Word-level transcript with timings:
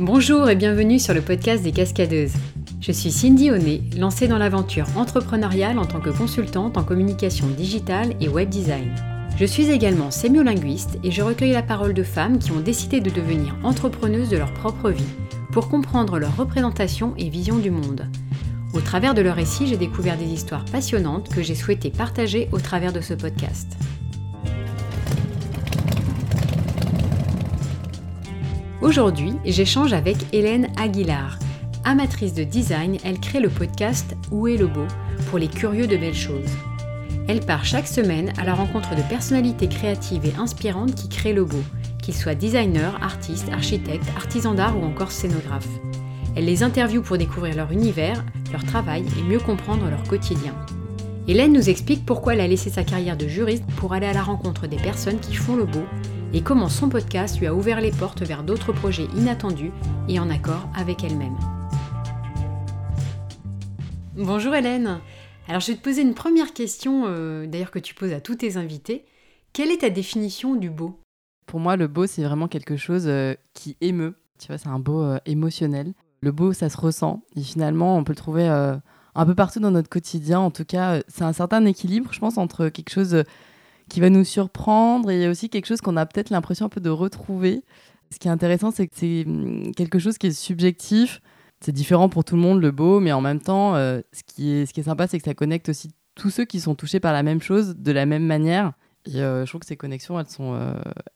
Bonjour 0.00 0.48
et 0.48 0.54
bienvenue 0.54 1.00
sur 1.00 1.12
le 1.12 1.20
podcast 1.20 1.64
des 1.64 1.72
cascadeuses. 1.72 2.34
Je 2.80 2.92
suis 2.92 3.10
Cindy 3.10 3.50
Honnet, 3.50 3.80
lancée 3.96 4.28
dans 4.28 4.38
l'aventure 4.38 4.86
entrepreneuriale 4.96 5.76
en 5.76 5.86
tant 5.86 5.98
que 5.98 6.10
consultante 6.10 6.76
en 6.76 6.84
communication 6.84 7.48
digitale 7.48 8.14
et 8.20 8.28
web 8.28 8.48
design. 8.48 8.94
Je 9.36 9.44
suis 9.44 9.70
également 9.70 10.12
sémiolinguiste 10.12 11.00
et 11.02 11.10
je 11.10 11.20
recueille 11.20 11.50
la 11.50 11.64
parole 11.64 11.94
de 11.94 12.04
femmes 12.04 12.38
qui 12.38 12.52
ont 12.52 12.60
décidé 12.60 13.00
de 13.00 13.10
devenir 13.10 13.56
entrepreneuses 13.64 14.30
de 14.30 14.36
leur 14.36 14.54
propre 14.54 14.90
vie 14.90 15.02
pour 15.50 15.68
comprendre 15.68 16.20
leur 16.20 16.36
représentation 16.36 17.14
et 17.18 17.28
vision 17.28 17.58
du 17.58 17.72
monde. 17.72 18.06
Au 18.74 18.80
travers 18.80 19.14
de 19.14 19.22
leurs 19.22 19.34
récits, 19.34 19.66
j'ai 19.66 19.76
découvert 19.76 20.16
des 20.16 20.26
histoires 20.26 20.64
passionnantes 20.66 21.28
que 21.28 21.42
j'ai 21.42 21.56
souhaité 21.56 21.90
partager 21.90 22.48
au 22.52 22.60
travers 22.60 22.92
de 22.92 23.00
ce 23.00 23.14
podcast. 23.14 23.76
Aujourd'hui, 28.80 29.32
j'échange 29.44 29.92
avec 29.92 30.16
Hélène 30.32 30.68
Aguilar. 30.76 31.36
Amatrice 31.82 32.32
de 32.32 32.44
design, 32.44 32.96
elle 33.02 33.18
crée 33.18 33.40
le 33.40 33.48
podcast 33.48 34.14
Où 34.30 34.46
est 34.46 34.56
le 34.56 34.68
beau 34.68 34.86
pour 35.28 35.40
les 35.40 35.48
curieux 35.48 35.88
de 35.88 35.96
belles 35.96 36.14
choses. 36.14 36.56
Elle 37.26 37.40
part 37.40 37.64
chaque 37.64 37.88
semaine 37.88 38.32
à 38.38 38.44
la 38.44 38.54
rencontre 38.54 38.94
de 38.94 39.02
personnalités 39.02 39.66
créatives 39.66 40.24
et 40.24 40.34
inspirantes 40.38 40.94
qui 40.94 41.08
créent 41.08 41.32
le 41.32 41.44
beau, 41.44 41.62
qu'ils 42.00 42.14
soient 42.14 42.36
designers, 42.36 42.92
artistes, 43.02 43.48
architectes, 43.52 44.08
artisans 44.16 44.54
d'art 44.54 44.78
ou 44.78 44.84
encore 44.84 45.10
scénographes. 45.10 45.66
Elle 46.36 46.44
les 46.44 46.62
interviewe 46.62 47.02
pour 47.02 47.18
découvrir 47.18 47.56
leur 47.56 47.72
univers, 47.72 48.24
leur 48.52 48.62
travail 48.64 49.04
et 49.18 49.22
mieux 49.24 49.40
comprendre 49.40 49.90
leur 49.90 50.04
quotidien. 50.04 50.54
Hélène 51.26 51.52
nous 51.52 51.68
explique 51.68 52.06
pourquoi 52.06 52.34
elle 52.34 52.40
a 52.40 52.46
laissé 52.46 52.70
sa 52.70 52.84
carrière 52.84 53.16
de 53.16 53.26
juriste 53.26 53.66
pour 53.76 53.92
aller 53.92 54.06
à 54.06 54.12
la 54.12 54.22
rencontre 54.22 54.68
des 54.68 54.76
personnes 54.76 55.18
qui 55.18 55.34
font 55.34 55.56
le 55.56 55.64
beau 55.64 55.84
et 56.32 56.42
comment 56.42 56.68
son 56.68 56.88
podcast 56.88 57.38
lui 57.38 57.46
a 57.46 57.54
ouvert 57.54 57.80
les 57.80 57.90
portes 57.90 58.22
vers 58.22 58.42
d'autres 58.42 58.72
projets 58.72 59.08
inattendus 59.16 59.72
et 60.08 60.18
en 60.18 60.28
accord 60.28 60.68
avec 60.76 61.02
elle-même. 61.02 61.36
Bonjour 64.14 64.54
Hélène. 64.54 65.00
Alors 65.48 65.60
je 65.60 65.68
vais 65.68 65.78
te 65.78 65.82
poser 65.82 66.02
une 66.02 66.14
première 66.14 66.52
question, 66.52 67.04
euh, 67.06 67.46
d'ailleurs 67.46 67.70
que 67.70 67.78
tu 67.78 67.94
poses 67.94 68.12
à 68.12 68.20
tous 68.20 68.36
tes 68.36 68.56
invités. 68.56 69.06
Quelle 69.54 69.70
est 69.70 69.78
ta 69.78 69.90
définition 69.90 70.54
du 70.54 70.68
beau? 70.68 71.00
Pour 71.46 71.60
moi, 71.60 71.76
le 71.76 71.86
beau, 71.86 72.06
c'est 72.06 72.22
vraiment 72.22 72.48
quelque 72.48 72.76
chose 72.76 73.04
euh, 73.06 73.34
qui 73.54 73.78
émeut. 73.80 74.14
Tu 74.38 74.48
vois, 74.48 74.58
c'est 74.58 74.68
un 74.68 74.78
beau 74.78 75.00
euh, 75.00 75.18
émotionnel. 75.24 75.94
Le 76.20 76.32
beau, 76.32 76.52
ça 76.52 76.68
se 76.68 76.76
ressent. 76.76 77.22
Et 77.36 77.42
finalement, 77.42 77.96
on 77.96 78.04
peut 78.04 78.12
le 78.12 78.16
trouver 78.16 78.46
un 78.48 79.26
peu 79.26 79.34
partout 79.36 79.60
dans 79.60 79.70
notre 79.70 79.88
quotidien. 79.88 80.40
En 80.40 80.50
tout 80.50 80.64
cas, 80.64 81.00
c'est 81.06 81.22
un 81.22 81.32
certain 81.32 81.64
équilibre, 81.64 82.12
je 82.12 82.18
pense, 82.18 82.38
entre 82.38 82.68
quelque 82.68 82.90
chose 82.90 83.22
qui 83.88 84.00
va 84.00 84.10
nous 84.10 84.24
surprendre 84.24 85.10
et 85.10 85.28
aussi 85.28 85.48
quelque 85.48 85.66
chose 85.66 85.80
qu'on 85.80 85.96
a 85.96 86.06
peut-être 86.06 86.30
l'impression 86.30 86.66
un 86.66 86.68
peu 86.68 86.80
de 86.80 86.90
retrouver. 86.90 87.64
Ce 88.10 88.18
qui 88.18 88.28
est 88.28 88.30
intéressant, 88.30 88.70
c'est 88.70 88.86
que 88.86 88.94
c'est 88.96 89.24
hum, 89.26 89.72
quelque 89.74 89.98
chose 89.98 90.18
qui 90.18 90.28
est 90.28 90.32
subjectif. 90.32 91.20
C'est 91.60 91.72
différent 91.72 92.08
pour 92.08 92.24
tout 92.24 92.36
le 92.36 92.42
monde, 92.42 92.60
le 92.60 92.70
beau, 92.70 93.00
mais 93.00 93.12
en 93.12 93.20
même 93.20 93.40
temps, 93.40 93.74
euh, 93.74 94.00
ce, 94.12 94.22
qui 94.22 94.52
est, 94.52 94.66
ce 94.66 94.72
qui 94.72 94.80
est 94.80 94.84
sympa, 94.84 95.06
c'est 95.06 95.18
que 95.18 95.24
ça 95.24 95.34
connecte 95.34 95.68
aussi 95.68 95.90
tous 96.14 96.30
ceux 96.30 96.44
qui 96.44 96.60
sont 96.60 96.74
touchés 96.74 97.00
par 97.00 97.12
la 97.12 97.22
même 97.22 97.42
chose 97.42 97.76
de 97.76 97.92
la 97.92 98.06
même 98.06 98.24
manière. 98.24 98.72
Et 99.06 99.22
euh, 99.22 99.44
je 99.44 99.50
trouve 99.50 99.60
que 99.60 99.66
ces 99.66 99.76
connexions, 99.76 100.20
elles 100.20 100.28
sont, 100.28 100.54
euh, 100.54 100.74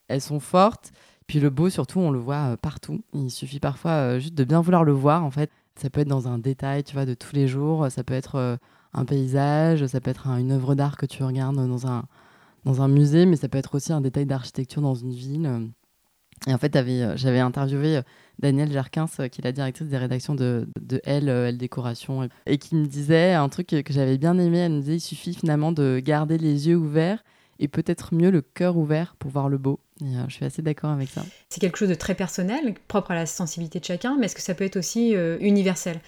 elles 0.08 0.20
sont 0.20 0.40
fortes. 0.40 0.92
Puis 1.26 1.38
le 1.38 1.50
beau, 1.50 1.70
surtout, 1.70 2.00
on 2.00 2.10
le 2.10 2.18
voit 2.18 2.56
partout. 2.56 3.02
Il 3.14 3.30
suffit 3.30 3.60
parfois 3.60 4.18
juste 4.18 4.34
de 4.34 4.44
bien 4.44 4.60
vouloir 4.60 4.84
le 4.84 4.92
voir, 4.92 5.24
en 5.24 5.30
fait. 5.30 5.50
Ça 5.76 5.88
peut 5.88 6.00
être 6.00 6.08
dans 6.08 6.28
un 6.28 6.38
détail, 6.38 6.82
tu 6.84 6.94
vois, 6.94 7.06
de 7.06 7.14
tous 7.14 7.34
les 7.34 7.46
jours. 7.46 7.86
Ça 7.90 8.02
peut 8.02 8.14
être 8.14 8.58
un 8.92 9.04
paysage, 9.04 9.86
ça 9.86 10.00
peut 10.00 10.10
être 10.10 10.26
une 10.26 10.52
œuvre 10.52 10.74
d'art 10.74 10.96
que 10.96 11.06
tu 11.06 11.22
regardes 11.22 11.56
dans 11.56 11.86
un, 11.86 12.04
dans 12.64 12.82
un 12.82 12.88
musée, 12.88 13.26
mais 13.26 13.36
ça 13.36 13.48
peut 13.48 13.58
être 13.58 13.74
aussi 13.74 13.92
un 13.92 14.00
détail 14.00 14.26
d'architecture 14.26 14.82
dans 14.82 14.94
une 14.94 15.12
ville. 15.12 15.70
Et 16.46 16.54
en 16.54 16.58
fait, 16.58 16.74
euh, 16.74 17.12
j'avais 17.16 17.38
interviewé 17.38 17.98
euh, 17.98 18.02
Danielle 18.38 18.72
Jerkins, 18.72 19.06
euh, 19.20 19.28
qui 19.28 19.40
est 19.40 19.44
la 19.44 19.52
directrice 19.52 19.86
des 19.86 19.96
rédactions 19.96 20.34
de, 20.34 20.68
de 20.80 21.00
Elle, 21.04 21.28
Elle 21.28 21.58
Décoration, 21.58 22.28
et 22.46 22.58
qui 22.58 22.74
me 22.74 22.86
disait 22.86 23.32
un 23.32 23.48
truc 23.48 23.68
que 23.68 23.92
j'avais 23.92 24.18
bien 24.18 24.38
aimé. 24.38 24.58
Elle 24.58 24.72
me 24.72 24.80
disait 24.80 24.96
il 24.96 25.00
suffit 25.00 25.34
finalement 25.34 25.72
de 25.72 26.00
garder 26.04 26.38
les 26.38 26.68
yeux 26.68 26.76
ouverts 26.76 27.22
et 27.58 27.68
peut-être 27.68 28.14
mieux 28.14 28.30
le 28.30 28.40
cœur 28.40 28.76
ouvert 28.76 29.14
pour 29.18 29.30
voir 29.30 29.48
le 29.48 29.58
beau. 29.58 29.78
Et 30.00 30.14
je 30.26 30.34
suis 30.34 30.44
assez 30.44 30.62
d'accord 30.62 30.90
avec 30.90 31.10
ça. 31.10 31.24
C'est 31.48 31.60
quelque 31.60 31.78
chose 31.78 31.90
de 31.90 31.94
très 31.94 32.16
personnel, 32.16 32.74
propre 32.88 33.12
à 33.12 33.14
la 33.14 33.26
sensibilité 33.26 33.78
de 33.78 33.84
chacun, 33.84 34.16
mais 34.18 34.26
est-ce 34.26 34.34
que 34.34 34.42
ça 34.42 34.54
peut 34.54 34.64
être 34.64 34.76
aussi 34.76 35.14
universel? 35.40 36.00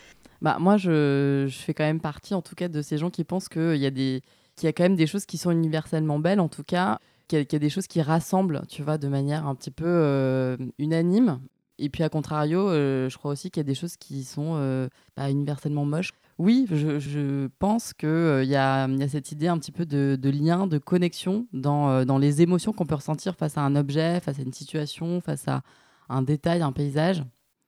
Bah, 0.42 0.56
Moi, 0.58 0.78
je, 0.78 1.46
je, 1.48 1.56
fais 1.56 1.74
quand 1.74 1.84
même 1.84 2.00
partie, 2.00 2.34
en 2.34 2.42
tout 2.42 2.56
cas, 2.56 2.66
de 2.66 2.82
ces 2.82 2.98
gens 2.98 3.10
qui 3.10 3.22
pensent 3.22 3.48
qu'il 3.48 3.76
y 3.76 3.86
a 3.86 3.92
des 3.92 4.22
qu'il 4.56 4.66
y 4.66 4.70
a 4.70 4.72
quand 4.72 4.84
même 4.84 4.96
des 4.96 5.06
choses 5.06 5.26
qui 5.26 5.38
sont 5.38 5.50
universellement 5.50 6.18
belles, 6.18 6.40
en 6.40 6.48
tout 6.48 6.64
cas, 6.64 6.98
qu'il 7.28 7.46
y, 7.50 7.56
a 7.56 7.58
des 7.58 7.70
choses 7.70 7.86
qui 7.86 8.02
rassemblent, 8.02 8.62
tu 8.68 8.82
vois, 8.82 8.98
de 8.98 9.08
manière 9.08 9.46
un 9.46 9.54
petit 9.54 9.70
peu 9.70 9.86
euh, 9.86 10.56
unanime. 10.78 11.40
Et 11.78 11.88
puis, 11.88 12.02
à 12.02 12.08
contrario, 12.08 12.68
euh, 12.70 13.08
je 13.08 13.18
crois 13.18 13.32
aussi 13.32 13.50
qu'il 13.50 13.60
y 13.60 13.66
a 13.66 13.66
des 13.66 13.74
choses 13.74 13.96
qui 13.96 14.24
sont 14.24 14.54
euh, 14.56 14.88
pas 15.14 15.30
universellement 15.30 15.84
moches. 15.84 16.12
Oui, 16.38 16.66
je, 16.70 17.46
pense 17.58 17.92
qu'il 17.92 18.08
y, 18.44 18.56
a, 18.56 18.88
y 18.88 19.02
a 19.02 19.08
cette 19.08 19.30
idée 19.32 19.46
un 19.46 19.58
petit 19.58 19.72
peu 19.72 19.86
de, 19.86 20.30
lien, 20.30 20.66
de 20.66 20.78
connexion 20.78 21.46
dans, 21.52 22.04
dans 22.04 22.18
les 22.18 22.42
émotions 22.42 22.72
qu'on 22.72 22.86
peut 22.86 22.96
ressentir 22.96 23.36
face 23.36 23.56
à 23.56 23.60
un 23.60 23.76
objet, 23.76 24.18
face 24.18 24.40
à 24.40 24.42
une 24.42 24.52
situation, 24.52 25.20
face 25.20 25.46
à 25.46 25.62
un 26.08 26.22
détail, 26.22 26.62
un 26.62 26.72
paysage. 26.72 27.24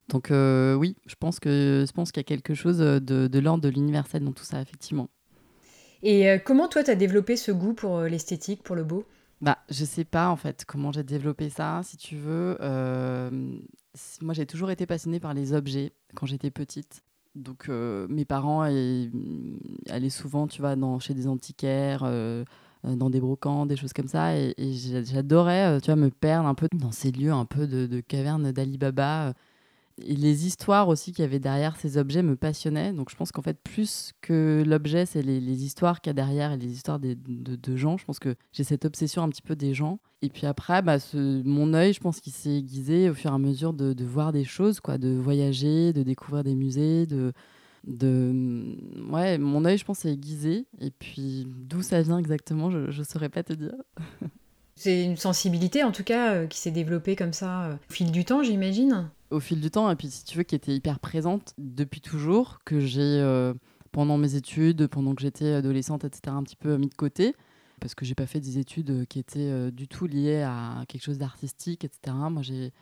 Donc 0.09 0.31
oui, 0.33 0.97
je 1.07 1.15
pense 1.15 1.39
que 1.39 1.85
je 1.87 1.93
pense 1.93 2.11
qu'il 2.11 2.21
y 2.21 2.25
a 2.25 2.29
quelque 2.29 2.55
chose 2.55 2.79
de, 2.79 2.99
de 2.99 3.39
l'ordre 3.39 3.63
de 3.63 3.69
l'universel 3.69 4.25
dans 4.25 4.33
tout 4.33 4.45
ça, 4.45 4.61
effectivement. 4.61 5.11
Et 6.09 6.31
euh, 6.31 6.39
comment 6.39 6.69
toi, 6.69 6.85
tu 6.85 6.91
as 6.93 6.95
développé 6.95 7.37
ce 7.37 7.51
goût 7.51 7.73
pour 7.73 7.99
euh, 7.99 8.09
l'esthétique, 8.09 8.63
pour 8.63 8.77
le 8.77 8.85
beau? 8.85 9.05
Bah, 9.41 9.59
je 9.69 9.85
sais 9.85 10.05
pas 10.05 10.29
en 10.29 10.37
fait 10.37 10.65
comment 10.65 10.93
j'ai 10.93 11.03
développé 11.03 11.51
ça, 11.51 11.81
si 11.83 11.97
tu 11.97 12.15
veux. 12.15 12.57
Euh, 12.61 13.29
moi, 14.23 14.33
j'ai 14.33 14.47
toujours 14.47 14.71
été 14.71 14.87
passionnée 14.87 15.19
par 15.19 15.35
les 15.35 15.53
objets 15.53 15.91
quand 16.15 16.25
j'étais 16.27 16.53
petite. 16.53 17.03
Donc, 17.35 17.69
mes 17.69 18.25
parents 18.25 18.63
allaient 18.63 19.11
souvent, 20.09 20.47
tu 20.47 20.63
vois, 20.63 20.75
dans, 20.75 20.99
chez 21.01 21.13
des 21.13 21.27
antiquaires, 21.27 22.11
dans 22.83 23.11
des 23.11 23.21
brocants, 23.21 23.67
des 23.67 23.77
choses 23.77 23.93
comme 23.93 24.09
ça. 24.09 24.35
Et, 24.39 24.55
j'adorais, 24.57 25.79
tu 25.83 25.87
vois, 25.87 25.97
me 25.97 26.09
perdre 26.09 26.49
un 26.49 26.55
peu 26.55 26.67
dans 26.73 26.93
ces 26.93 27.13
lieux 27.13 27.33
un 27.33 27.45
peu 27.45 27.67
de, 27.67 27.87
de 27.87 28.01
caverne 28.01 28.53
d'Ali 28.53 28.79
Baba 28.79 29.35
les 29.99 30.47
histoires 30.47 30.89
aussi 30.89 31.13
qu'il 31.13 31.23
y 31.23 31.25
avait 31.25 31.39
derrière 31.39 31.77
ces 31.77 31.97
objets 31.97 32.23
me 32.23 32.37
passionnaient. 32.37 32.93
Donc 32.93 33.11
je 33.11 33.17
pense 33.17 33.33
qu'en 33.33 33.43
fait, 33.43 33.59
plus 33.63 34.13
que 34.21 34.63
l'objet, 34.67 35.07
c'est 35.07 35.23
les, 35.23 35.65
histoires 35.65 36.01
qu'il 36.01 36.11
y 36.11 36.13
a 36.13 36.15
derrière 36.15 36.53
et 36.53 36.59
les 36.59 36.71
histoires 36.71 36.99
de, 36.99 37.17
de, 37.27 37.77
gens. 37.77 37.97
Je 37.97 38.05
pense 38.05 38.19
que 38.19 38.35
j'ai 38.53 38.65
cette 38.65 38.85
obsession 38.85 39.23
un 39.23 39.29
petit 39.29 39.43
peu 39.43 39.57
des 39.57 39.73
gens. 39.73 39.99
Et 40.23 40.29
puis 40.29 40.47
après, 40.47 40.83
bah, 40.83 40.99
ce, 40.99 41.43
mon 41.45 41.73
œil, 41.73 41.93
je 41.93 42.01
pense 42.01 42.21
qu'il 42.21 42.33
s'est 42.33 42.57
aiguisé 42.57 43.09
au 43.09 43.15
fur 43.15 43.31
et 43.31 43.35
à 43.35 43.39
mesure 43.39 43.73
de, 43.73 43.93
de, 43.93 44.05
voir 44.05 44.33
des 44.33 44.45
choses, 44.45 44.81
quoi, 44.81 44.99
de 44.99 45.15
voyager, 45.15 45.93
de 45.93 46.03
découvrir 46.03 46.45
des 46.45 46.55
musées, 46.55 47.07
de... 47.07 47.33
de... 47.87 48.77
Ouais, 49.11 49.39
mon 49.39 49.65
œil, 49.65 49.79
je 49.79 49.85
pense, 49.85 50.01
s'est 50.01 50.13
aiguisé. 50.13 50.67
Et 50.81 50.91
puis 50.91 51.47
d'où 51.47 51.81
ça 51.81 52.03
vient 52.03 52.19
exactement, 52.19 52.71
je 52.71 52.99
ne 52.99 53.05
saurais 53.05 53.31
pas 53.31 53.43
te 53.43 53.55
dire. 53.55 53.75
C'est 54.79 55.03
une 55.03 55.17
sensibilité, 55.17 55.83
en 55.85 55.91
tout 55.91 56.05
cas, 56.05 56.35
euh, 56.35 56.47
qui 56.47 56.59
s'est 56.59 56.71
développée 56.71 57.17
comme 57.17 57.33
ça 57.33 57.65
euh, 57.65 57.75
au 57.75 57.93
fil 57.93 58.13
du 58.13 58.27
temps, 58.27 58.43
j'imagine 58.43 59.09
au 59.31 59.41
fil 59.41 59.61
du 59.61 59.71
temps, 59.71 59.91
et 59.91 59.97
puis 59.97 60.09
si 60.09 60.25
tu 60.25 60.39
veux, 60.39 60.45
qui 60.45 60.55
était 60.55 60.75
hyper 60.75 61.01
présente 61.01 61.55
depuis 61.59 62.01
toujours, 62.01 62.59
que 62.65 62.81
j'ai, 62.81 63.01
euh, 63.01 63.55
pendant 63.93 64.19
mes 64.19 64.35
études, 64.35 64.87
pendant 64.87 65.15
que 65.15 65.23
j'étais 65.23 65.53
adolescente, 65.53 66.05
etc., 66.05 66.35
un 66.37 66.43
petit 66.43 66.57
peu 66.57 66.77
mis 66.77 66.89
de 66.89 66.95
côté, 66.95 67.35
parce 67.81 67.95
que 67.95 68.05
j'ai 68.05 68.15
pas 68.15 68.27
fait 68.27 68.41
des 68.41 68.59
études 68.59 68.91
euh, 68.91 69.05
qui 69.05 69.19
étaient 69.19 69.41
euh, 69.41 69.71
du 69.71 69.89
tout 69.89 70.07
liées 70.07 70.43
à 70.43 70.85
quelque 70.89 71.03
chose 71.03 71.19
d'artistique, 71.19 71.85
etc. 71.85 72.17
Moi, 72.31 72.43
j'ai, 72.43 72.73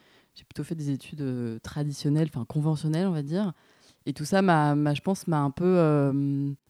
plutôt 0.49 0.65
fait 0.65 0.75
des 0.75 0.91
études 0.91 1.61
traditionnelles, 1.63 2.29
enfin 2.29 2.45
conventionnelles, 2.45 3.07
on 3.07 3.13
va 3.13 3.23
dire. 3.23 3.53
Et 4.05 4.13
tout 4.13 4.25
ça, 4.25 4.43
m'a, 4.43 4.75
je 4.93 5.01
pense, 5.01 5.29
m'a 5.29 5.41
un 5.41 5.53
peu 5.53 6.13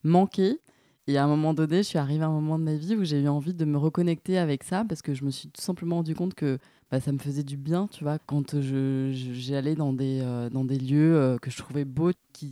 manqué. 0.05 0.61
Et 1.07 1.17
à 1.17 1.25
un 1.25 1.27
moment 1.27 1.55
donné, 1.55 1.79
je 1.79 1.89
suis 1.89 1.99
arrivée 1.99 2.25
à 2.25 2.29
un 2.29 2.33
moment 2.33 2.59
de 2.59 2.65
ma 2.65 2.75
vie 2.75 2.95
où 2.95 3.05
j'ai 3.05 3.21
eu 3.21 3.29
envie 3.29 3.55
de 3.55 3.65
me 3.65 3.77
reconnecter 3.79 4.39
avec 4.39 4.65
ça 4.65 4.85
parce 4.89 5.03
que 5.03 5.15
je 5.15 5.25
me 5.25 5.31
suis 5.31 5.49
tout 5.49 5.61
simplement 5.61 5.97
rendu 5.97 6.15
compte 6.15 6.35
que 6.35 6.59
bah, 6.91 7.01
ça 7.01 7.13
me 7.13 7.19
faisait 7.19 7.43
du 7.43 7.57
bien, 7.57 7.89
tu 7.91 8.05
vois, 8.05 8.19
quand 8.19 8.55
j'allais 8.61 9.75
dans, 9.75 9.93
des, 9.93 10.21
euh, 10.23 10.51
dans 10.51 10.65
des 10.65 10.79
lieux 10.79 11.17
euh, 11.17 11.39
que 11.39 11.51
je 11.51 11.57
trouvais 11.57 11.85
beaux, 11.85 12.13
qui, 12.33 12.51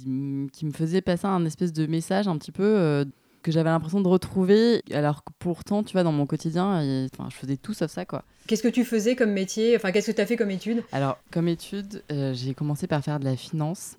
qui, 0.52 0.66
me 0.66 0.72
faisaient 0.72 1.00
passer 1.00 1.26
un 1.26 1.44
espèce 1.44 1.72
de 1.72 1.86
message 1.86 2.28
un 2.28 2.38
petit 2.38 2.52
peu 2.52 2.64
euh, 2.64 3.04
que 3.42 3.52
j'avais 3.52 3.70
l'impression 3.70 4.00
de 4.00 4.08
retrouver, 4.08 4.82
alors 4.92 5.22
que 5.24 5.32
pourtant, 5.38 5.82
tu 5.82 5.92
vois, 5.92 6.02
dans 6.02 6.12
mon 6.12 6.26
quotidien, 6.26 6.82
et, 6.82 7.08
je 7.28 7.36
faisais 7.36 7.56
tout 7.56 7.74
sauf 7.74 7.90
ça, 7.90 8.04
quoi. 8.04 8.24
Qu'est-ce 8.46 8.62
que 8.62 8.68
tu 8.68 8.84
faisais 8.84 9.14
comme 9.14 9.30
métier? 9.30 9.76
Enfin, 9.76 9.92
qu'est-ce 9.92 10.10
que 10.10 10.16
tu 10.16 10.20
as 10.20 10.26
fait 10.26 10.36
comme 10.36 10.50
étude? 10.50 10.82
Alors, 10.90 11.18
comme 11.30 11.46
étude, 11.46 12.02
j'ai 12.32 12.54
commencé 12.54 12.88
par 12.88 13.02
faire 13.02 13.20
de 13.20 13.24
la 13.24 13.36
finance 13.36 13.96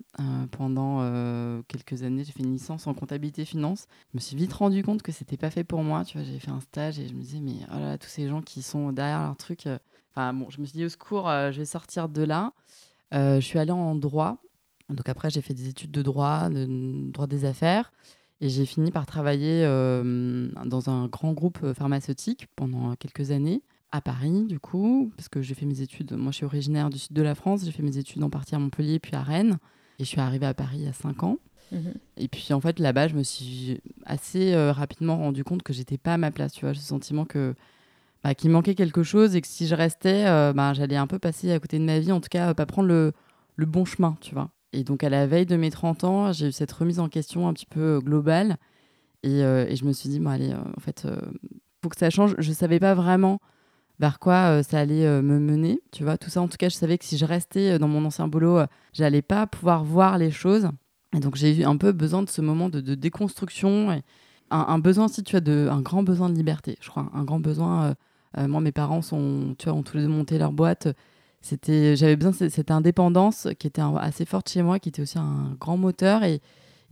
pendant 0.50 1.00
quelques 1.68 2.02
années. 2.02 2.24
J'ai 2.24 2.32
fait 2.32 2.42
une 2.42 2.52
licence 2.52 2.86
en 2.86 2.92
comptabilité 2.92 3.46
finance. 3.46 3.86
Je 4.12 4.18
me 4.18 4.20
suis 4.20 4.36
vite 4.36 4.52
rendu 4.52 4.82
compte 4.82 5.02
que 5.02 5.12
c'était 5.12 5.38
pas 5.38 5.50
fait 5.50 5.64
pour 5.64 5.82
moi. 5.82 6.04
Tu 6.04 6.18
vois, 6.18 6.26
j'ai 6.26 6.38
fait 6.38 6.50
un 6.50 6.60
stage 6.60 6.98
et 6.98 7.08
je 7.08 7.14
me 7.14 7.22
disais, 7.22 7.40
mais 7.40 7.56
oh 7.74 7.78
là, 7.78 7.96
tous 7.96 8.08
ces 8.08 8.28
gens 8.28 8.42
qui 8.42 8.60
sont 8.60 8.92
derrière 8.92 9.22
leur 9.22 9.36
truc, 9.36 9.66
Enfin, 10.16 10.32
bon, 10.32 10.48
je 10.48 10.60
me 10.60 10.66
suis 10.66 10.78
dit 10.78 10.84
au 10.84 10.88
secours, 10.88 11.28
euh, 11.28 11.50
je 11.50 11.58
vais 11.58 11.64
sortir 11.64 12.08
de 12.08 12.22
là. 12.22 12.52
Euh, 13.12 13.36
je 13.36 13.44
suis 13.44 13.58
allée 13.58 13.72
en 13.72 13.96
droit. 13.96 14.38
Donc 14.88 15.08
après, 15.08 15.30
j'ai 15.30 15.40
fait 15.40 15.54
des 15.54 15.68
études 15.68 15.90
de 15.90 16.02
droit, 16.02 16.48
de 16.50 16.66
droit 17.10 17.26
des 17.26 17.44
affaires. 17.44 17.92
Et 18.40 18.48
j'ai 18.48 18.66
fini 18.66 18.90
par 18.90 19.06
travailler 19.06 19.64
euh, 19.64 20.48
dans 20.66 20.90
un 20.90 21.08
grand 21.08 21.32
groupe 21.32 21.72
pharmaceutique 21.72 22.46
pendant 22.54 22.94
quelques 22.94 23.30
années 23.30 23.62
à 23.90 24.00
Paris, 24.00 24.44
du 24.44 24.60
coup, 24.60 25.12
parce 25.16 25.28
que 25.28 25.40
j'ai 25.40 25.54
fait 25.54 25.66
mes 25.66 25.80
études. 25.80 26.12
Moi, 26.12 26.30
je 26.30 26.36
suis 26.36 26.44
originaire 26.44 26.90
du 26.90 26.98
sud 26.98 27.12
de 27.12 27.22
la 27.22 27.34
France. 27.34 27.64
J'ai 27.64 27.72
fait 27.72 27.82
mes 27.82 27.96
études 27.96 28.22
en 28.22 28.30
partie 28.30 28.54
à 28.54 28.58
Montpellier, 28.58 28.98
puis 28.98 29.14
à 29.16 29.22
Rennes. 29.22 29.58
Et 29.98 30.04
je 30.04 30.08
suis 30.08 30.20
arrivée 30.20 30.46
à 30.46 30.54
Paris 30.54 30.78
il 30.78 30.84
y 30.84 30.88
a 30.88 30.92
5 30.92 31.22
ans. 31.22 31.38
Mhm. 31.72 31.94
Et 32.18 32.28
puis, 32.28 32.52
en 32.52 32.60
fait, 32.60 32.78
là-bas, 32.78 33.08
je 33.08 33.14
me 33.14 33.22
suis 33.22 33.80
assez 34.04 34.54
rapidement 34.70 35.16
rendu 35.16 35.42
compte 35.42 35.62
que 35.62 35.72
j'étais 35.72 35.98
pas 35.98 36.14
à 36.14 36.18
ma 36.18 36.30
place. 36.30 36.52
Tu 36.52 36.60
vois, 36.60 36.72
le 36.72 36.78
sentiment 36.78 37.24
que. 37.24 37.54
Bah, 38.24 38.34
qu'il 38.34 38.50
manquait 38.50 38.74
quelque 38.74 39.02
chose 39.02 39.36
et 39.36 39.40
que 39.40 39.46
si 39.46 39.66
je 39.66 39.74
restais, 39.74 40.26
euh, 40.26 40.52
bah, 40.52 40.72
j'allais 40.72 40.96
un 40.96 41.06
peu 41.06 41.18
passer 41.18 41.52
à 41.52 41.60
côté 41.60 41.78
de 41.78 41.84
ma 41.84 42.00
vie, 42.00 42.10
en 42.10 42.20
tout 42.20 42.30
cas, 42.30 42.54
pas 42.54 42.66
prendre 42.66 42.88
le, 42.88 43.12
bon 43.58 43.84
chemin, 43.84 44.16
tu 44.20 44.34
vois. 44.34 44.50
Et 44.72 44.82
donc, 44.82 45.04
à 45.04 45.10
la 45.10 45.26
veille 45.26 45.46
de 45.46 45.56
mes 45.56 45.70
30 45.70 46.04
ans, 46.04 46.32
j'ai 46.32 46.48
eu 46.48 46.52
cette 46.52 46.72
remise 46.72 46.98
en 46.98 47.08
question 47.08 47.46
un 47.46 47.52
petit 47.52 47.66
peu 47.66 48.00
globale. 48.02 48.56
Et, 49.22 49.40
et 49.40 49.76
je 49.76 49.84
me 49.84 49.92
suis 49.92 50.08
dit, 50.08 50.20
bon, 50.20 50.30
allez, 50.30 50.52
en 50.52 50.80
fait, 50.80 51.06
faut 51.82 51.88
que 51.88 51.96
ça 51.96 52.10
change. 52.10 52.34
Je 52.38 52.52
savais 52.52 52.80
pas 52.80 52.94
vraiment 52.94 53.38
vers 53.98 54.18
quoi 54.18 54.58
euh, 54.58 54.62
ça 54.62 54.80
allait 54.80 55.06
euh, 55.06 55.22
me 55.22 55.38
mener. 55.38 55.80
Tu 55.92 56.04
vois, 56.04 56.18
tout 56.18 56.30
ça, 56.30 56.40
en 56.40 56.48
tout 56.48 56.56
cas, 56.56 56.68
je 56.68 56.76
savais 56.76 56.98
que 56.98 57.04
si 57.04 57.16
je 57.16 57.24
restais 57.24 57.72
euh, 57.72 57.78
dans 57.78 57.88
mon 57.88 58.04
ancien 58.04 58.28
boulot, 58.28 58.60
j'allais 58.92 59.22
pas 59.22 59.46
pouvoir 59.46 59.84
voir 59.84 60.18
les 60.18 60.30
choses. 60.30 60.68
Et 61.14 61.20
donc, 61.20 61.36
j'ai 61.36 61.56
eu 61.60 61.64
un 61.64 61.76
peu 61.76 61.92
besoin 61.92 62.22
de 62.22 62.28
ce 62.28 62.40
moment 62.40 62.68
de, 62.68 62.80
déconstruction 62.94 63.92
et 63.92 64.02
un, 64.50 64.78
besoin, 64.78 65.08
si 65.08 65.22
tu 65.22 65.36
as 65.36 65.40
de, 65.40 65.68
un 65.70 65.80
grand 65.80 66.02
besoin 66.02 66.28
de 66.28 66.34
liberté, 66.34 66.76
je 66.80 66.88
crois, 66.88 67.10
un 67.14 67.24
grand 67.24 67.40
besoin. 67.40 67.94
Moi, 68.36 68.60
mes 68.60 68.72
parents 68.72 69.00
ont 69.12 69.54
tous 69.56 69.96
les 69.96 70.02
deux 70.02 70.08
monté 70.08 70.38
leur 70.38 70.52
boîte. 70.52 70.88
C'était, 71.40 71.94
j'avais 71.94 72.16
besoin 72.16 72.32
de 72.32 72.48
cette 72.48 72.70
indépendance 72.70 73.48
qui 73.58 73.66
était 73.66 73.82
assez 73.82 74.24
forte 74.24 74.48
chez 74.48 74.62
moi, 74.62 74.78
qui 74.78 74.88
était 74.88 75.02
aussi 75.02 75.18
un 75.18 75.56
grand 75.60 75.76
moteur 75.76 76.24
et 76.24 76.40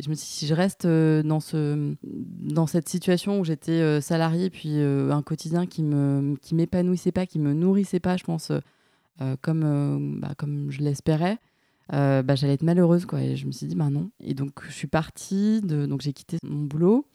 je 0.02 0.10
me 0.10 0.14
suis 0.14 0.24
dit, 0.24 0.32
si 0.32 0.46
je 0.46 0.54
reste 0.54 0.84
euh, 0.84 1.22
dans, 1.22 1.40
ce, 1.40 1.94
dans 2.02 2.66
cette 2.66 2.88
situation 2.88 3.40
où 3.40 3.44
j'étais 3.44 3.72
euh, 3.72 4.00
salariée, 4.00 4.50
puis 4.50 4.72
euh, 4.74 5.10
un 5.12 5.22
quotidien 5.22 5.66
qui 5.66 5.82
ne 5.82 6.34
qui 6.40 6.54
m'épanouissait 6.54 7.12
pas, 7.12 7.26
qui 7.26 7.38
me 7.38 7.52
nourrissait 7.52 8.00
pas, 8.00 8.16
je 8.16 8.24
pense, 8.24 8.52
comme, 9.40 10.18
bah, 10.20 10.34
comme 10.36 10.70
je 10.70 10.80
l'espérais, 10.80 11.38
bah, 11.88 12.34
j'allais 12.34 12.54
être 12.54 12.64
malheureuse. 12.64 13.06
Quoi. 13.06 13.22
Et 13.22 13.36
je 13.36 13.46
me 13.46 13.52
suis 13.52 13.68
dit, 13.68 13.76
bah 13.76 13.90
non. 13.90 14.10
Et 14.18 14.34
donc, 14.34 14.62
je 14.66 14.72
suis 14.72 14.88
partie, 14.88 15.60
donc 15.60 16.00
j'ai 16.00 16.12
quitté 16.12 16.38
mon 16.42 16.64
boulot. 16.64 17.06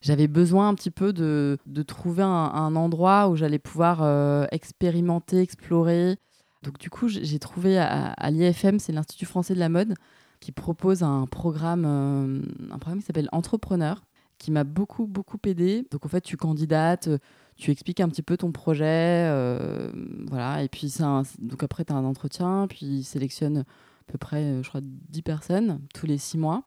J'avais 0.00 0.28
besoin 0.28 0.68
un 0.68 0.74
petit 0.74 0.90
peu 0.90 1.12
de, 1.12 1.58
de 1.66 1.82
trouver 1.82 2.22
un, 2.22 2.74
endroit 2.76 3.28
où 3.28 3.36
j'allais 3.36 3.58
pouvoir 3.58 4.48
expérimenter, 4.50 5.40
explorer. 5.40 6.16
Donc, 6.62 6.78
du 6.78 6.90
coup, 6.90 7.08
j'ai 7.08 7.38
trouvé 7.38 7.78
à, 7.78 8.30
l'IFM, 8.30 8.78
c'est 8.78 8.92
l'Institut 8.92 9.26
français 9.26 9.54
de 9.54 9.58
la 9.58 9.68
mode, 9.68 9.94
qui 10.40 10.52
propose 10.52 11.02
un 11.02 11.26
programme, 11.26 11.84
euh, 11.86 12.42
un 12.70 12.78
programme 12.78 13.00
qui 13.00 13.06
s'appelle 13.06 13.28
Entrepreneur, 13.32 14.02
qui 14.38 14.50
m'a 14.50 14.64
beaucoup, 14.64 15.06
beaucoup 15.06 15.38
aidé. 15.46 15.86
Donc, 15.90 16.04
en 16.04 16.08
fait, 16.08 16.20
tu 16.20 16.36
candidates, 16.36 17.08
tu 17.56 17.70
expliques 17.70 18.00
un 18.00 18.08
petit 18.08 18.22
peu 18.22 18.36
ton 18.36 18.52
projet, 18.52 19.28
euh, 19.30 19.90
voilà, 20.28 20.62
et 20.62 20.68
puis 20.68 20.92
un, 21.00 21.22
donc 21.38 21.62
après, 21.62 21.84
tu 21.84 21.92
as 21.92 21.96
un 21.96 22.04
entretien, 22.04 22.66
puis 22.68 22.86
ils 22.86 23.04
sélectionnent 23.04 23.58
à 23.58 24.12
peu 24.12 24.18
près, 24.18 24.42
euh, 24.42 24.62
je 24.62 24.68
crois, 24.68 24.80
10 24.82 25.22
personnes 25.22 25.80
tous 25.94 26.06
les 26.06 26.18
6 26.18 26.38
mois. 26.38 26.64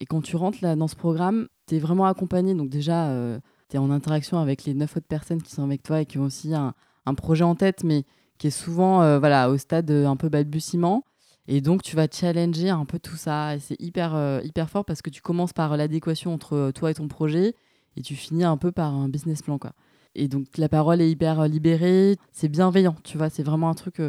Et 0.00 0.06
quand 0.06 0.20
tu 0.22 0.36
rentres 0.36 0.58
là, 0.62 0.76
dans 0.76 0.88
ce 0.88 0.96
programme, 0.96 1.48
tu 1.66 1.76
es 1.76 1.78
vraiment 1.78 2.06
accompagné. 2.06 2.54
Donc, 2.54 2.68
déjà, 2.68 3.10
tu 3.68 3.76
es 3.76 3.78
en 3.78 3.90
interaction 3.90 4.38
avec 4.38 4.64
les 4.64 4.74
9 4.74 4.96
autres 4.96 5.06
personnes 5.06 5.42
qui 5.42 5.52
sont 5.52 5.64
avec 5.64 5.82
toi 5.82 6.00
et 6.00 6.06
qui 6.06 6.18
ont 6.18 6.24
aussi 6.24 6.54
un, 6.54 6.74
un 7.06 7.14
projet 7.14 7.44
en 7.44 7.54
tête, 7.54 7.84
mais 7.84 8.04
qui 8.38 8.48
est 8.48 8.50
souvent 8.50 9.18
voilà, 9.18 9.50
au 9.50 9.56
stade 9.56 9.90
un 9.90 10.16
peu 10.16 10.28
balbutiement. 10.28 11.04
Et 11.46 11.60
donc, 11.60 11.82
tu 11.82 11.94
vas 11.94 12.06
challenger 12.10 12.70
un 12.70 12.84
peu 12.84 12.98
tout 12.98 13.16
ça. 13.16 13.56
Et 13.56 13.60
c'est 13.60 13.80
hyper, 13.80 14.14
euh, 14.14 14.40
hyper 14.44 14.70
fort 14.70 14.84
parce 14.84 15.02
que 15.02 15.10
tu 15.10 15.20
commences 15.20 15.52
par 15.52 15.76
l'adéquation 15.76 16.32
entre 16.32 16.54
euh, 16.54 16.72
toi 16.72 16.90
et 16.90 16.94
ton 16.94 17.08
projet 17.08 17.54
et 17.96 18.02
tu 18.02 18.14
finis 18.14 18.44
un 18.44 18.56
peu 18.56 18.72
par 18.72 18.94
un 18.94 19.08
business 19.08 19.42
plan. 19.42 19.58
Quoi. 19.58 19.72
Et 20.14 20.28
donc, 20.28 20.56
la 20.56 20.68
parole 20.68 21.00
est 21.00 21.10
hyper 21.10 21.40
euh, 21.40 21.48
libérée. 21.48 22.16
C'est 22.32 22.48
bienveillant, 22.48 22.96
tu 23.04 23.18
vois. 23.18 23.28
C'est 23.28 23.42
vraiment 23.42 23.68
un 23.68 23.74
truc 23.74 24.00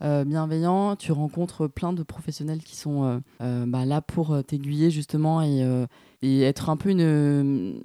bienveillant. 0.00 0.96
Tu 0.96 1.12
rencontres 1.12 1.66
plein 1.68 1.92
de 1.92 2.02
professionnels 2.02 2.62
qui 2.62 2.76
sont 2.76 3.22
bah, 3.40 3.84
là 3.84 4.00
pour 4.00 4.36
t'aiguiller, 4.44 4.90
justement, 4.90 5.42
et, 5.42 5.64
être 6.22 6.70
un 6.70 6.76
peu 6.76 6.90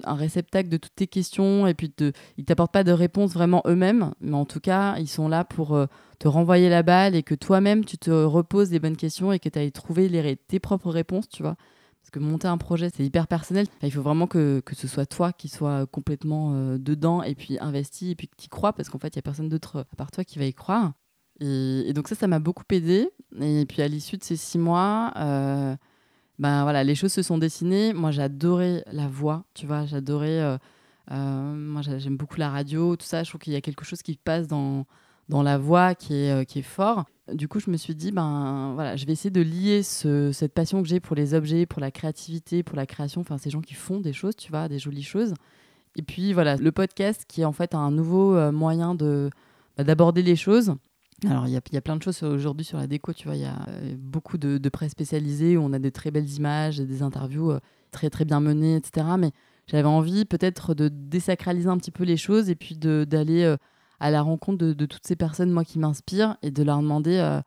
un 0.04 0.14
réceptacle 0.14 0.68
de 0.68 0.76
toutes 0.76 0.94
tes 0.94 1.06
questions. 1.06 1.66
Et 1.66 1.74
puis, 1.74 1.90
te, 1.90 2.12
ils 2.36 2.44
t'apportent 2.44 2.72
pas 2.72 2.84
de 2.84 2.92
réponses 2.92 3.32
vraiment 3.32 3.62
eux-mêmes. 3.66 4.12
Mais 4.20 4.36
en 4.36 4.44
tout 4.44 4.60
cas, 4.60 4.96
ils 4.98 5.08
sont 5.08 5.28
là 5.28 5.44
pour 5.44 5.78
te 6.18 6.28
renvoyer 6.28 6.68
la 6.68 6.82
balle 6.82 7.14
et 7.14 7.22
que 7.22 7.34
toi-même, 7.34 7.84
tu 7.84 7.98
te 7.98 8.10
reposes 8.10 8.70
les 8.70 8.78
bonnes 8.78 8.96
questions 8.96 9.32
et 9.32 9.38
que 9.38 9.48
tu 9.48 9.58
ailles 9.58 9.72
trouver 9.72 10.36
tes 10.46 10.60
propres 10.60 10.90
réponses, 10.90 11.28
tu 11.28 11.42
vois. 11.42 11.56
Parce 12.02 12.10
que 12.10 12.18
monter 12.18 12.48
un 12.48 12.58
projet, 12.58 12.90
c'est 12.94 13.04
hyper 13.04 13.26
personnel. 13.26 13.66
il 13.82 13.90
faut 13.90 14.02
vraiment 14.02 14.26
que, 14.26 14.60
que, 14.60 14.74
ce 14.74 14.88
soit 14.88 15.06
toi 15.06 15.32
qui 15.32 15.48
sois 15.48 15.86
complètement 15.86 16.52
euh, 16.54 16.78
dedans 16.78 17.22
et 17.22 17.34
puis 17.34 17.58
investi 17.60 18.10
et 18.10 18.14
puis 18.14 18.28
que 18.28 18.36
tu 18.36 18.48
crois 18.48 18.72
parce 18.72 18.88
qu'en 18.88 18.98
fait, 18.98 19.08
il 19.08 19.18
n'y 19.18 19.20
a 19.20 19.22
personne 19.22 19.48
d'autre 19.48 19.86
à 19.92 19.96
part 19.96 20.10
toi 20.10 20.24
qui 20.24 20.38
va 20.38 20.44
y 20.44 20.54
croire. 20.54 20.92
Et, 21.40 21.92
donc 21.94 22.08
ça, 22.08 22.14
ça 22.14 22.26
m'a 22.26 22.38
beaucoup 22.38 22.64
aidé. 22.70 23.10
Et 23.40 23.64
puis 23.66 23.82
à 23.82 23.88
l'issue 23.88 24.16
de 24.16 24.24
ces 24.24 24.36
six 24.36 24.58
mois, 24.58 25.12
euh, 25.16 25.74
ben 26.38 26.62
voilà, 26.62 26.84
les 26.84 26.94
choses 26.94 27.12
se 27.12 27.22
sont 27.22 27.38
dessinées. 27.38 27.92
Moi, 27.92 28.10
j'adorais 28.10 28.84
la 28.92 29.08
voix, 29.08 29.44
tu 29.54 29.66
vois, 29.66 29.86
j'adorais... 29.86 30.58
Euh, 31.10 31.54
moi, 31.54 31.82
j'aime 31.82 32.16
beaucoup 32.16 32.36
la 32.36 32.50
radio, 32.50 32.94
tout 32.94 33.06
ça. 33.06 33.24
Je 33.24 33.30
trouve 33.30 33.40
qu'il 33.40 33.52
y 33.52 33.56
a 33.56 33.60
quelque 33.60 33.84
chose 33.84 34.02
qui 34.02 34.16
passe 34.16 34.46
dans 34.46 34.86
dans 35.30 35.42
la 35.42 35.56
voix 35.56 35.94
qui 35.94 36.14
est, 36.14 36.30
euh, 36.30 36.44
qui 36.44 36.58
est 36.58 36.62
fort. 36.62 37.04
Du 37.32 37.48
coup, 37.48 37.60
je 37.60 37.70
me 37.70 37.76
suis 37.76 37.94
dit, 37.94 38.10
ben 38.10 38.72
voilà, 38.74 38.96
je 38.96 39.06
vais 39.06 39.12
essayer 39.12 39.30
de 39.30 39.40
lier 39.40 39.82
ce, 39.82 40.32
cette 40.32 40.52
passion 40.52 40.82
que 40.82 40.88
j'ai 40.88 41.00
pour 41.00 41.16
les 41.16 41.32
objets, 41.32 41.64
pour 41.64 41.80
la 41.80 41.92
créativité, 41.92 42.62
pour 42.62 42.76
la 42.76 42.84
création, 42.84 43.20
enfin 43.20 43.38
ces 43.38 43.48
gens 43.48 43.60
qui 43.60 43.74
font 43.74 44.00
des 44.00 44.12
choses, 44.12 44.34
tu 44.36 44.50
vois, 44.50 44.68
des 44.68 44.80
jolies 44.80 45.04
choses. 45.04 45.32
Et 45.96 46.02
puis 46.02 46.32
voilà, 46.32 46.56
le 46.56 46.72
podcast 46.72 47.24
qui 47.26 47.42
est 47.42 47.44
en 47.44 47.52
fait 47.52 47.74
un 47.74 47.92
nouveau 47.92 48.34
euh, 48.34 48.50
moyen 48.50 48.94
de 48.94 49.30
bah, 49.78 49.84
d'aborder 49.84 50.22
les 50.22 50.36
choses. 50.36 50.74
Alors, 51.28 51.46
il 51.46 51.50
y, 51.50 51.74
y, 51.74 51.76
a 51.76 51.80
plein 51.80 51.96
de 51.96 52.02
choses 52.02 52.22
aujourd'hui 52.22 52.64
sur 52.64 52.78
la 52.78 52.86
déco, 52.86 53.12
tu 53.12 53.26
vois. 53.26 53.36
Il 53.36 53.42
y 53.42 53.46
a 53.46 53.56
euh, 53.68 53.94
beaucoup 53.98 54.38
de, 54.38 54.58
de 54.58 54.68
presse 54.68 54.92
spécialisée 54.92 55.56
où 55.56 55.62
on 55.62 55.72
a 55.72 55.78
des 55.78 55.92
très 55.92 56.10
belles 56.10 56.30
images, 56.30 56.78
des 56.78 57.02
interviews 57.02 57.52
très, 57.90 58.10
très 58.10 58.24
bien 58.24 58.40
menées, 58.40 58.76
etc. 58.76 59.06
Mais 59.18 59.32
j'avais 59.66 59.88
envie 59.88 60.24
peut-être 60.24 60.74
de 60.74 60.88
désacraliser 60.88 61.68
un 61.68 61.76
petit 61.76 61.90
peu 61.90 62.04
les 62.04 62.16
choses 62.16 62.48
et 62.48 62.54
puis 62.54 62.76
d'aller 62.76 63.56
à 64.00 64.10
la 64.10 64.22
rencontre 64.22 64.64
de, 64.64 64.86
toutes 64.86 65.06
ces 65.06 65.14
personnes, 65.14 65.52
moi, 65.52 65.64
qui 65.64 65.78
m'inspirent 65.78 66.36
et 66.42 66.50
de 66.50 66.62
leur 66.62 66.78
demander 66.78 67.18
euh, 67.18 67.40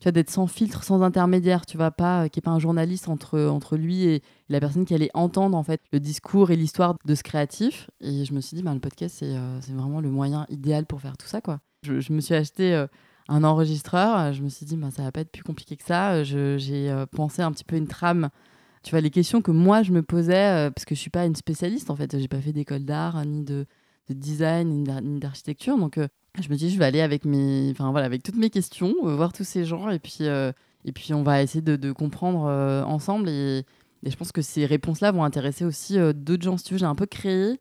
tu 0.00 0.04
vois, 0.04 0.12
d'être 0.12 0.30
sans 0.30 0.48
filtre, 0.48 0.82
sans 0.82 1.00
intermédiaire, 1.00 1.64
tu 1.64 1.76
vois, 1.76 1.92
pas, 1.92 2.24
euh, 2.24 2.28
qui 2.28 2.38
n'est 2.38 2.42
pas 2.42 2.50
un 2.50 2.58
journaliste 2.58 3.08
entre, 3.08 3.40
entre 3.40 3.76
lui 3.76 4.02
et, 4.04 4.22
la 4.48 4.58
personne 4.58 4.84
qui 4.84 4.94
allait 4.94 5.10
entendre, 5.14 5.56
en 5.56 5.62
fait, 5.62 5.80
le 5.92 6.00
discours 6.00 6.50
et 6.50 6.56
l'histoire 6.56 6.96
de 7.04 7.14
ce 7.14 7.22
créatif. 7.22 7.88
Et 8.00 8.24
je 8.24 8.34
me 8.34 8.40
suis 8.40 8.56
dit, 8.56 8.62
bah, 8.62 8.74
le 8.74 8.80
podcast, 8.80 9.16
c'est 9.20 9.36
euh, 9.36 9.60
vraiment 9.68 10.00
le 10.00 10.10
moyen 10.10 10.44
idéal 10.50 10.86
pour 10.86 11.00
faire 11.00 11.16
tout 11.16 11.28
ça, 11.28 11.40
quoi. 11.40 11.60
Je, 11.84 12.12
me 12.12 12.20
suis 12.20 12.34
acheté 12.34 12.86
un 13.28 13.44
enregistreur, 13.44 14.32
je 14.32 14.42
me 14.42 14.48
suis 14.48 14.66
dit, 14.66 14.76
bah, 14.76 14.90
ça 14.90 15.02
va 15.02 15.12
pas 15.12 15.20
être 15.20 15.32
plus 15.32 15.44
compliqué 15.44 15.76
que 15.76 15.84
ça. 15.84 16.22
J'ai 16.24 17.04
pensé 17.12 17.42
un 17.42 17.52
petit 17.52 17.64
peu 17.64 17.76
une 17.76 17.88
trame 17.88 18.30
tu 18.82 18.90
vois, 18.90 19.00
les 19.00 19.10
questions 19.10 19.42
que 19.42 19.52
moi 19.52 19.84
je 19.84 19.92
me 19.92 20.02
posais, 20.02 20.68
parce 20.74 20.84
que 20.84 20.96
je 20.96 21.00
suis 21.00 21.08
pas 21.08 21.24
une 21.24 21.36
spécialiste 21.36 21.88
en 21.88 21.94
fait, 21.94 22.18
j'ai 22.18 22.26
pas 22.26 22.40
fait 22.40 22.52
d'école 22.52 22.84
d'art 22.84 23.24
ni 23.24 23.44
de, 23.44 23.64
de 24.08 24.14
design 24.14 24.84
ni 25.02 25.20
d'architecture. 25.20 25.76
Donc, 25.78 25.98
euh, 25.98 26.08
je 26.40 26.48
me 26.48 26.56
dis, 26.56 26.70
je 26.70 26.78
vais 26.78 26.84
aller 26.84 27.00
avec, 27.00 27.24
mes, 27.24 27.72
voilà, 27.74 28.06
avec 28.06 28.22
toutes 28.22 28.36
mes 28.36 28.50
questions, 28.50 28.94
euh, 29.04 29.14
voir 29.14 29.32
tous 29.32 29.44
ces 29.44 29.64
gens, 29.64 29.90
et 29.90 29.98
puis, 29.98 30.18
euh, 30.22 30.52
et 30.84 30.92
puis 30.92 31.14
on 31.14 31.22
va 31.22 31.42
essayer 31.42 31.62
de, 31.62 31.92
comprendre 31.92 32.46
ensemble. 32.86 33.28
Et, 33.28 33.64
je 34.04 34.16
pense 34.16 34.32
que 34.32 34.42
ces 34.42 34.66
réponses-là 34.66 35.12
vont 35.12 35.22
intéresser 35.22 35.64
aussi 35.64 35.96
d'autres 36.14 36.42
gens. 36.42 36.56
Si 36.56 36.64
tu 36.64 36.74
veux, 36.74 36.78
j'ai 36.78 36.86
un 36.86 36.96
peu 36.96 37.06
créé 37.06 37.60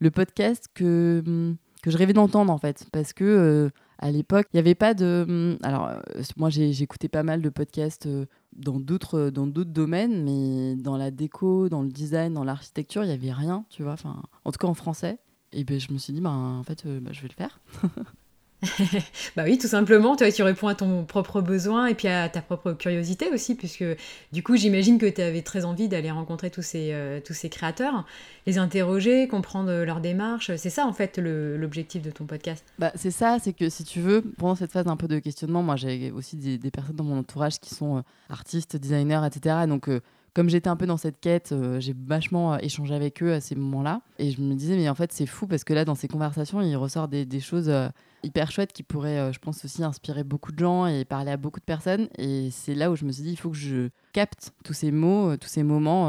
le 0.00 0.10
podcast 0.10 0.66
que, 0.74 1.54
que 1.80 1.90
je 1.92 1.96
rêvais 1.96 2.12
d'entendre, 2.12 2.52
en 2.52 2.58
fait, 2.58 2.88
parce 2.90 3.12
que 3.12 3.70
à 3.98 4.10
l'époque, 4.10 4.46
il 4.52 4.56
n'y 4.56 4.60
avait 4.60 4.74
pas 4.74 4.94
de. 4.94 5.24
Hum, 5.28 5.58
alors, 5.62 5.90
moi, 6.36 6.50
j'écoutais 6.50 7.08
pas 7.08 7.22
mal 7.22 7.42
de 7.42 7.48
podcasts 7.48 8.08
dans 8.54 8.80
d'autres 8.80 9.30
dans 9.30 9.46
d'autres 9.46 9.70
domaines, 9.70 10.24
mais 10.24 10.76
dans 10.76 10.96
la 10.96 11.10
déco, 11.10 11.68
dans 11.68 11.82
le 11.82 11.88
design, 11.88 12.34
dans 12.34 12.44
l'architecture, 12.44 13.04
il 13.04 13.08
n'y 13.08 13.14
avait 13.14 13.32
rien, 13.32 13.64
tu 13.70 13.82
vois. 13.82 13.92
Enfin, 13.92 14.22
en 14.44 14.52
tout 14.52 14.58
cas 14.58 14.68
en 14.68 14.74
français. 14.74 15.18
Et 15.52 15.64
ben, 15.64 15.80
je 15.80 15.92
me 15.92 15.98
suis 15.98 16.12
dit, 16.12 16.20
bah, 16.20 16.30
en 16.30 16.62
fait, 16.62 16.84
euh, 16.86 17.00
bah, 17.00 17.12
je 17.12 17.22
vais 17.22 17.28
le 17.28 17.34
faire. 17.34 17.60
bah 19.36 19.42
oui, 19.44 19.58
tout 19.58 19.66
simplement, 19.66 20.16
toi, 20.16 20.30
tu 20.32 20.42
réponds 20.42 20.68
à 20.68 20.74
ton 20.74 21.04
propre 21.04 21.40
besoin 21.40 21.86
et 21.86 21.94
puis 21.94 22.08
à 22.08 22.28
ta 22.28 22.40
propre 22.40 22.72
curiosité 22.72 23.28
aussi, 23.32 23.54
puisque 23.54 23.84
du 24.32 24.42
coup, 24.42 24.56
j'imagine 24.56 24.98
que 24.98 25.06
tu 25.06 25.20
avais 25.20 25.42
très 25.42 25.64
envie 25.64 25.88
d'aller 25.88 26.10
rencontrer 26.10 26.50
tous 26.50 26.62
ces, 26.62 26.92
euh, 26.92 27.20
tous 27.20 27.34
ces 27.34 27.48
créateurs, 27.48 28.06
les 28.46 28.58
interroger, 28.58 29.28
comprendre 29.28 29.84
leur 29.84 30.00
démarche. 30.00 30.50
C'est 30.56 30.70
ça, 30.70 30.86
en 30.86 30.92
fait, 30.92 31.18
l'objectif 31.18 32.02
de 32.02 32.10
ton 32.10 32.24
podcast? 32.24 32.64
Bah, 32.78 32.92
c'est 32.94 33.10
ça, 33.10 33.38
c'est 33.42 33.52
que 33.52 33.68
si 33.68 33.84
tu 33.84 34.00
veux, 34.00 34.22
pendant 34.38 34.54
cette 34.54 34.72
phase 34.72 34.86
un 34.86 34.96
peu 34.96 35.08
de 35.08 35.18
questionnement, 35.18 35.62
moi, 35.62 35.76
j'ai 35.76 36.10
aussi 36.10 36.36
des, 36.36 36.70
personnes 36.70 36.96
dans 36.96 37.04
mon 37.04 37.18
entourage 37.18 37.60
qui 37.60 37.74
sont 37.74 37.98
euh, 37.98 38.00
artistes, 38.30 38.76
designers, 38.76 39.20
etc. 39.26 39.66
Donc, 39.68 39.88
comme 40.36 40.50
j'étais 40.50 40.68
un 40.68 40.76
peu 40.76 40.84
dans 40.84 40.98
cette 40.98 41.18
quête, 41.18 41.52
euh, 41.52 41.80
j'ai 41.80 41.94
vachement 42.06 42.52
euh, 42.52 42.58
échangé 42.60 42.94
avec 42.94 43.22
eux 43.22 43.32
à 43.32 43.40
ces 43.40 43.54
moments-là. 43.54 44.02
Et 44.18 44.30
je 44.32 44.42
me 44.42 44.54
disais, 44.54 44.76
mais 44.76 44.86
en 44.86 44.94
fait, 44.94 45.10
c'est 45.10 45.24
fou 45.24 45.46
parce 45.46 45.64
que 45.64 45.72
là, 45.72 45.86
dans 45.86 45.94
ces 45.94 46.08
conversations, 46.08 46.60
il 46.60 46.76
ressort 46.76 47.08
des, 47.08 47.40
choses 47.40 47.70
euh, 47.70 47.88
hyper 48.26 48.50
chouettes 48.50 48.72
qui 48.72 48.82
pourraient, 48.82 49.32
je 49.32 49.38
pense, 49.38 49.64
aussi 49.64 49.82
inspirer 49.82 50.24
beaucoup 50.24 50.52
de 50.52 50.58
gens 50.58 50.86
et 50.86 51.04
parler 51.04 51.30
à 51.30 51.36
beaucoup 51.36 51.60
de 51.60 51.64
personnes. 51.64 52.08
Et 52.18 52.50
c'est 52.50 52.74
là 52.74 52.90
où 52.90 52.96
je 52.96 53.04
me 53.04 53.12
suis 53.12 53.22
dit, 53.22 53.30
il 53.30 53.36
faut 53.36 53.50
que 53.50 53.56
je 53.56 53.88
capte 54.12 54.52
tous 54.64 54.74
ces 54.74 54.90
mots, 54.90 55.36
tous 55.36 55.48
ces 55.48 55.62
moments 55.62 56.08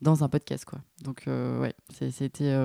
dans 0.00 0.24
un 0.24 0.28
podcast. 0.28 0.64
Quoi. 0.64 0.80
Donc, 1.02 1.24
ouais, 1.26 1.74
c'était 1.92 2.56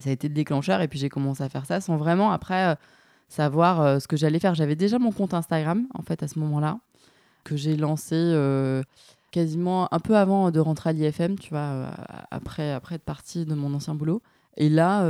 Ça 0.00 0.10
a 0.10 0.12
été 0.12 0.28
le 0.28 0.34
déclencheur 0.34 0.80
et 0.80 0.86
puis 0.88 0.98
j'ai 0.98 1.08
commencé 1.08 1.42
à 1.42 1.48
faire 1.48 1.66
ça 1.66 1.80
sans 1.80 1.96
vraiment 1.96 2.30
après 2.30 2.76
savoir 3.28 4.00
ce 4.00 4.06
que 4.06 4.16
j'allais 4.16 4.38
faire. 4.38 4.54
J'avais 4.54 4.76
déjà 4.76 4.98
mon 4.98 5.10
compte 5.10 5.34
Instagram 5.34 5.88
en 5.94 6.02
fait 6.02 6.22
à 6.22 6.28
ce 6.28 6.38
moment-là 6.38 6.78
que 7.42 7.56
j'ai 7.56 7.76
lancé 7.76 8.16
quasiment 9.30 9.92
un 9.92 9.98
peu 9.98 10.16
avant 10.16 10.50
de 10.50 10.60
rentrer 10.60 10.90
à 10.90 10.92
l'IFM, 10.92 11.38
tu 11.38 11.50
vois, 11.50 11.90
après, 12.30 12.72
après 12.72 12.94
être 12.94 13.04
partie 13.04 13.44
de 13.44 13.54
mon 13.54 13.74
ancien 13.74 13.94
boulot. 13.94 14.22
Et 14.56 14.68
là, 14.68 15.04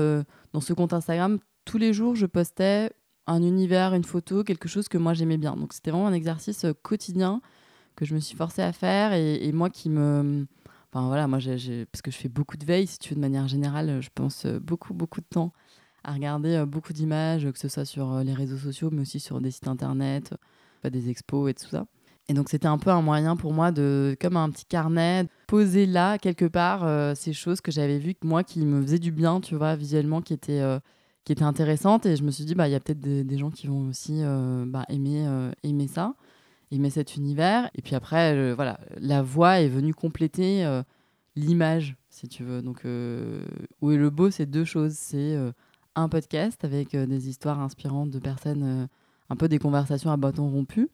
dans 0.52 0.60
ce 0.60 0.72
compte 0.72 0.94
Instagram, 0.94 1.38
tous 1.68 1.76
les 1.76 1.92
jours, 1.92 2.16
je 2.16 2.24
postais 2.24 2.90
un 3.26 3.42
univers, 3.42 3.92
une 3.92 4.04
photo, 4.04 4.42
quelque 4.42 4.68
chose 4.68 4.88
que 4.88 4.96
moi 4.96 5.12
j'aimais 5.12 5.36
bien. 5.36 5.54
Donc 5.54 5.74
c'était 5.74 5.90
vraiment 5.90 6.06
un 6.06 6.14
exercice 6.14 6.64
euh, 6.64 6.72
quotidien 6.82 7.42
que 7.94 8.06
je 8.06 8.14
me 8.14 8.20
suis 8.20 8.34
forcée 8.34 8.62
à 8.62 8.72
faire 8.72 9.12
et, 9.12 9.52
moi 9.52 9.68
qui 9.68 9.90
me... 9.90 10.46
Enfin 10.90 11.06
voilà, 11.08 11.28
moi 11.28 11.38
parce 11.38 12.00
que 12.00 12.10
je 12.10 12.16
fais 12.16 12.30
beaucoup 12.30 12.56
de 12.56 12.64
veille, 12.64 12.86
si 12.86 12.98
tu 12.98 13.10
veux, 13.10 13.16
de 13.16 13.20
manière 13.20 13.46
générale, 13.48 14.00
je 14.00 14.08
pense 14.14 14.46
euh, 14.46 14.58
beaucoup, 14.58 14.94
beaucoup 14.94 15.20
de 15.20 15.26
temps 15.28 15.52
à 16.04 16.14
regarder 16.14 16.54
euh, 16.54 16.64
beaucoup 16.64 16.94
d'images, 16.94 17.50
que 17.52 17.58
ce 17.58 17.68
soit 17.68 17.84
sur 17.84 18.20
les 18.20 18.32
réseaux 18.32 18.56
sociaux, 18.56 18.88
mais 18.90 19.02
aussi 19.02 19.20
sur 19.20 19.38
des 19.42 19.50
sites 19.50 19.68
internet, 19.68 20.34
des 20.84 21.10
expos 21.10 21.50
et 21.50 21.54
tout 21.54 21.68
ça. 21.68 21.84
Et 22.28 22.32
donc 22.32 22.48
c'était 22.48 22.66
un 22.66 22.78
peu 22.78 22.88
un 22.88 23.02
moyen 23.02 23.36
pour 23.36 23.52
moi 23.52 23.72
de, 23.72 24.16
comme 24.22 24.38
un 24.38 24.48
petit 24.48 24.64
carnet, 24.64 25.26
poser 25.46 25.84
là 25.84 26.16
quelque 26.16 26.46
part 26.46 27.16
ces 27.16 27.32
choses 27.34 27.60
que 27.60 27.72
j'avais 27.72 27.98
vues, 27.98 28.14
moi 28.22 28.42
qui 28.44 28.64
me 28.64 28.80
faisaient 28.80 28.98
du 28.98 29.12
bien, 29.12 29.40
tu 29.40 29.54
vois, 29.54 29.76
visuellement, 29.76 30.22
qui 30.22 30.34
étaient 30.34 30.62
qui 31.28 31.32
était 31.32 31.42
intéressante. 31.42 32.06
Et 32.06 32.16
je 32.16 32.22
me 32.22 32.30
suis 32.30 32.46
dit, 32.46 32.54
bah, 32.54 32.68
il 32.68 32.72
y 32.72 32.74
a 32.74 32.80
peut-être 32.80 33.00
des, 33.00 33.38
gens 33.38 33.50
qui 33.50 33.66
vont 33.66 33.86
aussi 33.86 34.22
euh, 34.22 34.64
bah, 34.66 34.86
aimer, 34.88 35.26
euh, 35.26 35.50
aimer 35.62 35.86
ça, 35.86 36.14
aimer 36.70 36.88
cet 36.88 37.16
univers. 37.16 37.68
Et 37.74 37.82
puis 37.82 37.94
après, 37.94 38.54
voilà, 38.54 38.80
la 38.96 39.20
voix 39.20 39.60
est 39.60 39.68
venue 39.68 39.92
compléter 39.92 40.64
euh, 40.64 40.82
l'image, 41.36 41.96
si 42.08 42.28
tu 42.28 42.44
veux. 42.44 42.62
Donc, 42.62 42.78
où 43.82 43.90
est 43.90 43.98
le 43.98 44.08
beau, 44.08 44.30
c'est 44.30 44.46
deux 44.46 44.64
choses. 44.64 44.94
C'est 44.94 45.36
un 45.96 46.08
podcast 46.08 46.64
avec 46.64 46.96
des 46.96 47.28
histoires 47.28 47.60
inspirantes 47.60 48.08
de 48.08 48.18
personnes, 48.18 48.88
un 49.28 49.36
peu 49.36 49.48
des 49.48 49.58
conversations 49.58 50.10
à 50.10 50.16
bâton 50.16 50.48
rompu. 50.48 50.88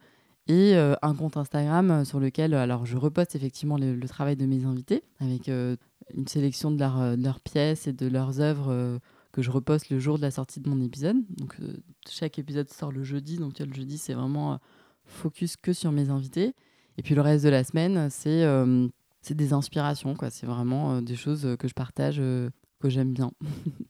Et 0.49 0.75
un 0.75 1.15
compte 1.15 1.37
Instagram 1.37 2.05
sur 2.05 2.19
lequel 2.19 2.55
alors 2.55 2.87
je 2.87 2.97
reposte 2.97 3.37
effectivement 3.37 3.79
le, 3.79 4.09
travail 4.09 4.35
de 4.35 4.47
mes 4.47 4.65
invités 4.65 5.05
avec 5.21 5.47
une 5.49 6.27
sélection 6.27 6.73
de 6.73 7.23
leurs 7.23 7.41
pièces 7.41 7.87
et 7.87 7.93
de 7.93 8.09
leurs 8.09 8.41
œuvres 8.41 8.99
que 9.35 9.43
je 9.43 9.51
reposte 9.51 9.91
le 9.91 9.99
jour 9.99 10.17
de 10.17 10.23
la 10.23 10.31
sortie 10.31 10.61
de 10.61 10.69
mon 10.69 10.81
épisode. 10.81 11.17
Donc 11.37 11.57
euh, 11.61 11.75
chaque 12.09 12.39
épisode 12.39 12.71
sort 12.71 12.93
le 12.93 13.03
jeudi, 13.03 13.37
donc 13.37 13.59
le 13.59 13.75
jeudi 13.75 13.99
c'est 13.99 14.15
vraiment 14.15 14.53
euh, 14.53 14.57
focus 15.05 15.57
que 15.57 15.73
sur 15.73 15.91
mes 15.91 16.09
invités. 16.09 16.55
Et 16.97 17.03
puis 17.03 17.17
le 17.17 17.21
reste 17.21 17.45
de 17.45 17.49
la 17.49 17.65
semaine, 17.65 18.09
c'est 18.11 18.45
euh, 18.45 18.87
des 19.29 19.53
inspirations, 19.53 20.15
quoi. 20.15 20.31
C'est 20.31 20.47
vraiment 20.47 21.03
des 21.03 21.17
choses 21.17 21.57
que 21.59 21.67
je 21.67 21.75
partage, 21.75 22.19
que 22.19 22.89
j'aime 22.89 23.13
bien, 23.13 23.33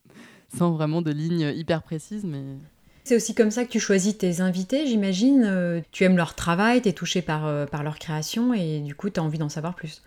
sans 0.57 0.73
vraiment 0.73 1.03
de 1.03 1.11
ligne 1.11 1.53
hyper 1.55 1.83
précise, 1.83 2.25
mais. 2.25 2.43
C'est 3.05 3.17
aussi 3.17 3.35
comme 3.35 3.51
ça 3.51 3.67
que 3.67 3.71
tu 3.71 3.81
choisis 3.81 4.17
tes 4.17 4.41
invités, 4.41 4.87
j'imagine. 4.87 5.83
tu 5.93 6.05
aimes 6.05 6.17
leur 6.17 6.35
travail, 6.35 6.81
tu 6.81 6.89
es 6.89 6.95
touché 6.95 7.21
par, 7.21 7.69
par 7.69 7.83
leur 7.83 7.99
création 7.99 8.55
et 8.55 8.81
du 8.81 8.95
coup, 8.95 9.11
tu 9.11 9.21
as 9.21 9.23
envie 9.23 9.37
d'en 9.37 9.51
savoir 9.51 9.75
plus. 9.75 10.03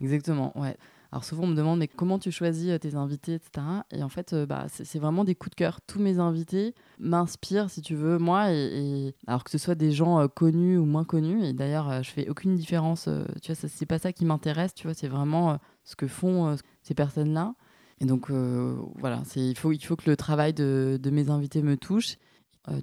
Exactement, 0.00 0.58
ouais. 0.58 0.78
Alors 1.12 1.24
souvent 1.24 1.44
on 1.44 1.48
me 1.48 1.56
demande 1.56 1.80
mais 1.80 1.88
comment 1.88 2.18
tu 2.18 2.30
choisis 2.30 2.70
euh, 2.70 2.78
tes 2.78 2.94
invités, 2.94 3.34
etc. 3.34 3.66
Et 3.90 4.02
en 4.02 4.08
fait, 4.08 4.32
euh, 4.32 4.46
bah, 4.46 4.66
c'est 4.68 4.98
vraiment 4.98 5.24
des 5.24 5.34
coups 5.34 5.50
de 5.50 5.56
cœur. 5.56 5.80
Tous 5.80 5.98
mes 5.98 6.18
invités 6.18 6.74
m'inspirent, 6.98 7.68
si 7.68 7.82
tu 7.82 7.96
veux, 7.96 8.18
moi. 8.18 8.52
Et, 8.52 9.14
alors 9.26 9.42
que 9.42 9.50
ce 9.50 9.58
soit 9.58 9.74
des 9.74 9.90
gens 9.90 10.20
euh, 10.20 10.28
connus 10.28 10.78
ou 10.78 10.84
moins 10.84 11.04
connus. 11.04 11.44
Et 11.44 11.52
d'ailleurs, 11.52 12.02
je 12.02 12.10
fais 12.10 12.28
aucune 12.28 12.54
différence. 12.54 13.08
tu 13.42 13.52
vois, 13.52 13.68
c'est 13.68 13.86
pas 13.86 13.98
ça 13.98 14.12
qui 14.12 14.24
m'intéresse. 14.24 14.74
Tu 14.74 14.86
vois, 14.86 14.94
c'est 14.94 15.08
vraiment 15.08 15.58
ce 15.84 15.96
que 15.96 16.06
font 16.06 16.56
ces 16.82 16.94
personnes-là. 16.94 17.54
Et 18.00 18.06
donc 18.06 18.30
voilà, 18.30 19.22
il 19.36 19.58
faut, 19.58 19.72
il 19.72 19.84
faut 19.84 19.96
que 19.96 20.08
le 20.08 20.16
travail 20.16 20.54
de, 20.54 20.98
de 21.00 21.10
mes 21.10 21.28
invités 21.28 21.62
me 21.62 21.76
touche. 21.76 22.16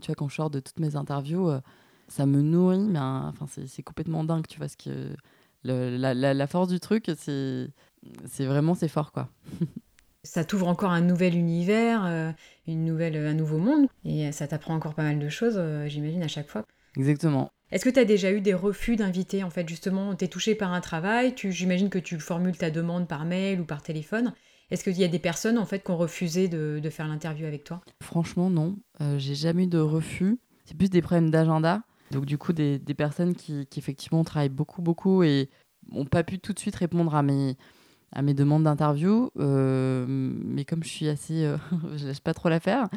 tu 0.02 0.08
vois, 0.08 0.16
quand 0.16 0.30
je 0.30 0.36
sors 0.36 0.50
de 0.50 0.60
toutes 0.60 0.80
mes 0.80 0.96
interviews, 0.96 1.50
ça 2.08 2.26
me 2.26 2.42
nourrit, 2.42 2.88
mais 2.88 3.00
enfin, 3.00 3.48
c'est 3.48 3.84
complètement 3.84 4.24
dingue. 4.24 4.46
Tu 4.48 4.58
vois, 4.60 4.68
ce 4.68 4.78
que 4.78 5.16
la, 5.64 6.48
force 6.48 6.68
du 6.68 6.80
truc, 6.80 7.12
c'est 7.18 7.70
c'est 8.26 8.46
vraiment 8.46 8.76
c'est 8.76 8.88
fort 8.88 9.12
quoi. 9.12 9.30
ça 10.28 10.44
t'ouvre 10.44 10.68
encore 10.68 10.92
un 10.92 11.02
nouvel 11.02 11.36
univers, 11.36 12.06
euh, 12.06 12.32
une 12.68 12.86
nouvelle, 12.86 13.16
un 13.16 13.34
nouveau 13.34 13.58
monde, 13.58 13.88
et 14.06 14.32
ça 14.32 14.48
t'apprend 14.48 14.76
encore 14.76 14.94
pas 14.94 15.04
mal 15.04 15.20
de 15.20 15.30
choses, 15.30 15.56
euh, 15.58 15.88
j'imagine, 15.88 16.22
à 16.24 16.28
chaque 16.28 16.50
fois. 16.50 16.66
Exactement. 16.96 17.50
Est-ce 17.72 17.84
que 17.84 17.90
tu 17.90 18.00
as 18.00 18.06
déjà 18.06 18.32
eu 18.32 18.42
des 18.42 18.54
refus 18.54 18.96
d'invités 18.96 19.44
En 19.44 19.50
fait, 19.50 19.68
justement, 19.68 20.16
tu 20.16 20.26
es 20.26 20.28
touché 20.28 20.56
par 20.56 20.74
un 20.74 20.82
travail, 20.82 21.34
j'imagine 21.38 21.90
que 21.90 22.00
tu 22.00 22.20
formules 22.20 22.58
ta 22.58 22.72
demande 22.72 23.08
par 23.08 23.26
mail 23.26 23.60
ou 23.60 23.66
par 23.66 23.82
téléphone. 23.82 24.34
Est-ce 24.70 24.84
qu'il 24.84 24.98
y 24.98 25.04
a 25.04 25.08
des 25.08 25.20
personnes 25.20 25.58
en 25.58 25.66
fait 25.66 25.84
qui 25.84 25.92
ont 25.92 25.98
refusé 25.98 26.48
de, 26.48 26.80
de 26.82 26.90
faire 26.90 27.08
l'interview 27.08 27.46
avec 27.46 27.64
toi? 27.64 27.82
Franchement, 28.02 28.50
non. 28.50 28.78
Euh, 29.02 29.18
j'ai 29.18 29.36
jamais 29.36 29.64
eu 29.64 29.68
de 29.68 29.80
refus. 29.80 30.40
C'est 30.66 30.78
plus 30.78 30.90
des 30.90 31.02
problèmes 31.02 31.30
d'agenda. 31.30 31.84
Donc, 32.12 32.26
du 32.26 32.38
coup, 32.38 32.54
des, 32.54 32.80
des 32.80 32.94
personnes 32.94 33.36
qui, 33.36 33.66
qui, 33.68 33.80
effectivement 33.80 34.24
travaillent 34.24 34.50
beaucoup, 34.50 34.82
beaucoup 34.82 35.24
et 35.24 35.50
n'ont 35.92 36.06
pas 36.06 36.24
pu 36.24 36.40
tout 36.40 36.54
de 36.54 36.60
suite 36.60 36.76
répondre 36.76 37.16
à 37.16 37.22
mes, 37.22 37.58
à 38.12 38.22
mes 38.22 38.34
demandes 38.34 38.64
d'interview. 38.64 39.32
Euh, 39.40 40.06
mais 40.08 40.66
comme 40.66 40.84
je 40.84 40.90
suis 40.90 41.08
assez. 41.08 41.46
Euh, 41.46 41.58
je 41.96 42.08
lâche 42.08 42.22
pas 42.22 42.34
trop 42.34 42.50
l'affaire. 42.50 42.90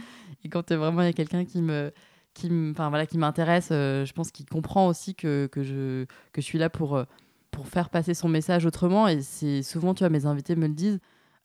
Et 0.44 0.48
quand 0.48 0.72
vraiment 0.72 1.02
il 1.02 1.06
y 1.06 1.10
a 1.10 1.12
quelqu'un 1.12 1.44
qui 1.44 1.62
me. 1.62 1.92
Qui, 2.32 2.48
enfin, 2.70 2.90
voilà, 2.90 3.06
qui 3.06 3.18
m'intéresse, 3.18 3.70
euh, 3.72 4.04
je 4.04 4.12
pense 4.12 4.30
qu'il 4.30 4.46
comprend 4.46 4.86
aussi 4.86 5.16
que, 5.16 5.48
que, 5.50 5.64
je, 5.64 6.04
que 6.32 6.40
je 6.40 6.46
suis 6.46 6.58
là 6.58 6.70
pour, 6.70 7.02
pour 7.50 7.66
faire 7.66 7.90
passer 7.90 8.14
son 8.14 8.28
message 8.28 8.66
autrement. 8.66 9.08
Et 9.08 9.20
c'est 9.20 9.62
souvent, 9.62 9.94
tu 9.94 10.04
vois, 10.04 10.10
mes 10.10 10.26
invités 10.26 10.54
me 10.54 10.68
le 10.68 10.74
disent 10.74 11.00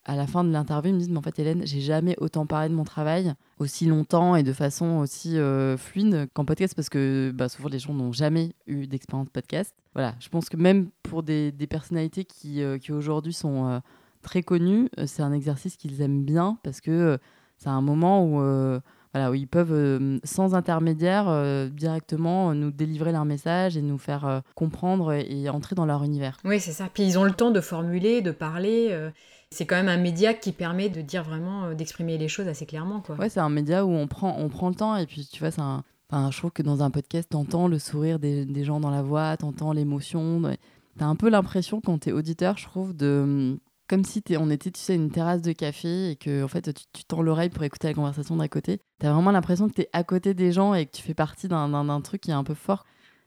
à 0.06 0.16
la 0.16 0.28
fin 0.28 0.44
de 0.44 0.52
l'interview, 0.52 0.92
ils 0.92 0.94
me 0.94 1.00
disent 1.00 1.10
Mais 1.10 1.18
en 1.18 1.22
fait, 1.22 1.38
Hélène, 1.40 1.66
j'ai 1.66 1.82
jamais 1.82 2.16
autant 2.20 2.46
parlé 2.46 2.70
de 2.70 2.74
mon 2.74 2.84
travail 2.84 3.34
aussi 3.60 3.86
longtemps 3.86 4.36
et 4.36 4.44
de 4.44 4.54
façon 4.54 4.98
aussi 4.98 5.38
euh, 5.38 5.78
fluide 5.78 6.28
qu'en 6.34 6.46
podcast 6.46 6.76
parce 6.76 6.90
que 6.90 7.32
bah, 7.34 7.50
souvent 7.50 7.70
les 7.70 7.80
gens 7.80 7.94
n'ont 7.94 8.14
jamais 8.14 8.54
eu 8.68 8.88
d'expérience 8.88 9.30
podcast. 9.30 9.74
Voilà, 9.94 10.16
je 10.20 10.30
pense 10.30 10.50
que 10.50 10.58
même 10.58 10.90
pour 11.04 11.24
des, 11.24 11.52
personnalités 11.70 12.24
qui, 12.24 12.62
euh, 12.62 12.78
qui 12.78 12.92
aujourd'hui 12.92 13.34
sont 13.34 13.68
euh, 13.68 13.80
très 14.22 14.44
connues, 14.44 14.90
c'est 15.06 15.24
un 15.24 15.34
exercice 15.34 15.76
qu'ils 15.76 16.02
aiment 16.02 16.24
bien 16.24 16.60
parce 16.64 16.82
que 16.82 17.18
c'est 17.58 17.70
un 17.70 17.82
moment 17.82 18.26
où. 18.26 18.80
Voilà, 19.16 19.32
où 19.32 19.34
ils 19.34 19.48
peuvent, 19.48 20.20
sans 20.26 20.56
intermédiaire, 20.56 21.26
directement 21.72 22.54
nous 22.54 22.70
délivrer 22.70 23.14
leur 23.14 23.24
message 23.24 23.78
et 23.78 23.82
nous 23.82 23.98
faire 23.98 24.42
comprendre 24.56 25.14
et, 25.14 25.26
et, 25.30 25.50
entrer 25.50 25.74
dans 25.74 25.86
leur 25.86 26.04
univers. 26.04 26.38
Oui, 26.44 26.60
c'est 26.60 26.74
ça. 26.74 26.90
Puis 26.94 27.04
ils 27.04 27.18
ont 27.18 27.24
le 27.24 27.32
temps 27.32 27.52
de 27.52 27.62
formuler, 27.62 28.22
de 28.22 28.32
parler 28.32 29.12
c'est 29.56 29.66
quand 29.66 29.76
même 29.76 29.88
un 29.88 29.98
média 29.98 30.34
qui 30.34 30.52
permet 30.52 30.90
de 30.90 31.02
dire 31.02 31.24
vraiment, 31.24 31.66
euh, 31.66 31.74
d'exprimer 31.74 32.18
les 32.18 32.28
choses 32.28 32.48
assez 32.48 32.66
clairement. 32.66 33.00
Quoi. 33.00 33.16
Ouais, 33.16 33.30
c'est 33.30 33.40
un 33.40 33.50
média 33.50 33.86
où 33.86 33.90
on 33.90 34.08
prend, 34.08 34.36
on 34.38 34.50
prend 34.50 34.68
le 34.68 34.76
temps 34.76 34.98
et 34.98 35.06
puis 35.06 35.28
tu 35.32 35.40
vois, 35.40 35.52
c'est 35.52 35.62
un. 35.62 35.84
Enfin, 36.10 36.30
je 36.30 36.38
trouve 36.38 36.52
que 36.52 36.62
dans 36.62 36.84
un 36.84 36.92
podcast, 36.92 37.30
t'entends 37.30 37.68
le 37.68 37.80
sourire 37.80 38.20
des, 38.20 38.46
des, 38.46 38.64
gens 38.64 38.80
dans 38.80 38.92
la 38.92 39.02
voix, 39.02 39.38
t'entends 39.38 39.72
l'émotion. 39.72 40.42
T'as 41.00 41.06
un 41.06 41.16
peu 41.16 41.30
l'impression, 41.30 41.82
quand 41.82 41.98
t'es 41.98 42.12
auditeur, 42.12 42.58
je 42.58 42.66
trouve, 42.66 42.96
de. 42.96 43.58
Comme 43.88 44.04
si 44.04 44.24
on 44.40 44.50
était, 44.50 44.72
tu 44.72 44.80
sais, 44.80 44.96
une 44.96 45.12
terrasse 45.12 45.42
de 45.42 45.52
café 45.52 46.12
et 46.12 46.16
que, 46.16 46.44
en 46.44 46.48
fait, 46.48 46.74
tu, 46.94 47.04
tends 47.04 47.22
l'oreille 47.22 47.50
pour 47.50 47.64
écouter 47.64 47.88
la 47.88 47.94
conversation 47.94 48.36
d'à 48.36 48.48
côté. 48.48 48.80
T'as 49.00 49.14
vraiment 49.14 49.32
l'impression 49.32 49.70
que 49.70 49.74
t'es 49.74 49.90
à 49.94 50.04
côté 50.04 50.34
des 50.34 50.52
gens 50.52 50.74
et 50.74 50.88
que 50.88 50.92
tu 50.92 51.04
fais 51.04 51.14
partie 51.14 51.48
d'un 51.48 52.02
truc 52.02 52.22
qui 52.22 52.32
est 52.32 52.34
un 52.36 52.44
peu 52.44 52.56
fort. 52.56 52.86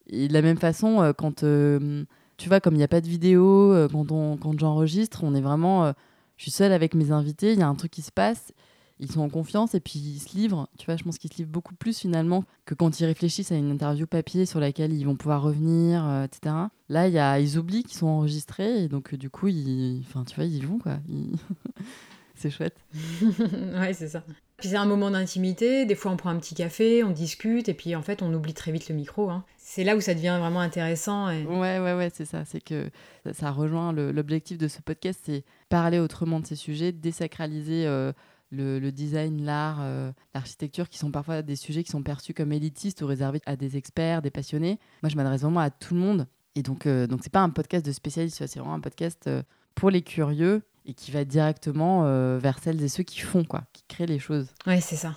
Et 0.09 0.27
de 0.27 0.33
la 0.33 0.43
même 0.43 0.59
façon, 0.59 1.01
euh, 1.01 1.13
quand. 1.13 1.45
Euh, 1.45 2.05
tu 2.39 2.49
vois, 2.49 2.61
comme 2.61 2.75
il 2.75 2.79
n'y 2.79 2.85
a 2.85 2.89
pas 2.89 3.01
de 3.01 3.09
vidéo, 3.09 3.75
quand, 3.91 4.13
on, 4.13 4.37
quand 4.37 4.59
j'enregistre, 4.59 5.25
on 5.25 5.35
est 5.35 5.41
vraiment 5.41 5.93
je 6.39 6.45
suis 6.45 6.51
seule 6.53 6.73
avec 6.73 6.95
mes 6.95 7.11
invités, 7.11 7.53
il 7.53 7.59
y 7.59 7.63
a 7.63 7.69
un 7.69 7.75
truc 7.75 7.91
qui 7.91 8.01
se 8.01 8.13
passe, 8.13 8.53
ils 9.01 9.11
sont 9.11 9.21
en 9.21 9.29
confiance 9.29 9.75
et 9.75 9.81
puis 9.81 9.99
ils 9.99 10.19
se 10.19 10.37
livrent. 10.37 10.69
Tu 10.79 10.87
vois, 10.87 10.97
je 10.97 11.05
pense 11.05 11.19
qu'ils 11.19 11.33
se 11.33 11.39
livrent 11.39 11.51
beaucoup 11.51 11.75
plus 11.75 11.99
finalement 11.99 12.45
que 12.65 12.75
quand 12.75 13.01
ils 13.01 13.07
réfléchissent 13.07 13.53
à 13.53 13.57
une 13.57 13.71
interview 13.71 14.07
papier 14.07 14.47
sur 14.47 14.61
laquelle 14.61 14.93
ils 14.93 15.05
vont 15.05 15.17
pouvoir 15.17 15.43
revenir, 15.43 16.07
euh, 16.07 16.25
etc. 16.25 16.55
Là, 16.89 17.09
y 17.09 17.19
a, 17.19 17.39
ils 17.39 17.59
oublient 17.59 17.85
qu'ils 17.85 17.99
sont 17.99 18.07
enregistrés 18.07 18.85
et 18.85 18.89
donc 18.89 19.15
du 19.15 19.31
coup, 19.31 19.49
ils, 19.49 20.03
enfin, 20.07 20.25
tu 20.25 20.35
vois, 20.35 20.45
ils 20.45 20.57
y 20.57 20.61
vont 20.61 20.79
quoi. 20.79 20.99
c'est 22.35 22.51
chouette. 22.51 22.77
ouais, 23.33 23.93
c'est 23.93 24.09
ça. 24.09 24.23
Puis 24.59 24.71
c'est 24.71 24.77
un 24.77 24.87
moment 24.87 25.13
d'intimité, 25.13 25.87
des 25.87 25.95
fois 25.95 26.11
on 26.11 26.17
prend 26.17 26.31
un 26.31 26.39
petit 26.39 26.57
café, 26.57 27.05
on 27.05 27.11
discute, 27.11 27.69
et 27.69 27.75
puis 27.75 27.95
en 27.95 28.03
fait 28.03 28.23
on 28.23 28.35
oublie 28.35 28.55
très 28.55 28.73
vite 28.73 28.89
le 28.89 28.97
micro. 28.97 29.31
Hein. 29.31 29.45
C'est 29.57 29.85
là 29.85 29.95
où 29.95 30.01
ça 30.01 30.15
devient 30.15 30.37
vraiment 30.41 30.59
intéressant. 30.59 31.31
Et... 31.31 31.45
Ouais, 31.45 31.79
ouais, 31.79 31.95
ouais, 31.95 32.11
c'est 32.13 32.25
ça. 32.25 32.45
C'est 32.45 32.61
que 32.61 32.91
ça, 33.35 33.53
rejoint 33.53 33.93
l'objectif 33.93 34.59
de 34.59 34.67
ce 34.67 34.81
podcast, 34.81 35.21
c'est 35.25 35.45
parler 35.69 36.01
autrement 36.01 36.41
de 36.41 36.47
ces 36.47 36.57
sujets, 36.57 36.91
désacraliser 36.91 37.87
euh, 37.87 38.13
le, 38.51 38.91
design, 38.91 39.45
l'art, 39.45 39.79
euh, 39.81 40.11
l'architecture, 40.35 40.89
qui 40.89 40.99
sont 40.99 41.11
parfois 41.11 41.43
des 41.43 41.57
sujets 41.57 41.85
qui 41.85 41.91
sont 41.91 42.03
perçus 42.03 42.35
comme 42.35 42.53
élitistes 42.53 43.03
ou 43.03 43.07
réservés 43.07 43.41
à 43.47 43.57
des 43.57 43.77
experts, 43.77 44.23
des 44.23 44.31
passionnés. 44.31 44.79
Moi, 45.03 45.11
je 45.11 45.17
m'adresse 45.17 45.43
vraiment 45.43 45.61
à 45.61 45.71
tout 45.71 45.95
le 45.95 46.01
monde. 46.01 46.27
Et 46.55 46.63
donc, 46.63 46.87
euh, 46.87 47.07
donc 47.07 47.21
c'est 47.23 47.33
pas 47.33 47.43
un 47.43 47.51
podcast 47.51 47.85
de 47.85 47.93
spécialistes, 47.93 48.47
c'est 48.47 48.59
vraiment 48.59 48.75
un 48.75 48.81
podcast 48.81 49.29
pour 49.75 49.91
les 49.91 50.03
curieux 50.03 50.63
et 50.89 50.95
qui 50.95 51.11
va 51.13 51.25
directement 51.25 52.07
euh, 52.07 52.39
vers 52.41 52.59
celles 52.59 52.83
et 52.83 52.89
ceux 52.89 53.05
qui 53.05 53.21
font, 53.21 53.45
quoi, 53.45 53.63
qui 53.73 53.85
créent 53.87 54.07
les 54.07 54.19
choses. 54.19 54.49
Oui, 54.67 54.81
c'est 54.81 54.97
ça. 54.97 55.15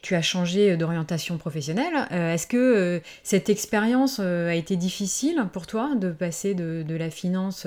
Tu 0.00 0.14
as 0.14 0.22
changé 0.22 0.76
d'orientation 0.76 1.36
professionnelle. 1.38 2.06
Euh, 2.12 2.32
est-ce 2.32 2.46
que 2.46 2.56
euh, 2.56 3.00
cette 3.22 3.50
expérience 3.50 4.20
a 4.20 4.54
été 4.54 4.76
difficile 4.76 5.44
pour 5.52 5.66
toi 5.66 5.94
de 5.96 6.10
passer 6.10 6.54
de, 6.54 6.82
de 6.86 6.94
la 6.96 7.10
finance 7.10 7.66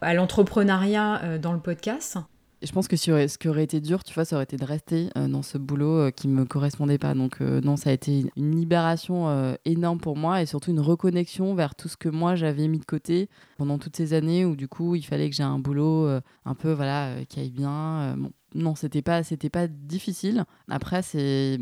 à 0.00 0.14
l'entrepreneuriat 0.14 1.38
dans 1.38 1.52
le 1.52 1.60
podcast? 1.60 2.18
Je 2.62 2.70
pense 2.70 2.86
que 2.86 2.96
ce 2.96 3.38
qui 3.38 3.48
aurait 3.48 3.64
été 3.64 3.80
dur, 3.80 4.04
tu 4.04 4.14
vois, 4.14 4.24
ça 4.24 4.36
aurait 4.36 4.44
été 4.44 4.56
de 4.56 4.64
rester 4.64 5.10
euh, 5.16 5.26
dans 5.26 5.42
ce 5.42 5.58
boulot 5.58 5.98
euh, 5.98 6.10
qui 6.10 6.28
me 6.28 6.44
correspondait 6.44 6.98
pas. 6.98 7.12
Donc 7.14 7.40
euh, 7.40 7.60
non, 7.60 7.76
ça 7.76 7.90
a 7.90 7.92
été 7.92 8.24
une 8.36 8.54
libération 8.54 9.56
énorme 9.64 9.98
pour 9.98 10.16
moi 10.16 10.42
et 10.42 10.46
surtout 10.46 10.70
une 10.70 10.80
reconnexion 10.80 11.54
vers 11.54 11.74
tout 11.74 11.88
ce 11.88 11.96
que 11.96 12.08
moi 12.08 12.34
j'avais 12.36 12.68
mis 12.68 12.78
de 12.78 12.84
côté 12.84 13.28
pendant 13.58 13.78
toutes 13.78 13.96
ces 13.96 14.14
années 14.14 14.44
où 14.44 14.54
du 14.54 14.68
coup 14.68 14.94
il 14.94 15.02
fallait 15.02 15.28
que 15.28 15.34
j'ai 15.34 15.42
un 15.42 15.58
boulot 15.58 16.08
un 16.44 16.54
peu 16.54 16.72
voilà 16.72 17.24
qui 17.28 17.40
aille 17.40 17.50
bien. 17.50 18.16
non, 18.54 18.74
c'était 18.74 19.02
pas 19.02 19.22
c'était 19.22 19.50
pas 19.50 19.66
difficile. 19.66 20.44
Après 20.68 21.02
c'est 21.02 21.58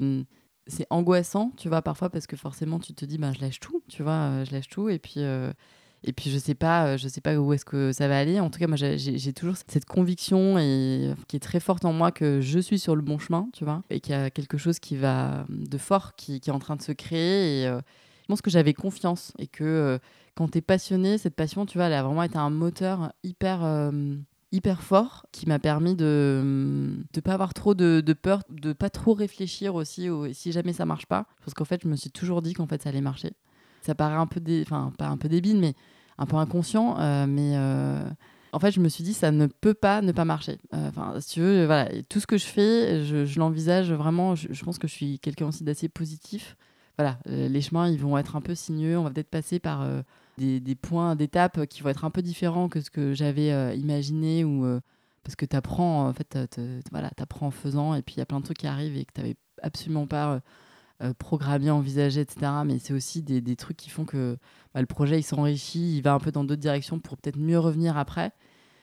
c'est 0.67 0.87
angoissant, 0.91 1.53
tu 1.57 1.69
vois, 1.69 1.83
parfois 1.83 2.11
parce 2.11 2.27
que 2.27 2.37
forcément 2.37 2.79
tu 2.79 2.95
te 2.95 3.05
dis 3.05 3.19
bah 3.19 3.33
je 3.33 3.41
lâche 3.41 3.61
tout, 3.61 3.83
tu 3.89 4.03
vois, 4.03 4.45
je 4.45 4.53
lâche 4.53 4.69
tout 4.69 4.89
et 4.89 4.99
puis 4.99 5.21
et 6.03 6.13
puis 6.13 6.31
je 6.31 6.39
sais 6.39 6.55
pas, 6.55 6.87
euh, 6.87 6.97
je 6.97 7.09
sais 7.09 7.21
pas 7.21 7.37
où 7.37 7.53
est-ce 7.53 7.65
que 7.65 7.93
ça 7.93 8.09
va 8.09 8.19
aller. 8.19 8.41
En 8.41 8.49
tout 8.51 8.59
cas, 8.59 8.67
moi 8.67 8.77
j'ai 8.77 9.33
toujours 9.33 9.57
cette 9.69 9.85
conviction 9.85 10.59
et 10.59 11.13
qui 11.29 11.37
est 11.37 11.41
très 11.41 11.61
forte 11.61 11.85
en 11.85 11.93
moi 11.93 12.11
que 12.11 12.41
je 12.41 12.59
suis 12.59 12.79
sur 12.79 12.97
le 12.97 13.03
bon 13.03 13.19
chemin, 13.19 13.49
tu 13.53 13.65
vois, 13.65 13.83
et 13.91 14.01
qu'il 14.01 14.13
y 14.13 14.19
a 14.19 14.31
quelque 14.31 14.57
chose 14.57 14.79
qui 14.79 14.97
va 14.97 15.45
de 15.49 15.79
fort 15.79 16.15
qui, 16.17 16.37
est 16.37 16.51
en 16.51 16.59
train 16.59 16.77
de 16.77 16.83
se 16.83 16.93
créer. 16.93 17.63
Et 17.63 17.67
euh, 17.67 17.81
je 18.23 18.27
pense 18.29 18.41
que 18.41 18.51
j'avais 18.51 18.73
confiance 18.73 19.33
et 19.39 19.47
que 19.47 19.65
euh, 19.65 19.99
quand 20.35 20.49
tu 20.49 20.59
es 20.59 20.63
passionné, 20.63 21.19
cette 21.19 21.35
passion, 21.35 21.67
tu 21.67 21.77
vois, 21.77 21.89
elle 21.89 21.93
a 21.93 22.03
vraiment 22.03 22.23
été 22.23 22.39
un 22.39 22.51
moteur 22.51 23.13
hyper 23.23 23.91
hyper 24.53 24.83
fort 24.83 25.27
qui 25.31 25.47
m'a 25.47 25.61
permis 25.61 25.95
de 25.95 26.43
ne 27.15 27.21
pas 27.21 27.35
avoir 27.35 27.55
trop 27.55 27.75
de, 27.75 28.01
peur, 28.15 28.43
de 28.49 28.73
pas 28.73 28.91
trop 28.91 29.13
réfléchir 29.13 29.75
aussi 29.77 30.09
si 30.33 30.51
jamais 30.51 30.73
ça 30.73 30.87
marche 30.87 31.07
pas. 31.07 31.27
Parce 31.45 31.53
qu'en 31.53 31.67
fait, 31.67 31.83
je 31.83 31.89
me 31.89 31.95
suis 31.95 32.11
toujours 32.11 32.41
dit 32.41 32.55
qu'en 32.55 32.67
fait 32.67 32.83
ça 32.83 32.89
allait 32.89 33.03
marcher. 33.03 33.33
Ça 33.83 33.95
paraît 33.95 34.17
un 34.17 34.27
peu, 34.27 34.41
enfin 34.63 34.93
pas 34.99 35.09
un 35.09 35.17
peu 35.17 35.29
débile, 35.29 35.59
mais 35.59 35.75
un 36.21 36.27
peu 36.27 36.37
inconscient. 36.37 36.97
Euh, 37.01 37.27
mais 37.27 37.57
euh, 37.57 37.99
en 38.53 38.61
fait, 38.61 38.71
je 38.71 38.81
me 38.81 38.89
suis 38.89 39.03
dit, 39.03 39.15
ça 39.15 39.33
ne 39.33 39.47
peut 39.47 39.75
pas 39.75 40.03
ne 40.03 40.13
pas 40.13 40.25
marcher. 40.25 40.59
Euh, 40.75 40.89
enfin, 40.89 41.15
si 41.21 41.35
tu 41.35 41.41
veux, 41.41 41.67
voilà, 41.67 41.89
tout 42.09 42.21
ce 42.21 42.27
que 42.27 42.39
je 42.39 42.47
fais, 42.47 43.05
je, 43.05 43.39
l'envisage 43.39 43.93
vraiment. 43.93 44.37
Je, 44.37 44.65
pense 44.65 44.79
que 44.79 44.87
je 44.87 44.93
suis 44.93 45.19
quelqu'un 45.19 45.49
aussi 45.49 45.65
d'assez 45.65 45.89
positif. 45.89 46.57
Voilà, 46.99 47.19
les 47.25 47.63
chemins, 47.63 47.89
ils 47.89 47.99
vont 47.99 48.19
être 48.19 48.37
un 48.37 48.43
peu 48.43 48.55
sinueux. 48.55 48.99
On 48.99 49.05
va 49.05 49.11
peut-être 49.11 49.31
passer 49.31 49.59
par 49.59 49.87
des, 50.37 50.61
des, 50.61 50.75
points 50.75 51.17
d'étape 51.17 51.65
qui 51.67 51.81
vont 51.81 51.89
être 51.89 52.05
un 52.05 52.11
peu 52.11 52.21
différents 52.21 52.69
que 52.69 52.83
ce 52.83 52.91
que 52.91 53.15
j'avais 53.15 53.75
imaginé 53.79 54.45
ou 54.45 54.67
parce 55.25 55.35
que 55.35 55.47
tu 55.47 55.57
en 55.57 56.13
fait 56.13 56.39
voilà 56.93 57.11
apprends 57.19 57.47
en 57.47 57.51
faisant 57.51 57.95
et 57.95 58.03
puis 58.03 58.17
il 58.17 58.19
y 58.19 58.21
a 58.21 58.27
plein 58.27 58.41
de 58.41 58.45
trucs 58.45 58.59
qui 58.59 58.67
arrivent 58.67 58.99
et 58.99 59.07
que 59.07 59.13
tu 59.15 59.21
n'avais 59.23 59.37
absolument 59.63 60.07
pas 60.07 60.43
euh, 61.03 61.15
programmé, 61.15 61.71
envisagé, 61.71 62.21
etc. 62.21 62.53
Mais 62.67 62.79
c'est 62.79 62.93
aussi 62.93 63.23
des, 63.23 63.41
des, 63.41 63.57
trucs 63.57 63.77
qui 63.77 63.89
font 63.89 64.05
que 64.05 64.37
bah, 64.75 64.81
le 64.81 64.87
projet 64.87 65.19
il 65.19 65.23
s'enrichit, 65.23 65.97
il 65.97 66.03
va 66.03 66.13
un 66.13 66.19
peu 66.19 66.31
dans 66.31 66.45
d'autres 66.45 66.61
directions 66.61 66.99
pour 66.99 67.17
peut-être 67.17 67.39
mieux 67.39 67.59
revenir 67.59 67.97
après. 67.97 68.33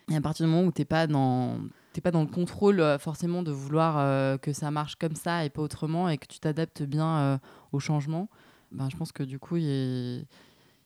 Et 0.09 0.15
à 0.15 0.21
partir 0.21 0.45
du 0.45 0.51
moment 0.51 0.67
où 0.67 0.71
tu 0.71 0.81
n'es 0.81 0.85
pas 0.85 1.05
dans 1.05 1.59
pas 2.03 2.11
dans 2.11 2.21
le 2.21 2.27
contrôle 2.27 2.79
euh, 2.79 2.99
forcément 2.99 3.41
de 3.41 3.51
vouloir 3.51 3.97
euh, 3.97 4.37
que 4.37 4.53
ça 4.53 4.69
marche 4.69 4.95
comme 4.95 5.15
ça 5.15 5.45
et 5.45 5.49
pas 5.49 5.63
autrement 5.63 6.09
et 6.09 6.19
que 6.19 6.27
tu 6.27 6.39
t'adaptes 6.39 6.83
bien 6.83 7.39
au 7.71 7.79
changement, 7.79 8.29
ben, 8.71 8.87
je 8.91 8.97
pense 8.97 9.11
que 9.11 9.23
du 9.23 9.39
coup, 9.39 9.57
il 9.57 9.63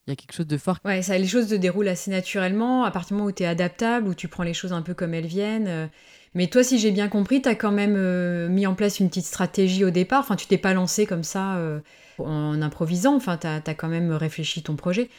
y, 0.08 0.12
a 0.12 0.16
quelque 0.16 0.34
chose 0.34 0.48
de 0.48 0.58
fort. 0.58 0.80
Ça, 1.02 1.18
les 1.18 1.28
choses 1.28 1.50
se 1.50 1.56
déroulent 1.56 1.90
assez 1.90 2.12
naturellement 2.12 2.86
à 2.86 2.92
partir 2.92 3.10
du 3.10 3.14
moment 3.16 3.30
où 3.30 3.34
tu 3.34 3.44
es 3.44 3.46
adaptable, 3.46 4.08
où 4.08 4.14
tu 4.14 4.28
prends 4.30 4.44
les 4.44 4.54
choses 4.54 4.72
un 4.74 4.82
peu 4.82 4.94
comme 4.94 5.14
elles 5.14 5.28
viennent. 5.28 5.90
Mais 6.34 6.48
toi, 6.48 6.64
si 6.64 6.80
j'ai 6.80 6.92
bien 6.92 7.10
compris, 7.10 7.42
tu 7.42 7.50
as 7.50 7.56
quand 7.56 7.72
même 7.72 7.96
euh, 7.98 8.48
mis 8.48 8.66
en 8.66 8.74
place 8.74 9.00
une 9.00 9.10
petite 9.10 9.26
stratégie 9.26 9.84
au 9.84 9.90
départ. 9.90 10.22
Enfin, 10.22 10.38
tu 10.38 10.48
t'es 10.48 10.58
pas 10.58 10.74
lancé 10.74 11.06
comme 11.06 11.24
ça 11.24 11.58
euh, 11.58 11.80
en 12.20 12.62
improvisant. 12.62 13.16
Enfin, 13.16 13.38
tu 13.38 13.48
as, 13.48 13.74
quand 13.74 13.90
même 13.90 14.12
réfléchi 14.12 14.64
ton 14.64 14.78
projet. 14.78 15.10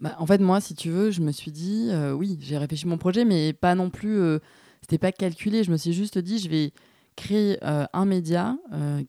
Bah, 0.00 0.16
en 0.18 0.26
fait, 0.26 0.40
moi, 0.40 0.60
si 0.60 0.74
tu 0.74 0.88
veux, 0.88 1.10
je 1.10 1.20
me 1.20 1.32
suis 1.32 1.50
dit, 1.50 1.88
euh, 1.90 2.12
oui, 2.12 2.38
j'ai 2.40 2.56
réfléchi 2.56 2.86
mon 2.86 2.96
projet, 2.96 3.26
mais 3.26 3.52
pas 3.52 3.74
non 3.74 3.90
plus, 3.90 4.38
c'était 4.80 4.98
pas 4.98 5.12
calculé. 5.12 5.64
Je 5.64 5.70
me 5.70 5.76
suis 5.76 5.92
juste 5.92 6.18
dit, 6.18 6.38
je 6.38 6.48
vais 6.48 6.72
créer 7.16 7.58
un 7.62 8.06
média 8.06 8.56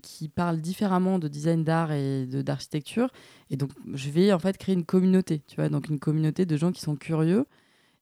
qui 0.02 0.28
parle 0.28 0.60
différemment 0.60 1.20
de 1.20 1.28
design 1.30 1.64
d'art 1.64 1.94
et 1.94 2.26
d'architecture. 2.26 3.10
Et 3.50 3.56
donc, 3.56 3.72
je 3.94 4.10
vais 4.10 4.34
en 4.34 4.40
fait 4.40 4.58
créer 4.58 4.76
une 4.76 4.86
communauté, 4.86 5.42
tu 5.48 5.56
vois, 5.56 5.70
donc 5.70 5.88
une 5.88 6.00
communauté 6.00 6.46
de 6.46 6.58
gens 6.58 6.74
qui 6.74 6.82
sont 6.82 6.98
curieux 6.98 7.46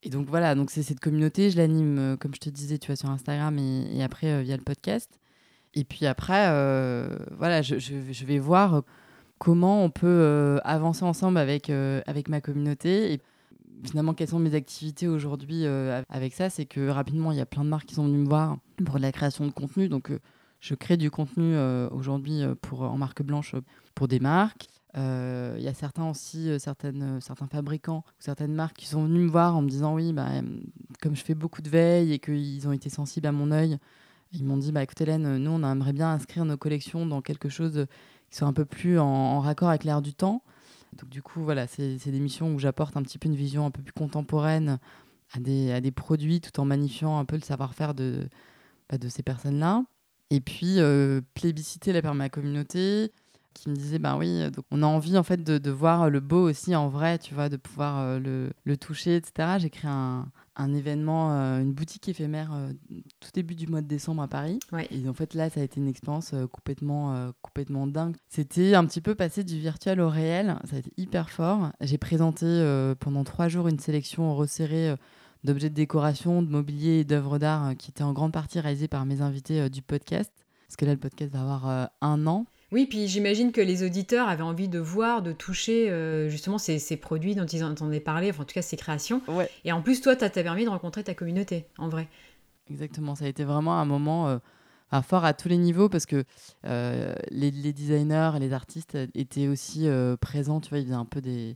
et 0.05 0.09
donc 0.09 0.27
voilà, 0.27 0.53
donc 0.53 0.69
c'est 0.69 0.83
cette 0.83 0.99
communauté, 0.99 1.49
je 1.49 1.57
l'anime, 1.57 1.97
euh, 1.97 2.17
comme 2.17 2.35
je 2.35 2.39
te 2.39 2.49
disais, 2.49 2.77
tu 2.77 2.87
vois, 2.87 2.97
sur 2.97 3.09
Instagram 3.09 3.57
et, 3.57 4.03
après 4.03 4.27
euh, 4.27 4.41
via 4.41 4.57
le 4.57 4.63
podcast. 4.63 5.09
Et 5.73 5.85
puis 5.85 6.05
après, 6.05 6.47
euh, 6.49 7.07
voilà, 7.37 7.61
je, 7.61 8.25
vais 8.25 8.37
voir 8.37 8.83
comment 9.39 9.83
on 9.83 9.89
peut 9.89 10.59
avancer 10.63 11.03
ensemble 11.03 11.39
avec, 11.39 11.71
avec 11.71 12.29
ma 12.29 12.41
communauté. 12.41 13.13
Et 13.13 13.21
finalement, 13.83 14.13
quelles 14.13 14.27
sont 14.27 14.37
mes 14.37 14.53
activités 14.53 15.07
aujourd'hui 15.07 15.65
avec 15.65 16.35
ça? 16.35 16.51
C'est 16.51 16.65
que 16.65 16.89
rapidement, 16.89 17.31
il 17.31 17.39
y 17.39 17.41
a 17.41 17.47
plein 17.47 17.63
de 17.63 17.69
marques 17.69 17.87
qui 17.87 17.95
sont 17.95 18.05
venues 18.05 18.19
me 18.19 18.27
voir 18.27 18.57
pour 18.85 18.99
la 18.99 19.11
création 19.11 19.47
de 19.47 19.51
contenu. 19.51 19.89
Donc, 19.89 20.11
je 20.59 20.75
crée 20.75 20.95
du 20.95 21.09
contenu 21.09 21.57
aujourd'hui 21.89 22.43
pour 22.61 22.83
en 22.83 22.97
marque 22.99 23.23
blanche 23.23 23.55
pour 23.95 24.07
des 24.07 24.19
marques. 24.19 24.67
Il 24.95 24.99
euh, 24.99 25.57
y 25.59 25.67
a 25.67 25.73
certains 25.73 26.07
aussi, 26.07 26.51
euh, 26.51 26.59
certaines, 26.59 27.01
euh, 27.01 27.19
certains 27.19 27.47
fabricants, 27.47 28.03
certaines 28.19 28.53
marques 28.53 28.77
qui 28.77 28.85
sont 28.85 29.05
venus 29.05 29.23
me 29.23 29.29
voir 29.29 29.57
en 29.57 29.63
me 29.63 29.69
disant 29.69 29.95
oui, 29.95 30.13
bah, 30.13 30.29
comme 31.01 31.15
je 31.15 31.23
fais 31.23 31.33
beaucoup 31.33 31.63
de 31.63 31.69
veille 31.69 32.13
et 32.13 32.19
qu'ils 32.19 32.67
ont 32.67 32.71
été 32.71 32.89
sensibles 32.89 33.25
à 33.25 33.31
mon 33.31 33.49
œil, 33.49 33.79
ils 34.33 34.43
m'ont 34.43 34.57
dit 34.57 34.71
bah, 34.71 34.83
écoute 34.83 35.01
Hélène, 35.01 35.37
nous 35.37 35.49
on 35.49 35.63
aimerait 35.63 35.93
bien 35.93 36.11
inscrire 36.11 36.45
nos 36.45 36.57
collections 36.57 37.07
dans 37.07 37.21
quelque 37.21 37.49
chose 37.49 37.87
qui 38.29 38.37
soit 38.37 38.47
un 38.47 38.53
peu 38.53 38.65
plus 38.65 38.99
en, 38.99 39.39
raccord 39.39 39.69
avec 39.69 39.83
l'air 39.83 40.03
du 40.03 40.13
temps. 40.13 40.43
Donc 40.99 41.09
du 41.09 41.23
coup, 41.23 41.41
voilà, 41.41 41.65
c'est 41.65 41.97
des 41.97 42.19
missions 42.19 42.53
où 42.53 42.59
j'apporte 42.59 42.95
un 42.95 43.01
petit 43.01 43.17
peu 43.17 43.27
une 43.27 43.35
vision 43.35 43.65
un 43.65 43.71
peu 43.71 43.81
plus 43.81 43.93
contemporaine 43.93 44.77
à 45.33 45.39
des, 45.39 45.71
à 45.71 45.81
des 45.81 45.91
produits 45.91 46.39
tout 46.39 46.59
en 46.59 46.65
magnifiant 46.65 47.17
un 47.17 47.25
peu 47.25 47.35
le 47.35 47.41
savoir-faire 47.41 47.95
de, 47.95 48.29
bah, 48.89 48.99
de 48.99 49.09
ces 49.09 49.23
personnes-là. 49.23 49.83
Et 50.29 50.39
puis, 50.39 50.77
plébisciter 51.33 51.93
la 51.93 52.03
part 52.03 52.13
de 52.13 52.19
ma 52.19 52.29
communauté, 52.29 53.11
qui 53.53 53.69
me 53.69 53.75
disait 53.75 53.99
ben 53.99 54.17
oui 54.17 54.49
donc 54.51 54.65
on 54.71 54.83
a 54.83 54.85
envie 54.85 55.17
en 55.17 55.23
fait 55.23 55.43
de, 55.43 55.57
de, 55.57 55.71
voir 55.71 56.09
le 56.09 56.19
beau 56.19 56.49
aussi 56.49 56.75
en 56.75 56.89
vrai 56.89 57.17
tu 57.17 57.33
vois 57.33 57.49
de 57.49 57.57
pouvoir 57.57 57.99
euh, 57.99 58.19
le, 58.19 58.51
le, 58.65 58.77
toucher 58.77 59.15
etc 59.15 59.57
j'ai 59.59 59.69
créé 59.69 59.89
un, 59.89 60.27
un 60.55 60.73
événement 60.73 61.31
euh, 61.33 61.61
une 61.61 61.73
boutique 61.73 62.09
éphémère 62.09 62.51
euh, 62.53 62.71
tout 63.19 63.29
début 63.33 63.55
du 63.55 63.67
mois 63.67 63.81
de 63.81 63.87
décembre 63.87 64.23
à 64.23 64.27
Paris. 64.27 64.59
Et 64.91 65.07
en 65.07 65.13
fait 65.13 65.33
là 65.33 65.49
ça 65.49 65.61
a 65.61 65.63
été 65.63 65.79
une 65.79 65.87
expérience 65.87 66.33
complètement 66.51 67.31
complètement 67.41 67.87
dingue. 67.87 68.15
C'était 68.29 68.75
un 68.75 68.85
petit 68.85 69.01
peu 69.01 69.15
passé 69.15 69.43
du 69.43 69.59
virtuel 69.59 70.01
au 70.01 70.09
réel. 70.09 70.57
Ça 70.69 70.75
a 70.75 70.79
été 70.79 70.91
hyper 70.97 71.29
fort. 71.29 71.71
J'ai 71.81 71.97
présenté 71.97 72.45
pendant 72.99 73.23
trois 73.23 73.47
jours 73.47 73.67
une 73.67 73.79
sélection 73.79 74.35
resserrée 74.35 74.95
d'objets 75.43 75.69
de 75.69 75.75
décoration 75.75 76.41
de 76.41 76.49
mobilier 76.49 76.99
et 76.99 77.03
d'œuvres 77.03 77.39
d'art 77.39 77.75
qui 77.77 77.91
étaient 77.91 78.03
en 78.03 78.13
grande 78.13 78.31
partie 78.31 78.59
réalisées 78.59 78.87
par 78.87 79.05
mes 79.05 79.21
invités 79.21 79.69
du 79.69 79.81
podcast. 79.81 80.31
Parce 80.67 80.75
que 80.75 80.85
là 80.85 80.93
le 80.93 80.99
podcast 80.99 81.31
va 81.31 81.41
avoir 81.41 81.89
un 82.01 82.27
an 82.27 82.45
oui, 82.73 82.87
puis 82.87 83.07
j'imagine 83.07 83.51
que 83.51 83.61
les 83.61 83.83
auditeurs 83.83 84.27
avaient 84.27 84.41
envie 84.41 84.67
de 84.67 84.79
voir, 84.79 85.21
de 85.21 85.31
toucher 85.31 85.91
euh, 85.91 86.27
justement 86.27 86.57
ces, 86.57 86.97
produits 86.97 87.35
dont 87.35 87.45
ils 87.45 87.63
entendaient 87.63 87.99
parler, 87.99 88.31
enfin 88.31 88.41
en 88.41 88.45
tout 88.45 88.55
cas 88.55 88.63
ces 88.63 88.77
créations. 88.77 89.21
Et 89.63 89.71
en 89.71 89.83
plus, 89.83 90.01
toi, 90.01 90.15
tu 90.15 90.25
as 90.25 90.29
permis 90.31 90.65
de 90.65 90.69
rencontrer 90.69 91.03
ta 91.03 91.13
communauté, 91.13 91.67
en 91.77 91.87
vrai. 91.87 92.09
Exactement, 92.71 93.13
ça 93.13 93.25
a 93.25 93.27
été 93.27 93.43
vraiment 93.43 93.79
un 93.79 93.85
moment 93.85 94.27
euh, 94.27 95.01
fort 95.03 95.23
à 95.23 95.35
tous 95.35 95.49
les 95.49 95.57
niveaux 95.57 95.87
parce 95.87 96.07
que 96.07 96.23
euh, 96.65 97.13
les, 97.29 97.51
designers 97.51 98.31
et 98.37 98.39
les 98.39 98.53
artistes 98.53 98.97
étaient 99.13 99.47
aussi 99.47 99.87
présents, 100.19 100.59
tu 100.59 100.69
vois, 100.69 100.79
ils 100.79 100.85
faisaient 100.85 100.95
un 100.95 101.05
peu 101.05 101.21
des, 101.21 101.55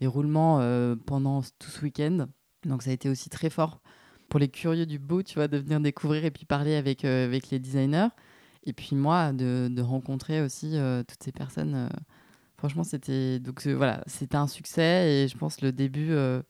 des 0.00 0.06
roulements 0.06 0.60
pendant 1.04 1.42
tout 1.42 1.70
ce 1.70 1.82
week-end. 1.82 2.26
Donc 2.64 2.82
ça 2.82 2.88
a 2.88 2.94
été 2.94 3.10
aussi 3.10 3.28
très 3.28 3.50
fort 3.50 3.82
pour 4.30 4.40
les 4.40 4.48
curieux 4.48 4.86
du 4.86 4.98
beau, 4.98 5.22
tu 5.22 5.34
vois, 5.34 5.46
de 5.46 5.58
venir 5.58 5.78
découvrir 5.80 6.24
et 6.24 6.30
puis 6.30 6.46
parler 6.46 6.74
avec, 6.74 7.04
avec 7.04 7.50
les 7.50 7.58
designers. 7.58 8.08
Et 8.66 8.72
puis 8.72 8.96
moi, 8.96 9.32
de, 9.32 9.68
de 9.70 9.82
rencontrer 9.82 10.40
aussi 10.40 10.70
euh, 10.74 11.02
toutes 11.02 11.22
ces 11.22 11.32
personnes, 11.32 11.74
euh, 11.74 11.88
franchement, 12.56 12.84
c'était 12.84 13.38
donc 13.38 13.66
euh, 13.66 13.74
voilà, 13.74 14.02
c'était 14.06 14.36
un 14.36 14.46
succès 14.46 15.12
et 15.12 15.28
je 15.28 15.36
pense 15.36 15.60
le 15.60 15.70
début, 15.70 16.08
le 16.08 16.42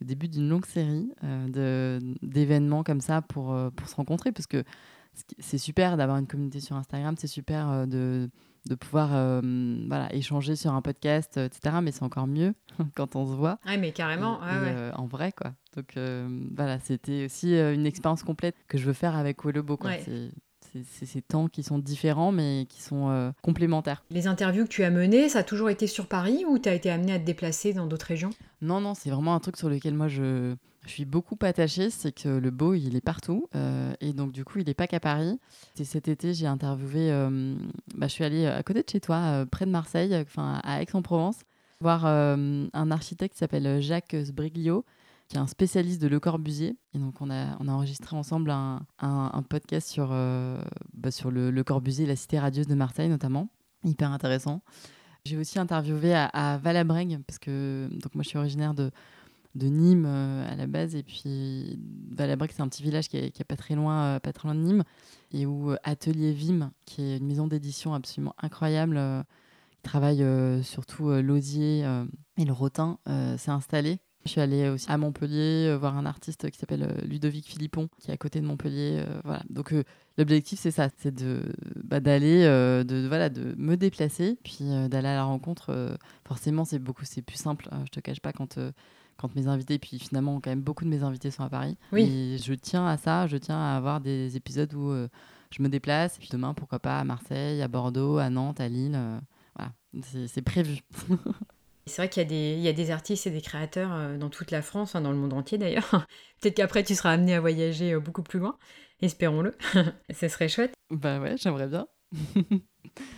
début 0.00 0.28
d'une 0.28 0.48
longue 0.48 0.66
série 0.66 1.10
de 1.22 1.98
d'événements 2.22 2.84
comme 2.84 3.00
ça 3.00 3.22
pour 3.22 3.56
pour 3.74 3.88
se 3.88 3.96
rencontrer, 3.96 4.32
parce 4.32 4.46
que 4.46 4.62
c'est 5.38 5.58
super 5.58 5.96
d'avoir 5.96 6.18
une 6.18 6.26
communauté 6.26 6.60
sur 6.60 6.76
Instagram, 6.76 7.16
c'est 7.18 7.26
super 7.26 7.86
de 7.86 8.28
de 8.68 8.74
pouvoir 8.74 9.10
voilà, 9.88 10.12
échanger 10.12 10.56
sur 10.56 10.72
un 10.72 10.82
podcast, 10.82 11.36
etc. 11.36 11.76
Mais 11.82 11.90
c'est 11.90 12.02
encore 12.02 12.26
mieux 12.26 12.54
quand 12.94 13.16
on 13.16 13.26
se 13.26 13.32
voit. 13.32 13.58
Oui, 13.66 13.76
mais 13.78 13.92
carrément, 13.92 14.40
en 14.94 15.06
vrai, 15.06 15.32
quoi. 15.32 15.52
Donc 15.74 15.94
voilà, 16.54 16.78
c'était 16.78 17.24
aussi 17.24 17.56
une 17.56 17.86
expérience 17.86 18.22
complète 18.22 18.54
que 18.68 18.78
je 18.78 18.84
veux 18.84 18.92
faire 18.92 19.16
avec 19.16 19.44
Wolobo. 19.44 19.76
Quoi. 19.76 19.92
C'est 20.90 21.06
ces 21.06 21.22
temps 21.22 21.48
qui 21.48 21.62
sont 21.62 21.78
différents, 21.78 22.32
mais 22.32 22.66
qui 22.68 22.82
sont 22.82 23.08
euh, 23.10 23.30
complémentaires. 23.42 24.04
Les 24.10 24.26
interviews 24.26 24.64
que 24.64 24.70
tu 24.70 24.84
as 24.84 24.90
menées, 24.90 25.28
ça 25.28 25.40
a 25.40 25.42
toujours 25.42 25.70
été 25.70 25.86
sur 25.86 26.06
Paris 26.06 26.44
ou 26.48 26.58
tu 26.58 26.68
as 26.68 26.74
été 26.74 26.90
amené 26.90 27.12
à 27.12 27.18
te 27.18 27.24
déplacer 27.24 27.72
dans 27.72 27.86
d'autres 27.86 28.06
régions? 28.06 28.30
Non, 28.60 28.80
non, 28.80 28.94
c'est 28.94 29.10
vraiment 29.10 29.34
un 29.34 29.40
truc 29.40 29.56
sur 29.56 29.68
lequel 29.68 29.94
moi 29.94 30.08
je, 30.08 30.54
suis 30.86 31.04
beaucoup 31.04 31.36
attachée, 31.40 31.90
c'est 31.90 32.12
que 32.12 32.28
le 32.28 32.50
beau, 32.50 32.74
il 32.74 32.94
est 32.94 33.00
partout. 33.00 33.48
Euh, 33.56 33.92
et 34.00 34.12
donc, 34.12 34.32
du 34.32 34.44
coup, 34.44 34.60
il 34.60 34.66
n'est 34.66 34.74
pas 34.74 34.86
qu'à 34.86 35.00
Paris. 35.00 35.40
Et 35.78 35.84
cet 35.84 36.06
été, 36.06 36.32
j'ai 36.32 36.46
interviewé, 36.46 37.10
euh, 37.10 37.56
bah, 37.96 38.06
je 38.06 38.12
suis 38.12 38.24
allée 38.24 38.46
à 38.46 38.62
côté 38.62 38.82
de 38.82 38.88
chez 38.88 39.00
toi, 39.00 39.44
près 39.50 39.66
de 39.66 39.70
Marseille, 39.70 40.14
enfin 40.14 40.60
à 40.62 40.82
Aix-en-Provence, 40.82 41.38
voir 41.80 42.06
un 42.06 42.90
architecte 42.90 43.34
qui 43.34 43.38
s'appelle 43.38 43.82
Jacques 43.82 44.16
Sbriglio, 44.24 44.84
qui 45.28 45.36
est 45.36 45.40
un 45.40 45.46
spécialiste 45.46 46.00
de 46.00 46.08
Le 46.08 46.20
Corbusier. 46.20 46.76
Et 46.94 46.98
donc, 46.98 47.20
on 47.20 47.30
a, 47.30 47.56
on 47.60 47.68
a 47.68 47.72
enregistré 47.72 48.16
ensemble 48.16 48.50
un, 48.50 48.86
un, 48.98 49.42
podcast 49.42 49.88
sur, 49.88 50.08
bah, 50.08 51.10
sur 51.10 51.30
le, 51.30 51.62
Corbusier, 51.62 52.06
la 52.06 52.16
cité 52.16 52.38
radieuse 52.38 52.66
de 52.66 52.74
Marseille 52.74 53.08
notamment. 53.08 53.48
Hyper 53.84 54.12
intéressant. 54.12 54.62
J'ai 55.24 55.36
aussi 55.36 55.58
interviewé 55.58 56.14
à, 56.14 56.26
à 56.26 56.58
Valabrègue, 56.58 57.20
parce 57.26 57.40
que 57.40 57.88
donc 57.90 58.14
moi 58.14 58.22
je 58.22 58.28
suis 58.28 58.38
originaire 58.38 58.74
de, 58.74 58.92
de 59.56 59.66
Nîmes 59.68 60.06
euh, 60.06 60.52
à 60.52 60.54
la 60.54 60.66
base. 60.66 60.94
Et 60.94 61.02
puis 61.02 61.78
Valabrec, 62.10 62.52
c'est 62.52 62.62
un 62.62 62.68
petit 62.68 62.82
village 62.82 63.08
qui 63.08 63.16
est, 63.16 63.44
pas, 63.44 63.56
très 63.56 63.74
loin, 63.74 64.04
euh, 64.04 64.20
pas 64.20 64.32
très 64.32 64.48
loin 64.48 64.54
de 64.54 64.60
Nîmes. 64.60 64.84
Et 65.32 65.46
où 65.46 65.72
euh, 65.72 65.76
Atelier 65.82 66.32
Vim, 66.32 66.70
qui 66.84 67.02
est 67.02 67.18
une 67.18 67.26
maison 67.26 67.46
d'édition 67.46 67.94
absolument 67.94 68.34
incroyable, 68.38 69.00
qui 69.70 69.82
travaille 69.82 70.24
surtout 70.62 71.10
l'osier 71.10 71.80
et 72.38 72.44
le 72.44 72.52
rotin, 72.52 72.98
s'est 73.36 73.50
installé. 73.50 73.98
Je 74.26 74.32
suis 74.32 74.40
allée 74.40 74.68
aussi 74.68 74.86
à 74.90 74.98
Montpellier 74.98 75.74
voir 75.78 75.96
un 75.96 76.04
artiste 76.04 76.50
qui 76.50 76.58
s'appelle 76.58 76.86
Ludovic 77.04 77.46
Philippon, 77.46 77.88
qui 77.98 78.10
est 78.10 78.14
à 78.14 78.16
côté 78.16 78.40
de 78.40 78.46
Montpellier. 78.46 79.02
voilà. 79.24 79.42
Donc 79.48 79.74
l'objectif, 80.18 80.58
c'est 80.58 80.70
ça, 80.70 80.88
c'est 80.98 81.14
de 81.14 81.42
bah, 81.82 82.00
d'aller, 82.00 82.42
de, 82.42 83.06
voilà, 83.08 83.28
de 83.28 83.54
me 83.56 83.76
déplacer, 83.76 84.38
puis 84.44 84.64
d'aller 84.90 85.08
à 85.08 85.14
la 85.14 85.24
rencontre. 85.24 85.96
forcément, 86.26 86.64
c'est 86.64 86.78
beaucoup, 86.78 87.04
c'est 87.04 87.22
plus 87.22 87.38
simple. 87.38 87.68
Hein, 87.72 87.82
je 87.86 87.90
te 87.90 88.00
cache 88.00 88.20
pas 88.20 88.32
quand 88.32 88.58
quand 89.16 89.34
mes 89.34 89.46
invités, 89.46 89.78
puis 89.78 89.98
finalement, 89.98 90.40
quand 90.40 90.50
même, 90.50 90.60
beaucoup 90.60 90.84
de 90.84 90.90
mes 90.90 91.02
invités 91.02 91.30
sont 91.30 91.42
à 91.42 91.48
Paris. 91.48 91.76
Oui. 91.92 92.02
Et 92.02 92.38
je 92.38 92.52
tiens 92.54 92.86
à 92.86 92.96
ça, 92.96 93.26
je 93.26 93.36
tiens 93.36 93.58
à 93.58 93.76
avoir 93.76 94.00
des 94.00 94.36
épisodes 94.36 94.72
où 94.74 94.90
euh, 94.90 95.08
je 95.50 95.62
me 95.62 95.68
déplace. 95.68 96.18
Puis 96.18 96.28
demain, 96.30 96.54
pourquoi 96.54 96.78
pas 96.78 96.98
à 96.98 97.04
Marseille, 97.04 97.62
à 97.62 97.68
Bordeaux, 97.68 98.18
à 98.18 98.30
Nantes, 98.30 98.60
à 98.60 98.68
Lille. 98.68 98.94
Euh, 98.94 99.18
voilà, 99.56 99.72
c'est 100.26 100.42
prévu. 100.42 100.80
C'est 101.86 102.02
vrai 102.02 102.08
qu'il 102.08 102.22
y, 102.22 102.26
a 102.26 102.28
des, 102.28 102.54
il 102.54 102.60
y 102.60 102.68
a 102.68 102.72
des 102.72 102.90
artistes 102.90 103.26
et 103.26 103.30
des 103.30 103.40
créateurs 103.40 103.94
euh, 103.94 104.18
dans 104.18 104.28
toute 104.28 104.50
la 104.50 104.62
France, 104.62 104.94
dans 104.94 105.12
le 105.12 105.16
monde 105.16 105.32
entier 105.32 105.58
d'ailleurs. 105.58 105.88
Peut-être 106.40 106.56
qu'après 106.56 106.82
tu 106.84 106.94
seras 106.94 107.12
amené 107.12 107.34
à 107.34 107.40
voyager 107.40 107.96
beaucoup 107.96 108.22
plus 108.22 108.38
loin, 108.38 108.58
espérons-le. 109.00 109.56
Ce 110.14 110.28
serait 110.28 110.48
chouette. 110.48 110.74
Bah 110.90 111.20
ouais, 111.20 111.36
j'aimerais 111.36 111.68
bien. 111.68 111.86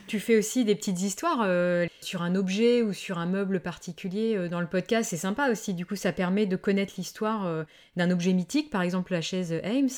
tu 0.07 0.21
fais 0.21 0.39
aussi 0.39 0.65
des 0.65 0.75
petites 0.75 1.01
histoires 1.03 1.43
euh, 1.43 1.87
sur 2.01 2.23
un 2.23 2.35
objet 2.35 2.83
ou 2.83 2.93
sur 2.93 3.19
un 3.19 3.27
meuble 3.27 3.61
particulier 3.61 4.37
euh, 4.37 4.49
dans 4.49 4.61
le 4.61 4.67
podcast. 4.67 5.11
C'est 5.11 5.17
sympa 5.17 5.51
aussi. 5.51 5.75
Du 5.75 5.87
coup, 5.87 5.97
ça 5.97 6.13
permet 6.13 6.47
de 6.47 6.57
connaître 6.57 6.95
l'histoire 6.97 7.47
euh, 7.47 7.65
d'un 7.97 8.11
objet 8.11 8.33
mythique, 8.33 8.71
par 8.71 8.83
exemple 8.83 9.13
la 9.13 9.21
chaise 9.21 9.53
Ames. 9.65 9.89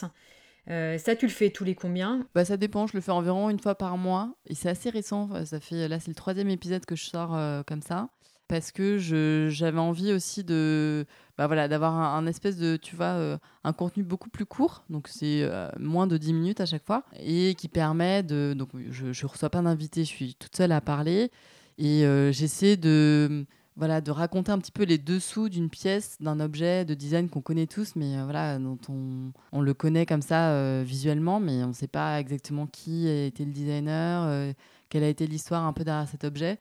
ça, 0.99 1.17
tu 1.17 1.27
le 1.27 1.33
fais 1.33 1.51
tous 1.51 1.65
les 1.65 1.75
combien? 1.75 2.27
Bah, 2.35 2.45
Ça 2.45 2.57
dépend, 2.57 2.87
je 2.87 2.97
le 2.97 3.01
fais 3.01 3.13
environ 3.13 3.51
une 3.51 3.61
fois 3.61 3.75
par 3.75 3.97
mois. 3.97 4.35
Et 4.47 4.55
c'est 4.55 4.69
assez 4.69 4.91
récent. 4.91 5.45
Ça 5.45 5.61
fait, 5.61 5.89
là, 5.89 6.01
c'est 6.01 6.11
le 6.11 6.15
troisième 6.15 6.51
épisode 6.51 6.85
que 6.85 6.97
je 6.97 7.05
sors 7.05 7.65
comme 7.67 7.83
ça 7.83 8.11
parce 8.51 8.73
que 8.73 8.99
j'avais 9.49 9.79
envie 9.79 10.13
aussi 10.13 10.43
de 10.43 11.07
bah 11.39 11.47
voilà 11.47 11.69
d'avoir 11.69 11.95
un, 11.95 12.27
espèce 12.27 12.57
de 12.57 12.77
tu 12.77 12.97
vois 12.97 13.15
euh, 13.15 13.39
un 13.63 13.73
contenu 13.73 14.03
beaucoup 14.03 14.29
plus 14.29 14.45
court. 14.45 14.83
Donc 14.91 15.07
c'est 15.07 15.43
euh, 15.45 15.71
moins 15.79 16.09
de 16.09 16.17
10 16.17 16.33
minutes 16.33 16.61
à 16.61 16.67
chaque 16.67 16.85
fois 16.85 17.05
et 17.21 17.55
qui 17.55 17.69
permet 17.69 18.25
de 18.25 18.53
donc 18.59 18.71
je, 18.91 19.13
je 19.13 19.27
reçois 19.27 19.51
pas 19.51 19.63
d'invité 19.63 20.05
je 20.05 20.09
suis 20.09 20.35
toute 20.35 20.57
seule 20.57 20.73
à 20.73 20.81
parler 20.81 21.31
et 21.79 22.05
euh, 22.05 22.33
j'essaie 22.33 22.77
de 22.77 23.47
voilà 23.77 24.01
de 24.01 24.11
raconter 24.11 24.51
un 24.51 24.59
petit 24.59 24.73
peu 24.73 24.83
les 24.83 24.99
dessous 24.99 25.49
d'une 25.49 25.71
pièce 25.71 26.17
d'un 26.19 26.41
objet 26.41 26.85
de 26.85 26.95
design 26.95 27.29
qu'on 27.29 27.43
connaît 27.43 27.69
tous 27.69 27.95
mais 27.95 28.21
voilà 28.25 28.59
dont 28.59 28.79
on, 28.89 29.31
on, 29.53 29.61
le 29.61 29.75
connaît 29.75 30.07
comme 30.07 30.23
ça 30.23 30.83
visuellement 30.83 31.39
mais 31.39 31.63
on 31.63 31.69
ne 31.69 31.73
sait 31.73 31.87
pas 31.87 32.19
exactement 32.19 32.67
qui 32.67 33.07
a 33.09 33.27
été 33.27 33.45
le 33.45 33.53
designer 33.53 34.53
quelle 34.89 35.05
a 35.05 35.09
été 35.09 35.29
l'histoire 35.29 35.65
un 35.65 35.73
peu 35.73 35.85
derrière 35.85 36.09
cet 36.09 36.25
objet 36.25 36.59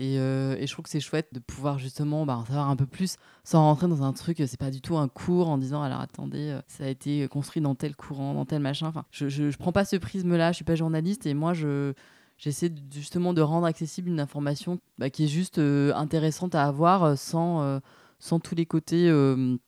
euh, 0.00 0.56
et, 0.58 0.66
je 0.66 0.72
trouve 0.72 0.84
que 0.84 0.90
c'est 0.90 1.00
chouette 1.00 1.28
de 1.32 1.38
pouvoir 1.38 1.78
justement 1.78 2.24
bah, 2.24 2.38
en 2.38 2.44
savoir 2.44 2.70
un 2.70 2.76
peu 2.76 2.86
plus 2.86 3.16
sans 3.44 3.62
rentrer 3.62 3.88
dans 3.88 4.02
un 4.02 4.12
truc, 4.12 4.42
c'est 4.46 4.58
pas 4.58 4.70
du 4.70 4.80
tout 4.80 4.96
un 4.96 5.08
cours 5.08 5.48
en 5.48 5.58
disant 5.58 5.82
alors 5.82 6.00
attendez, 6.00 6.50
euh, 6.50 6.60
ça 6.66 6.84
a 6.84 6.88
été 6.88 7.28
construit 7.28 7.60
dans 7.60 7.74
tel 7.74 7.94
courant, 7.94 8.32
dans 8.34 8.46
tel 8.46 8.60
machin. 8.60 8.86
Enfin, 8.86 9.04
je, 9.10 9.28
je, 9.28 9.56
prends 9.56 9.72
pas 9.72 9.84
ce 9.84 9.96
prisme-là, 9.96 10.52
je 10.52 10.56
suis 10.56 10.64
pas 10.64 10.76
journaliste 10.76 11.26
et 11.26 11.34
moi 11.34 11.52
je 11.52 11.92
j'essaie 12.38 12.72
justement 12.90 13.34
de 13.34 13.42
rendre 13.42 13.66
accessible 13.66 14.08
une 14.08 14.18
information 14.18 14.80
bah, 14.98 15.10
qui 15.10 15.24
est 15.24 15.28
juste 15.28 15.58
euh, 15.58 15.92
intéressante 15.94 16.54
à 16.54 16.64
avoir 16.64 17.16
sans, 17.18 17.80
sans 18.18 18.40
tous 18.40 18.54
les 18.54 18.66
côtés 18.66 19.12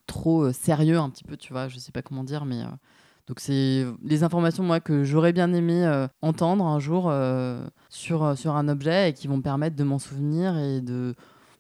trop 0.06 0.50
sérieux 0.52 0.98
un 0.98 1.10
petit 1.10 1.24
peu, 1.24 1.36
tu 1.36 1.52
vois, 1.52 1.68
je 1.68 1.78
sais 1.78 1.92
pas 1.92 2.02
comment 2.02 2.24
dire, 2.24 2.46
mais 2.46 2.62
donc 3.26 3.40
c'est 3.40 3.86
les 4.02 4.22
informations 4.22 4.62
moi 4.62 4.80
que 4.80 5.02
j'aurais 5.02 5.32
bien 5.32 5.52
aimé 5.54 5.84
euh, 5.84 6.06
entendre 6.20 6.66
un 6.66 6.78
jour 6.78 7.06
euh, 7.08 7.66
sur, 7.88 8.22
euh, 8.22 8.34
sur 8.34 8.54
un 8.54 8.68
objet 8.68 9.10
et 9.10 9.12
qui 9.14 9.28
vont 9.28 9.38
me 9.38 9.42
permettre 9.42 9.76
de 9.76 9.84
m'en 9.84 9.98
souvenir 9.98 10.58
et 10.58 10.82
de 10.82 11.14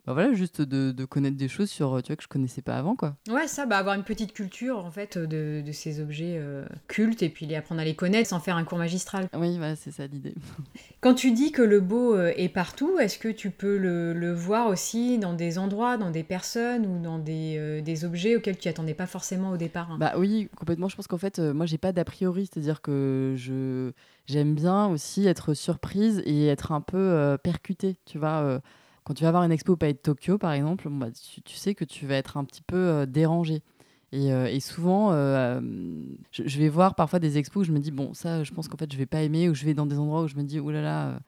bah 0.06 0.12
voilà, 0.12 0.34
juste 0.34 0.60
de, 0.60 0.92
de, 0.92 1.04
connaître 1.06 1.38
des 1.38 1.48
choses 1.48 1.70
sur, 1.70 2.02
tu 2.02 2.08
vois, 2.08 2.16
que 2.16 2.22
je 2.22 2.28
connaissais 2.28 2.60
pas 2.60 2.76
avant, 2.76 2.94
quoi. 2.94 3.16
Ouais, 3.30 3.48
ça, 3.48 3.64
bah, 3.64 3.78
avoir 3.78 3.94
une 3.94 4.04
petite 4.04 4.34
culture, 4.34 4.84
en 4.84 4.90
fait, 4.90 5.16
de, 5.16 5.62
de 5.64 5.72
ces 5.72 5.98
objets 5.98 6.36
euh, 6.38 6.66
cultes, 6.88 7.22
et 7.22 7.30
puis 7.30 7.46
les 7.46 7.56
apprendre 7.56 7.80
à 7.80 7.84
les 7.84 7.94
connaître 7.94 8.28
sans 8.28 8.38
faire 8.38 8.56
un 8.56 8.64
cours 8.64 8.76
magistral. 8.76 9.28
Oui, 9.34 9.56
voilà, 9.56 9.76
c'est 9.76 9.92
ça 9.92 10.06
l'idée. 10.06 10.34
Quand 11.00 11.14
tu 11.14 11.32
dis 11.32 11.52
que 11.52 11.62
le 11.62 11.80
beau 11.80 12.14
euh, 12.14 12.34
est 12.36 12.50
partout, 12.50 12.98
est-ce 12.98 13.16
que 13.16 13.28
tu 13.28 13.50
peux 13.50 13.78
le, 13.78 14.12
le, 14.12 14.34
voir 14.34 14.66
aussi 14.66 15.18
dans 15.18 15.32
des 15.32 15.58
endroits, 15.58 15.96
dans 15.96 16.10
des 16.10 16.22
personnes, 16.22 16.84
ou 16.84 17.02
dans 17.02 17.18
des, 17.18 17.56
euh, 17.56 17.80
des 17.80 18.04
objets 18.04 18.36
auxquels 18.36 18.58
tu 18.58 18.68
attendais 18.68 18.94
pas 18.94 19.06
forcément 19.06 19.52
au 19.52 19.56
départ 19.56 19.90
hein? 19.90 19.96
Bah 19.98 20.12
oui, 20.18 20.50
complètement. 20.54 20.90
Je 20.90 20.96
pense 20.96 21.06
qu'en 21.06 21.18
fait, 21.18 21.38
moi, 21.38 21.64
j'ai 21.64 21.78
pas 21.78 21.92
d'a 21.92 22.04
priori, 22.04 22.46
c'est-à-dire 22.52 22.82
que 22.82 23.32
je 23.38 23.92
j'aime 24.26 24.54
bien 24.54 24.86
aussi 24.86 25.26
être 25.26 25.54
surprise 25.54 26.22
et 26.26 26.46
être 26.48 26.72
un 26.72 26.80
peu 26.82 27.38
percutée, 27.42 27.96
tu 28.04 28.18
vois 28.18 28.60
quand 29.04 29.14
tu 29.14 29.24
vas 29.24 29.30
voir 29.30 29.44
une 29.44 29.52
expo 29.52 29.74
au 29.74 29.76
Palais 29.76 29.92
de 29.92 29.98
Tokyo, 29.98 30.38
par 30.38 30.52
exemple, 30.52 30.88
bah, 30.90 31.08
tu, 31.44 31.56
sais 31.56 31.74
que 31.74 31.84
tu 31.84 32.06
vas 32.06 32.16
être 32.16 32.36
un 32.36 32.44
petit 32.44 32.62
peu 32.62 32.76
euh, 32.76 33.06
dérangé. 33.06 33.62
Et, 34.12 34.32
euh, 34.32 34.58
souvent, 34.60 35.12
euh, 35.12 35.60
je, 36.30 36.58
vais 36.58 36.68
voir 36.68 36.94
parfois 36.94 37.18
des 37.18 37.36
expos 37.36 37.62
où 37.62 37.64
je 37.64 37.72
me 37.72 37.80
dis, 37.80 37.90
bon, 37.90 38.14
ça, 38.14 38.44
je 38.44 38.52
pense 38.52 38.68
qu'en 38.68 38.78
fait, 38.78 38.90
je 38.90 38.96
vais 38.96 39.06
pas 39.06 39.22
aimer, 39.22 39.48
ou 39.48 39.54
je 39.54 39.64
vais 39.64 39.74
dans 39.74 39.86
des 39.86 39.98
endroits 39.98 40.22
où 40.22 40.28
je 40.28 40.36
me 40.36 40.42
dis, 40.42 40.58
oh 40.58 40.70
là 40.70 40.80
là, 40.80 41.20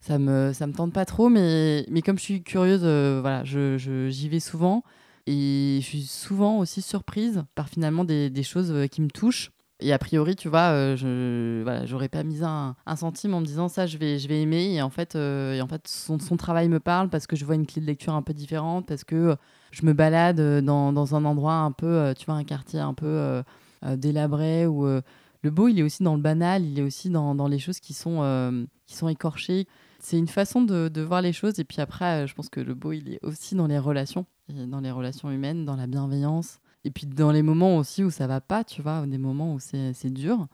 ça 0.00 0.18
me, 0.18 0.52
ça 0.54 0.66
me 0.66 0.72
tente 0.72 0.94
pas 0.94 1.04
trop, 1.04 1.28
mais, 1.28 1.84
mais 1.90 2.00
comme 2.00 2.18
je 2.18 2.22
suis 2.22 2.42
curieuse, 2.42 2.82
voilà, 3.20 3.44
j'y 3.44 4.28
vais 4.28 4.40
souvent. 4.40 4.82
Et 5.26 5.78
je 5.82 5.86
suis 5.86 6.02
souvent 6.02 6.58
aussi 6.58 6.80
surprise 6.80 7.44
par 7.54 7.68
finalement 7.68 8.04
des 8.04 8.42
choses 8.42 8.88
qui 8.90 9.02
me 9.02 9.08
touchent. 9.08 9.50
Et 9.80 9.92
a 9.92 9.98
priori, 9.98 10.36
tu 10.36 10.48
vois, 10.48 10.70
euh, 10.70 10.96
je 10.96 11.62
voilà, 11.62 11.86
j'aurais 11.86 12.08
pas 12.08 12.22
mis 12.22 12.42
un, 12.42 12.76
centime 12.96 13.34
en 13.34 13.40
me 13.40 13.46
disant 13.46 13.68
ça, 13.68 13.86
je 13.86 13.98
vais, 13.98 14.18
je 14.18 14.28
vais 14.28 14.42
aimer. 14.42 14.74
Et 14.74 14.82
en 14.82 14.90
fait, 14.90 15.16
euh, 15.16 15.60
en 15.60 15.66
fait 15.66 15.86
son, 15.88 16.18
travail 16.36 16.68
me 16.68 16.80
parle 16.80 17.08
parce 17.08 17.26
que 17.26 17.36
je 17.36 17.44
vois 17.44 17.54
une 17.54 17.66
clé 17.66 17.80
de 17.80 17.86
lecture 17.86 18.14
un 18.14 18.22
peu 18.22 18.34
différente, 18.34 18.86
parce 18.86 19.04
que 19.04 19.16
euh, 19.16 19.36
je 19.70 19.86
me 19.86 19.92
balade 19.92 20.40
dans, 20.64 20.92
dans 20.92 21.14
un 21.14 21.24
endroit 21.24 21.54
un 21.54 21.72
peu, 21.72 22.12
tu 22.18 22.26
vois, 22.26 22.34
un 22.34 22.44
quartier 22.44 22.80
un 22.80 22.94
peu 22.94 23.42
délabré 23.96 24.66
où 24.66 24.84
le 24.84 25.50
beau, 25.50 25.68
il 25.68 25.78
est 25.78 25.82
aussi 25.82 26.02
dans 26.02 26.16
le 26.16 26.20
banal, 26.20 26.64
il 26.64 26.78
est 26.78 26.82
aussi 26.82 27.08
dans, 27.08 27.34
dans 27.34 27.46
les 27.46 27.58
choses 27.58 27.78
qui 27.78 27.94
sont, 27.94 28.66
qui 28.86 28.96
sont 28.96 29.08
écorchées. 29.08 29.66
C'est 30.00 30.18
une 30.18 30.28
façon 30.28 30.62
de, 30.62 31.00
voir 31.00 31.22
les 31.22 31.32
choses. 31.32 31.60
Et 31.60 31.64
puis 31.64 31.80
après, 31.80 32.26
je 32.26 32.34
pense 32.34 32.48
que 32.48 32.58
le 32.60 32.74
beau, 32.74 32.92
il 32.92 33.14
est 33.14 33.24
aussi 33.24 33.54
dans 33.54 33.68
les 33.68 33.78
relations, 33.78 34.26
dans 34.48 34.80
les 34.80 34.90
relations 34.90 35.30
humaines, 35.30 35.64
dans 35.64 35.76
la 35.76 35.86
bienveillance. 35.86 36.58
Et 36.84 36.90
puis 36.90 37.06
dans 37.06 37.30
les 37.30 37.42
moments 37.42 37.76
aussi 37.76 38.02
où 38.04 38.10
ça 38.10 38.26
va 38.26 38.40
pas, 38.40 38.64
tu 38.64 38.82
vois, 38.82 39.06
des 39.06 39.18
moments 39.18 39.54
où 39.54 39.60
c'est 39.60 40.12
dur, 40.12 40.46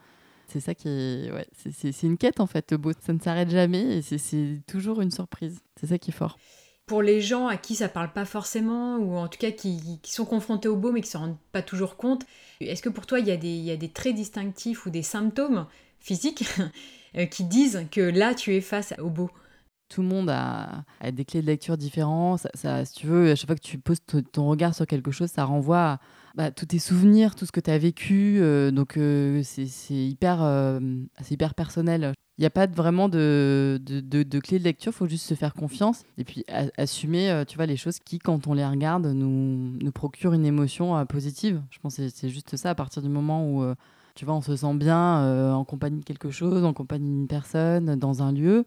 c'est 0.49 0.61
ça 0.61 0.75
qui 0.75 0.89
est. 0.89 1.31
Ouais, 1.33 1.47
c'est 1.73 2.03
une 2.03 2.17
quête 2.17 2.41
en 2.41 2.47
fait, 2.47 2.71
le 2.73 2.79
beau. 2.79 2.93
Ça 3.05 3.13
ne 3.13 3.19
s'arrête 3.19 3.51
jamais 3.51 3.99
et 3.99 4.03
c'est 4.03 4.63
toujours 4.67 5.01
une 5.01 5.11
surprise. 5.11 5.61
C'est 5.81 5.89
ça 5.89 5.99
qui 5.99 6.11
est 6.11 6.15
fort. 6.15 6.39
Pour 6.87 7.03
les 7.03 7.21
gens 7.21 7.49
à 7.49 7.57
qui 7.57 7.75
ça 7.75 7.89
parle 7.89 8.13
pas 8.13 8.25
forcément, 8.25 8.97
ou 8.99 9.17
en 9.17 9.27
tout 9.27 9.39
cas 9.39 9.51
qui, 9.51 10.01
sont 10.05 10.25
confrontés 10.25 10.69
au 10.69 10.77
beau 10.77 10.93
mais 10.93 11.01
qui 11.01 11.11
se 11.11 11.17
rendent 11.17 11.39
pas 11.51 11.63
toujours 11.63 11.97
compte, 11.97 12.25
est-ce 12.61 12.81
que 12.81 12.89
pour 12.89 13.07
toi 13.07 13.19
il 13.19 13.27
y, 13.27 13.33
a 13.33 13.37
des, 13.37 13.49
il 13.49 13.65
y 13.65 13.73
a 13.73 13.77
des 13.77 13.89
traits 13.89 14.15
distinctifs 14.15 14.87
ou 14.87 14.91
des 14.91 15.03
symptômes 15.03 15.67
physiques 15.99 16.45
euh, 17.17 17.27
qui 17.27 17.43
disent 17.43 17.87
que 17.91 18.01
là 18.01 18.35
tu 18.35 18.55
es 18.55 18.61
face 18.61 18.95
au 19.01 19.11
beau? 19.11 19.31
Tout 19.89 20.03
le 20.03 20.09
monde 20.09 20.31
a, 20.31 20.85
des 21.13 21.25
clés 21.25 21.43
de 21.43 21.47
lecture 21.47 21.77
différentes. 21.77 22.47
Ça, 22.55 22.85
si 22.85 22.95
tu 22.95 23.07
veux, 23.07 23.31
à 23.31 23.35
chaque 23.35 23.47
fois 23.47 23.57
que 23.57 23.61
tu 23.61 23.79
poses 23.79 24.01
ton 24.33 24.47
regard 24.47 24.75
sur 24.75 24.87
quelque 24.87 25.11
chose, 25.11 25.31
ça 25.31 25.45
renvoie 25.45 25.93
à 25.93 26.01
bah, 26.35 26.51
tous 26.51 26.67
tes 26.67 26.79
souvenirs, 26.79 27.35
tout 27.35 27.47
ce 27.47 27.53
que 27.53 27.61
tu 27.61 27.71
as 27.71 27.79
vécu. 27.79 28.39
Euh, 28.41 28.71
donc, 28.71 28.97
euh, 28.97 29.43
c'est 29.45 29.95
hyper, 29.95 30.43
euh, 30.43 30.81
hyper 31.31 31.55
personnel. 31.55 32.13
Il 32.39 32.43
n'y 32.43 32.47
a 32.47 32.51
pas 32.51 32.67
vraiment 32.67 33.09
de, 33.09 33.81
de, 33.83 34.01
de, 34.01 34.23
de 34.23 34.59
lecture, 34.59 34.93
il 34.93 34.95
faut 34.95 35.09
juste 35.09 35.25
se 35.25 35.33
faire 35.33 35.55
confiance 35.55 36.03
et 36.19 36.25
puis 36.25 36.45
assumer 36.77 37.45
tu 37.49 37.57
vois, 37.57 37.65
les 37.65 37.79
choses 37.79 37.99
qui, 37.99 38.19
quand 38.19 38.47
on 38.47 38.53
les 38.53 38.67
regarde, 38.67 39.07
nous, 39.07 39.79
nous 39.81 39.93
procurent 39.93 40.35
une 40.35 40.45
émotion 40.45 41.07
positive. 41.07 41.63
Je 41.71 41.79
pense 41.79 41.97
que 41.97 42.11
c'est 42.11 42.29
juste 42.29 42.57
ça, 42.57 42.69
à 42.69 42.75
partir 42.75 43.01
du 43.01 43.09
moment 43.09 43.51
où 43.51 43.65
tu 44.15 44.27
vois, 44.27 44.35
on 44.35 44.43
se 44.43 44.55
sent 44.55 44.75
bien 44.75 45.55
en 45.55 45.65
compagnie 45.65 46.01
de 46.01 46.05
quelque 46.05 46.31
chose, 46.31 46.63
en 46.63 46.75
compagnie 46.75 47.09
d'une 47.09 47.27
personne, 47.27 47.97
dans 47.97 48.23
un 48.23 48.33
lieu 48.33 48.67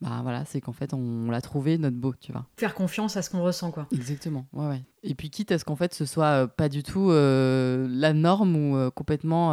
bah 0.00 0.20
voilà, 0.22 0.44
c'est 0.44 0.60
qu'en 0.60 0.72
fait, 0.72 0.92
on, 0.92 1.30
l'a 1.30 1.40
trouvé 1.40 1.78
notre 1.78 1.96
beau, 1.96 2.14
tu 2.18 2.32
vois. 2.32 2.46
Faire 2.56 2.74
confiance 2.74 3.16
à 3.16 3.22
ce 3.22 3.30
qu'on 3.30 3.42
ressent, 3.42 3.70
quoi. 3.70 3.86
Exactement, 3.92 4.46
ouais, 4.52 4.66
ouais. 4.66 4.82
Et 5.02 5.14
puis, 5.14 5.30
quitte 5.30 5.52
à 5.52 5.58
ce 5.58 5.64
qu'en 5.64 5.76
fait, 5.76 5.94
ce 5.94 6.04
soit 6.04 6.44
euh, 6.44 6.46
pas 6.46 6.68
du 6.68 6.82
tout 6.82 7.10
euh, 7.10 7.86
la 7.88 8.12
norme 8.12 8.56
ou 8.56 8.76
euh, 8.76 8.90
complètement. 8.90 9.52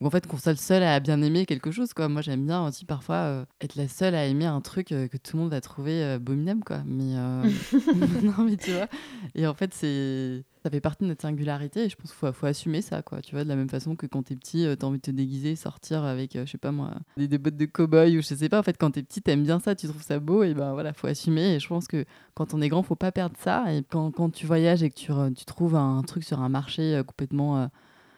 ou 0.00 0.06
en 0.06 0.10
fait, 0.10 0.26
qu'on 0.26 0.38
soit 0.38 0.52
le 0.52 0.58
seul 0.58 0.82
à 0.82 0.98
bien 1.00 1.20
aimer 1.22 1.46
quelque 1.46 1.70
chose, 1.70 1.92
quoi. 1.92 2.08
Moi, 2.08 2.22
j'aime 2.22 2.46
bien 2.46 2.66
aussi 2.66 2.86
parfois 2.86 3.44
être 3.60 3.76
la 3.76 3.88
seule 3.88 4.14
à 4.14 4.24
aimer 4.24 4.46
un 4.46 4.60
truc 4.60 4.88
que 4.88 5.16
tout 5.16 5.36
le 5.36 5.42
monde 5.42 5.50
va 5.50 5.60
trouver 5.60 6.02
abominable, 6.02 6.64
quoi. 6.64 6.82
Mais. 6.86 7.14
non, 8.22 8.44
mais 8.44 8.56
tu 8.56 8.72
vois. 8.72 8.88
Et 9.34 9.46
en 9.46 9.54
fait, 9.54 9.74
c'est 9.74 10.44
ça 10.68 10.72
fait 10.72 10.80
partie 10.82 11.04
de 11.04 11.08
notre 11.08 11.22
singularité 11.22 11.84
et 11.84 11.88
je 11.88 11.96
pense 11.96 12.12
qu'il 12.12 12.32
faut, 12.32 12.46
assumer 12.46 12.82
ça, 12.82 13.00
quoi. 13.00 13.22
Tu 13.22 13.34
vois, 13.34 13.42
de 13.42 13.48
la 13.48 13.56
même 13.56 13.70
façon 13.70 13.96
que 13.96 14.04
quand 14.04 14.22
t'es 14.22 14.36
petit, 14.36 14.66
euh, 14.66 14.76
t'as 14.76 14.86
envie 14.86 14.98
de 14.98 15.02
te 15.02 15.10
déguiser, 15.10 15.56
sortir 15.56 16.04
avec, 16.04 16.36
euh, 16.36 16.44
je 16.44 16.52
sais 16.52 16.58
pas 16.58 16.72
moi, 16.72 16.90
des, 17.16 17.38
bottes 17.38 17.56
de 17.56 17.64
cow-boy 17.64 18.18
ou 18.18 18.20
je 18.20 18.34
sais 18.34 18.48
pas. 18.50 18.58
En 18.58 18.62
fait, 18.62 18.76
quand 18.76 18.90
t'es 18.90 19.02
petit, 19.02 19.22
t'aimes 19.22 19.44
bien 19.44 19.60
ça, 19.60 19.74
tu 19.74 19.88
trouves 19.88 20.02
ça 20.02 20.18
beau 20.18 20.42
et 20.42 20.52
ben 20.52 20.74
voilà, 20.74 20.92
faut 20.92 21.06
assumer. 21.06 21.54
Et 21.54 21.60
je 21.60 21.66
pense 21.68 21.88
que 21.88 22.04
quand 22.34 22.52
on 22.52 22.60
est 22.60 22.68
grand, 22.68 22.82
faut 22.82 22.96
pas 22.96 23.12
perdre 23.12 23.36
ça. 23.38 23.72
Et 23.72 23.82
quand, 23.82 24.10
quand 24.10 24.28
tu 24.28 24.46
voyages 24.46 24.82
et 24.82 24.90
que 24.90 25.30
tu, 25.30 25.44
trouves 25.46 25.74
un 25.74 26.02
truc 26.02 26.22
sur 26.22 26.40
un 26.40 26.50
marché 26.50 27.00
complètement 27.06 27.70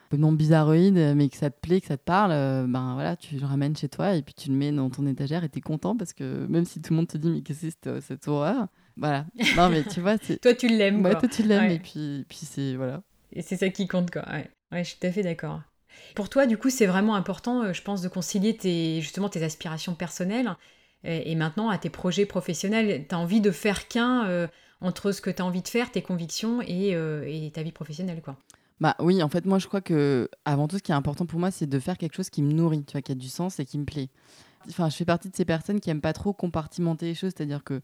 complètement 0.09 0.33
bizarroïde, 0.33 1.13
mais 1.15 1.29
que 1.29 1.37
ça 1.37 1.49
te 1.49 1.57
plaît, 1.61 1.79
que 1.79 1.87
ça 1.87 1.95
te 1.95 2.03
parle, 2.03 2.31
ben 2.67 2.95
voilà, 2.95 3.15
tu 3.15 3.37
le 3.37 3.45
ramènes 3.45 3.77
chez 3.77 3.87
toi 3.87 4.13
et 4.15 4.21
puis 4.21 4.33
tu 4.33 4.49
le 4.49 4.55
mets 4.55 4.73
dans 4.73 4.89
ton 4.89 5.07
étagère 5.07 5.45
et 5.45 5.49
t'es 5.49 5.61
content 5.61 5.95
parce 5.95 6.11
que 6.11 6.45
même 6.47 6.65
si 6.65 6.81
tout 6.81 6.91
le 6.91 6.97
monde 6.97 7.07
te 7.07 7.17
dit 7.17 7.29
mais 7.29 7.41
qu'est-ce 7.41 7.67
que 7.67 7.71
c'est 7.71 8.01
cette 8.01 8.27
horreur, 8.27 8.67
voilà. 8.97 9.25
Non, 9.55 9.69
mais 9.69 9.83
tu 9.83 10.01
vois, 10.01 10.17
toi, 10.41 10.53
tu 10.53 10.67
l'aimes. 10.67 11.03
Ouais, 11.03 11.15
toi, 11.15 11.27
tu 11.27 11.43
l'aimes. 11.43 11.71
Et 11.71 11.79
puis, 11.79 12.25
puis 12.27 12.39
c'est. 12.41 12.75
Voilà. 12.75 13.01
Et 13.33 13.41
c'est 13.41 13.57
ça 13.57 13.69
qui 13.69 13.87
compte, 13.87 14.11
quoi. 14.11 14.23
Ouais. 14.29 14.49
ouais, 14.71 14.83
je 14.83 14.89
suis 14.89 14.99
tout 14.99 15.07
à 15.07 15.11
fait 15.11 15.23
d'accord. 15.23 15.61
Pour 16.15 16.29
toi, 16.29 16.45
du 16.45 16.57
coup, 16.57 16.69
c'est 16.69 16.85
vraiment 16.85 17.15
important, 17.15 17.63
euh, 17.63 17.73
je 17.73 17.81
pense, 17.81 18.01
de 18.01 18.09
concilier 18.09 18.55
tes, 18.55 19.01
justement 19.01 19.29
tes 19.29 19.43
aspirations 19.43 19.95
personnelles 19.95 20.55
et, 21.03 21.35
maintenant 21.35 21.69
à 21.69 21.77
tes 21.77 21.89
projets 21.89 22.25
professionnels. 22.25 23.05
Tu 23.07 23.15
as 23.15 23.17
envie 23.17 23.41
de 23.41 23.51
faire 23.51 23.87
qu'un 23.87 24.27
euh, 24.27 24.47
entre 24.81 25.11
ce 25.11 25.21
que 25.21 25.29
tu 25.29 25.41
as 25.41 25.45
envie 25.45 25.61
de 25.61 25.67
faire, 25.67 25.91
tes 25.91 26.01
convictions 26.01 26.61
et, 26.61 26.95
euh, 26.95 27.23
et, 27.27 27.51
ta 27.51 27.63
vie 27.63 27.71
professionnelle, 27.71 28.21
quoi. 28.21 28.37
Bah 28.79 28.95
oui, 28.99 29.21
en 29.21 29.29
fait, 29.29 29.45
moi, 29.45 29.59
je 29.59 29.67
crois 29.67 29.81
que 29.81 30.27
avant 30.43 30.67
tout, 30.67 30.77
ce 30.77 30.83
qui 30.83 30.91
est 30.91 30.95
important 30.95 31.27
pour 31.27 31.39
moi, 31.39 31.51
c'est 31.51 31.67
de 31.67 31.79
faire 31.79 31.97
quelque 31.97 32.15
chose 32.15 32.31
qui 32.31 32.41
me 32.41 32.51
nourrit, 32.51 32.83
tu 32.83 32.93
vois, 32.93 33.01
qui 33.01 33.11
a 33.11 33.15
du 33.15 33.29
sens 33.29 33.59
et 33.59 33.65
qui 33.65 33.77
me 33.77 33.85
plaît. 33.85 34.09
Enfin, 34.69 34.89
je 34.89 34.95
fais 34.95 35.05
partie 35.05 35.29
de 35.29 35.35
ces 35.35 35.45
personnes 35.45 35.79
qui 35.79 35.91
aiment 35.91 36.01
pas 36.01 36.13
trop 36.13 36.33
compartimenter 36.33 37.05
les 37.05 37.15
choses, 37.15 37.31
c'est-à-dire 37.35 37.63
que 37.63 37.81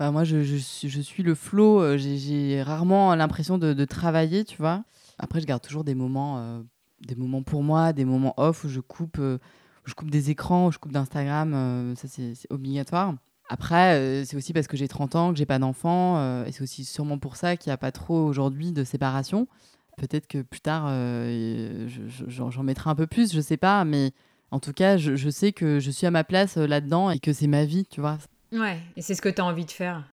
bah, 0.00 0.10
moi, 0.10 0.24
je, 0.24 0.42
je, 0.42 1.00
suis 1.02 1.22
le 1.22 1.34
flow. 1.34 1.82
Euh, 1.82 1.98
j'ai 1.98 2.62
rarement 2.62 3.14
l'impression 3.14 3.58
de, 3.58 3.84
travailler, 3.84 4.46
tu 4.46 4.56
vois. 4.56 4.82
Après, 5.18 5.42
je 5.42 5.46
garde 5.46 5.62
toujours 5.62 5.84
des 5.84 5.94
moments, 5.94 6.38
euh, 6.38 6.62
des 7.06 7.14
moments 7.16 7.42
pour 7.42 7.62
moi, 7.62 7.92
des 7.92 8.06
moments 8.06 8.32
off 8.38 8.64
où 8.64 8.70
je 8.70 8.80
coupe, 8.80 9.18
euh, 9.18 9.36
je 9.84 9.92
coupe 9.92 10.10
des 10.10 10.30
écrans, 10.30 10.68
où 10.68 10.72
je 10.72 10.78
coupe 10.78 10.92
d'Instagram. 10.92 11.94
ça, 11.96 12.08
c'est 12.08 12.32
obligatoire. 12.48 13.12
Après, 13.50 14.24
c'est 14.24 14.38
aussi 14.38 14.54
parce 14.54 14.68
que 14.68 14.76
j'ai 14.78 14.88
30 14.88 15.16
ans, 15.16 15.32
que 15.32 15.38
j'ai 15.38 15.44
pas 15.44 15.58
d'enfant. 15.58 16.44
et 16.44 16.52
c'est 16.52 16.62
aussi 16.62 16.86
sûrement 16.86 17.18
pour 17.18 17.36
ça 17.36 17.58
qu'il 17.58 17.68
n'y 17.68 17.74
a 17.74 17.76
pas 17.76 17.92
trop 17.92 18.24
aujourd'hui 18.24 18.72
de 18.72 18.84
séparation. 18.84 19.48
Peut-être 19.98 20.28
que 20.28 20.40
plus 20.40 20.60
tard, 20.60 20.86
j'en 22.28 22.62
mettrai 22.62 22.88
un 22.88 22.94
peu 22.94 23.06
plus, 23.06 23.34
je 23.34 23.40
sais 23.42 23.58
pas. 23.58 23.84
Mais 23.84 24.12
en 24.50 24.60
tout 24.60 24.72
cas, 24.72 24.96
je 24.96 25.28
sais 25.28 25.52
que 25.52 25.78
je 25.78 25.90
suis 25.90 26.06
à 26.06 26.10
ma 26.10 26.24
place 26.24 26.56
là-dedans 26.56 27.10
et 27.10 27.18
que 27.18 27.34
c'est 27.34 27.48
ma 27.48 27.66
vie, 27.66 27.84
tu 27.84 28.00
vois. 28.00 28.16
Ouais, 28.52 28.80
et 28.96 29.02
c'est 29.02 29.14
ce 29.14 29.22
que 29.22 29.28
tu 29.28 29.40
as 29.40 29.44
envie 29.44 29.64
de 29.64 29.70
faire. 29.70 30.04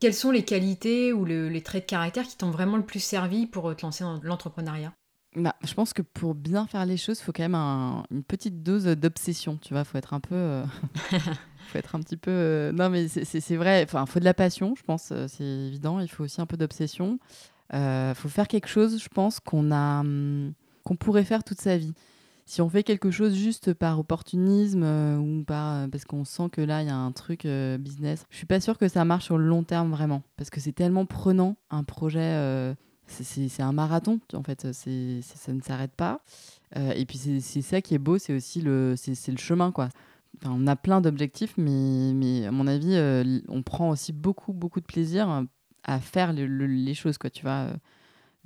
Quelles 0.00 0.14
sont 0.14 0.30
les 0.30 0.44
qualités 0.44 1.12
ou 1.12 1.24
les 1.24 1.62
traits 1.62 1.84
de 1.84 1.90
caractère 1.90 2.26
qui 2.26 2.36
t'ont 2.36 2.50
vraiment 2.50 2.76
le 2.76 2.82
plus 2.84 3.00
servi 3.00 3.46
pour 3.46 3.70
euh, 3.70 3.74
te 3.74 3.82
lancer 3.82 4.04
dans 4.04 4.20
l'entrepreneuriat? 4.22 4.92
Bah, 5.34 5.54
je 5.62 5.74
pense 5.74 5.92
que 5.92 6.02
pour 6.02 6.34
bien 6.34 6.66
faire 6.66 6.86
les 6.86 6.96
choses, 6.96 7.18
il 7.20 7.22
faut 7.22 7.32
quand 7.32 7.42
même 7.42 7.54
une 8.10 8.22
petite 8.22 8.62
dose 8.62 8.84
d'obsession, 8.84 9.58
tu 9.60 9.74
vois. 9.74 9.84
Faut 9.84 9.98
être 9.98 10.14
un 10.14 10.20
peu, 10.20 10.34
euh, 10.34 10.64
faut 11.12 11.78
être 11.78 11.94
un 11.94 12.00
petit 12.00 12.16
peu. 12.16 12.30
Euh, 12.30 12.72
non, 12.72 12.88
mais 12.88 13.06
c'est 13.08 13.56
vrai. 13.56 13.84
Enfin, 13.84 14.06
faut 14.06 14.18
de 14.18 14.24
la 14.24 14.34
passion, 14.34 14.74
je 14.76 14.82
pense. 14.82 15.12
C'est 15.28 15.44
évident. 15.44 16.00
Il 16.00 16.08
faut 16.08 16.24
aussi 16.24 16.40
un 16.40 16.46
peu 16.46 16.56
d'obsession. 16.56 17.18
Il 17.74 18.14
faut 18.14 18.30
faire 18.30 18.48
quelque 18.48 18.68
chose, 18.68 19.02
je 19.02 19.08
pense, 19.08 19.40
qu'on 19.40 19.70
a, 19.72 20.00
hum, 20.00 20.54
qu'on 20.84 20.96
pourrait 20.96 21.24
faire 21.24 21.44
toute 21.44 21.60
sa 21.60 21.76
vie 21.76 21.92
si 22.46 22.62
on 22.62 22.68
fait 22.68 22.84
quelque 22.84 23.10
chose 23.10 23.34
juste 23.34 23.74
par 23.74 23.98
opportunisme 23.98 24.84
euh, 24.84 25.18
ou 25.18 25.42
par 25.44 25.74
euh, 25.74 25.88
parce 25.88 26.04
qu'on 26.04 26.24
sent 26.24 26.48
que 26.50 26.60
là 26.60 26.82
il 26.82 26.86
y 26.86 26.90
a 26.90 26.96
un 26.96 27.10
truc 27.10 27.44
euh, 27.44 27.76
business, 27.76 28.24
je 28.30 28.36
suis 28.36 28.46
pas 28.46 28.60
sûre 28.60 28.78
que 28.78 28.86
ça 28.86 29.04
marche 29.04 29.24
sur 29.24 29.36
le 29.36 29.44
long 29.44 29.64
terme 29.64 29.90
vraiment 29.90 30.22
parce 30.36 30.48
que 30.48 30.60
c'est 30.60 30.72
tellement 30.72 31.06
prenant 31.06 31.56
un 31.70 31.82
projet. 31.82 32.74
c'est 33.08 33.62
un 33.62 33.72
marathon 33.72 34.20
en 34.32 34.44
fait, 34.44 34.72
ça 34.72 35.52
ne 35.52 35.60
s'arrête 35.60 35.94
pas. 35.96 36.20
et 36.74 37.04
puis 37.04 37.18
c'est 37.18 37.62
ça 37.62 37.80
qui 37.80 37.94
est 37.94 37.98
beau, 37.98 38.16
c'est 38.18 38.34
aussi 38.34 38.62
le 38.62 38.94
c'est 38.96 39.32
le 39.32 39.38
chemin 39.38 39.72
quoi. 39.72 39.88
Enfin, 40.38 40.54
on 40.54 40.66
a 40.66 40.76
plein 40.76 41.00
d'objectifs, 41.00 41.54
mais, 41.56 42.12
mais 42.14 42.44
à 42.44 42.52
mon 42.52 42.66
avis, 42.66 42.96
on 43.48 43.62
prend 43.62 43.90
aussi 43.90 44.12
beaucoup 44.12 44.52
beaucoup 44.52 44.80
de 44.80 44.86
plaisir 44.86 45.44
à 45.82 45.98
faire 45.98 46.32
les 46.32 46.94
choses 46.94 47.18
quoi. 47.18 47.30
Tu 47.30 47.42
vois 47.42 47.70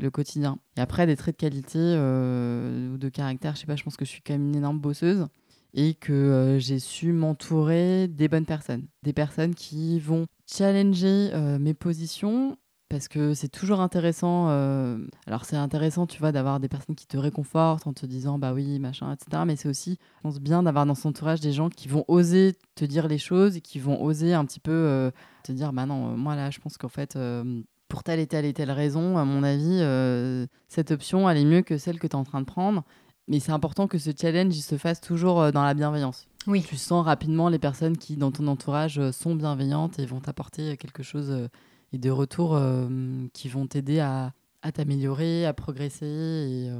le 0.00 0.10
quotidien. 0.10 0.58
Et 0.76 0.80
après, 0.80 1.06
des 1.06 1.16
traits 1.16 1.36
de 1.36 1.40
qualité 1.40 1.78
euh, 1.78 2.92
ou 2.92 2.98
de 2.98 3.08
caractère, 3.08 3.54
je 3.54 3.60
sais 3.60 3.66
pas, 3.66 3.76
je 3.76 3.84
pense 3.84 3.96
que 3.96 4.04
je 4.04 4.10
suis 4.10 4.22
quand 4.22 4.34
même 4.34 4.48
une 4.48 4.56
énorme 4.56 4.78
bosseuse 4.80 5.26
et 5.72 5.94
que 5.94 6.12
euh, 6.12 6.58
j'ai 6.58 6.78
su 6.78 7.12
m'entourer 7.12 8.08
des 8.08 8.28
bonnes 8.28 8.46
personnes. 8.46 8.86
Des 9.02 9.12
personnes 9.12 9.54
qui 9.54 10.00
vont 10.00 10.26
challenger 10.46 11.30
euh, 11.32 11.58
mes 11.58 11.74
positions 11.74 12.56
parce 12.88 13.06
que 13.06 13.34
c'est 13.34 13.48
toujours 13.48 13.80
intéressant. 13.80 14.48
alors, 15.28 15.44
c'est 15.44 15.54
intéressant, 15.54 16.08
tu 16.08 16.18
vois, 16.18 16.32
d'avoir 16.32 16.58
des 16.58 16.68
personnes 16.68 16.96
qui 16.96 17.06
te 17.06 17.16
réconfortent 17.16 17.86
en 17.86 17.92
te 17.92 18.04
disant, 18.04 18.36
bah 18.36 18.52
oui, 18.52 18.80
machin, 18.80 19.12
etc. 19.12 19.44
Mais 19.46 19.54
c'est 19.54 19.68
aussi, 19.68 19.96
je 20.16 20.22
pense 20.22 20.40
bien 20.40 20.64
d'avoir 20.64 20.86
dans 20.86 20.96
son 20.96 21.10
entourage 21.10 21.38
des 21.38 21.52
gens 21.52 21.68
qui 21.68 21.86
vont 21.86 22.04
oser 22.08 22.56
te 22.74 22.84
dire 22.84 23.06
les 23.06 23.18
choses 23.18 23.56
et 23.56 23.60
qui 23.60 23.78
vont 23.78 24.02
oser 24.02 24.34
un 24.34 24.44
petit 24.44 24.58
peu 24.58 25.12
te 25.44 25.52
dire, 25.52 25.72
bah 25.72 25.86
non, 25.86 26.16
moi 26.16 26.34
là, 26.34 26.50
je 26.50 26.58
pense 26.58 26.78
qu'en 26.78 26.88
fait, 26.88 27.16
pour 27.90 28.02
telle 28.02 28.20
et 28.20 28.26
telle 28.26 28.46
et 28.46 28.54
telle 28.54 28.70
raison, 28.70 29.18
à 29.18 29.26
mon 29.26 29.42
avis, 29.42 29.80
euh, 29.80 30.46
cette 30.68 30.92
option, 30.92 31.28
elle 31.28 31.36
est 31.36 31.44
mieux 31.44 31.60
que 31.60 31.76
celle 31.76 31.98
que 31.98 32.06
tu 32.06 32.12
es 32.12 32.16
en 32.16 32.24
train 32.24 32.40
de 32.40 32.46
prendre. 32.46 32.84
Mais 33.28 33.40
c'est 33.40 33.52
important 33.52 33.86
que 33.86 33.98
ce 33.98 34.10
challenge 34.18 34.56
il 34.56 34.62
se 34.62 34.78
fasse 34.78 35.00
toujours 35.00 35.40
euh, 35.40 35.50
dans 35.50 35.62
la 35.62 35.74
bienveillance. 35.74 36.26
Oui. 36.46 36.64
Tu 36.66 36.76
sens 36.76 37.04
rapidement 37.04 37.50
les 37.50 37.58
personnes 37.58 37.98
qui, 37.98 38.16
dans 38.16 38.30
ton 38.30 38.46
entourage, 38.46 38.98
euh, 38.98 39.12
sont 39.12 39.34
bienveillantes 39.34 39.98
et 39.98 40.06
vont 40.06 40.20
t'apporter 40.20 40.78
quelque 40.78 41.02
chose 41.02 41.48
et 41.92 41.98
des 41.98 42.10
retours 42.10 42.58
qui 43.34 43.48
vont 43.48 43.66
t'aider 43.66 43.98
à, 43.98 44.32
à 44.62 44.70
t'améliorer, 44.70 45.44
à 45.44 45.52
progresser. 45.52 46.06
Et, 46.06 46.70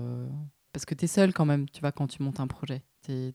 parce 0.72 0.84
que 0.84 0.94
tu 0.94 1.06
es 1.06 1.08
seul 1.08 1.32
quand 1.32 1.44
même, 1.44 1.68
tu 1.68 1.80
vois, 1.80 1.90
quand 1.90 2.06
tu 2.06 2.22
montes 2.22 2.38
un 2.38 2.46
projet 2.46 2.82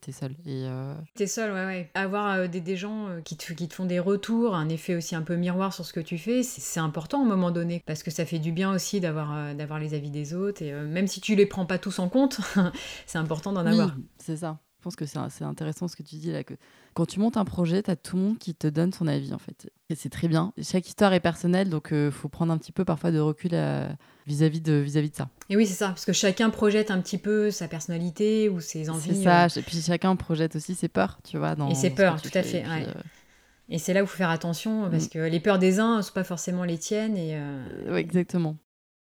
t'es 0.01 0.11
seul. 0.11 0.31
Et 0.45 0.65
euh... 0.65 0.93
T'es 1.15 1.27
seul, 1.27 1.51
ouais, 1.51 1.65
ouais. 1.65 1.91
Avoir 1.93 2.33
euh, 2.33 2.47
des, 2.47 2.61
des, 2.61 2.75
gens 2.75 3.07
euh, 3.07 3.21
qui 3.21 3.37
te, 3.37 3.53
qui 3.53 3.67
te 3.67 3.73
font 3.73 3.85
des 3.85 3.99
retours, 3.99 4.55
un 4.55 4.69
effet 4.69 4.95
aussi 4.95 5.15
un 5.15 5.21
peu 5.21 5.35
miroir 5.35 5.73
sur 5.73 5.85
ce 5.85 5.93
que 5.93 5.99
tu 5.99 6.17
fais, 6.17 6.43
c'est 6.43 6.79
important 6.79 7.21
à 7.21 7.25
un 7.25 7.27
moment 7.27 7.51
donné. 7.51 7.83
Parce 7.85 8.03
que 8.03 8.11
ça 8.11 8.25
fait 8.25 8.39
du 8.39 8.51
bien 8.51 8.73
aussi 8.73 8.99
d'avoir 8.99 9.35
euh, 9.35 9.53
d'avoir 9.53 9.79
les 9.79 9.93
avis 9.93 10.11
des 10.11 10.33
autres. 10.33 10.61
Et 10.61 10.71
même 10.71 11.07
si 11.07 11.21
tu 11.21 11.35
les 11.35 11.45
prends 11.45 11.65
pas 11.65 11.77
tous 11.77 11.99
en 11.99 12.09
compte, 12.09 12.39
c'est 13.05 13.17
important 13.17 13.53
d'en 13.53 13.65
avoir. 13.65 13.95
C'est 14.17 14.37
ça. 14.37 14.59
Je 14.79 14.83
pense 14.83 14.95
que 14.95 15.05
c'est 15.05 15.43
intéressant 15.43 15.87
ce 15.87 15.95
que 15.95 16.03
tu 16.03 16.15
dis 16.17 16.31
là. 16.31 16.43
Que 16.43 16.53
quand 16.95 17.05
tu 17.05 17.19
montes 17.19 17.37
un 17.37 17.45
projet, 17.45 17.83
tu 17.83 17.91
as 17.91 17.95
tout 17.95 18.15
le 18.15 18.23
monde 18.23 18.37
qui 18.39 18.55
te 18.55 18.65
donne 18.65 18.91
son 18.91 19.05
avis 19.05 19.33
en 19.33 19.37
fait. 19.37 19.69
Et 19.89 19.95
c'est 19.95 20.09
très 20.09 20.27
bien. 20.27 20.51
Chaque 20.59 20.87
histoire 20.87 21.13
est 21.13 21.19
personnelle, 21.19 21.69
donc 21.69 21.89
il 21.91 22.09
faut 22.09 22.29
prendre 22.29 22.51
un 22.51 22.57
petit 22.57 22.71
peu 22.71 22.85
parfois 22.85 23.11
de 23.11 23.19
recul 23.19 23.53
à 23.53 23.89
vis-à-vis 24.25 24.61
de, 24.61 24.73
vis 24.73 24.95
-vis 24.95 25.11
de 25.11 25.15
ça. 25.15 25.29
Et 25.49 25.57
oui, 25.57 25.67
c'est 25.67 25.75
ça, 25.75 25.89
parce 25.89 26.05
que 26.05 26.13
chacun 26.13 26.49
projette 26.49 26.89
un 26.89 26.99
petit 26.99 27.19
peu 27.19 27.51
sa 27.51 27.67
personnalité 27.67 28.49
ou 28.49 28.59
ses 28.59 28.89
envies. 28.89 29.15
C'est 29.15 29.23
ça, 29.23 29.45
euh. 29.45 29.59
et 29.59 29.61
puis 29.61 29.79
chacun 29.81 30.15
projette 30.15 30.55
aussi 30.55 30.73
ses 30.73 30.87
peurs, 30.87 31.19
tu 31.23 31.37
vois. 31.37 31.55
Dans 31.55 31.69
et 31.69 31.75
ses 31.75 31.91
peurs, 31.91 32.19
tout 32.21 32.31
à 32.33 32.41
fait. 32.41 32.61
Et, 32.61 32.67
ouais. 32.67 32.87
Euh, 32.87 33.01
et 33.69 33.77
c'est 33.77 33.93
là 33.93 34.01
où 34.01 34.05
il 34.05 34.07
faut 34.07 34.17
faire 34.17 34.29
attention, 34.29 34.89
parce 34.89 35.05
mm. 35.05 35.09
que 35.09 35.19
les 35.19 35.39
peurs 35.39 35.59
des 35.59 35.79
uns 35.79 35.97
ne 35.97 36.01
sont 36.01 36.13
pas 36.13 36.23
forcément 36.23 36.63
les 36.63 36.77
tiennes. 36.77 37.17
Et, 37.17 37.35
euh, 37.35 37.93
Oui, 37.93 37.99
exactement. 37.99 38.57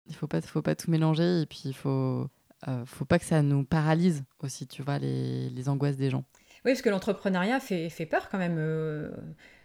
Il 0.07 0.13
ne 0.13 0.17
faut 0.17 0.27
pas, 0.27 0.41
faut 0.41 0.61
pas 0.61 0.75
tout 0.75 0.89
mélanger, 0.89 1.41
et 1.41 1.45
puis 1.45 1.61
il 1.65 1.73
faut, 1.73 2.27
euh, 2.67 2.85
faut 2.85 3.05
pas 3.05 3.19
que 3.19 3.25
ça 3.25 3.41
nous 3.41 3.63
paralyse 3.63 4.23
aussi, 4.39 4.67
tu 4.67 4.81
vois, 4.81 4.99
les, 4.99 5.49
les 5.49 5.69
angoisses 5.69 5.97
des 5.97 6.09
gens. 6.09 6.23
Oui, 6.65 6.71
parce 6.71 6.81
que 6.81 6.89
l'entrepreneuriat 6.89 7.59
fait, 7.59 7.89
fait, 7.89 8.05
peur 8.05 8.29
quand 8.29 8.37
même. 8.37 8.59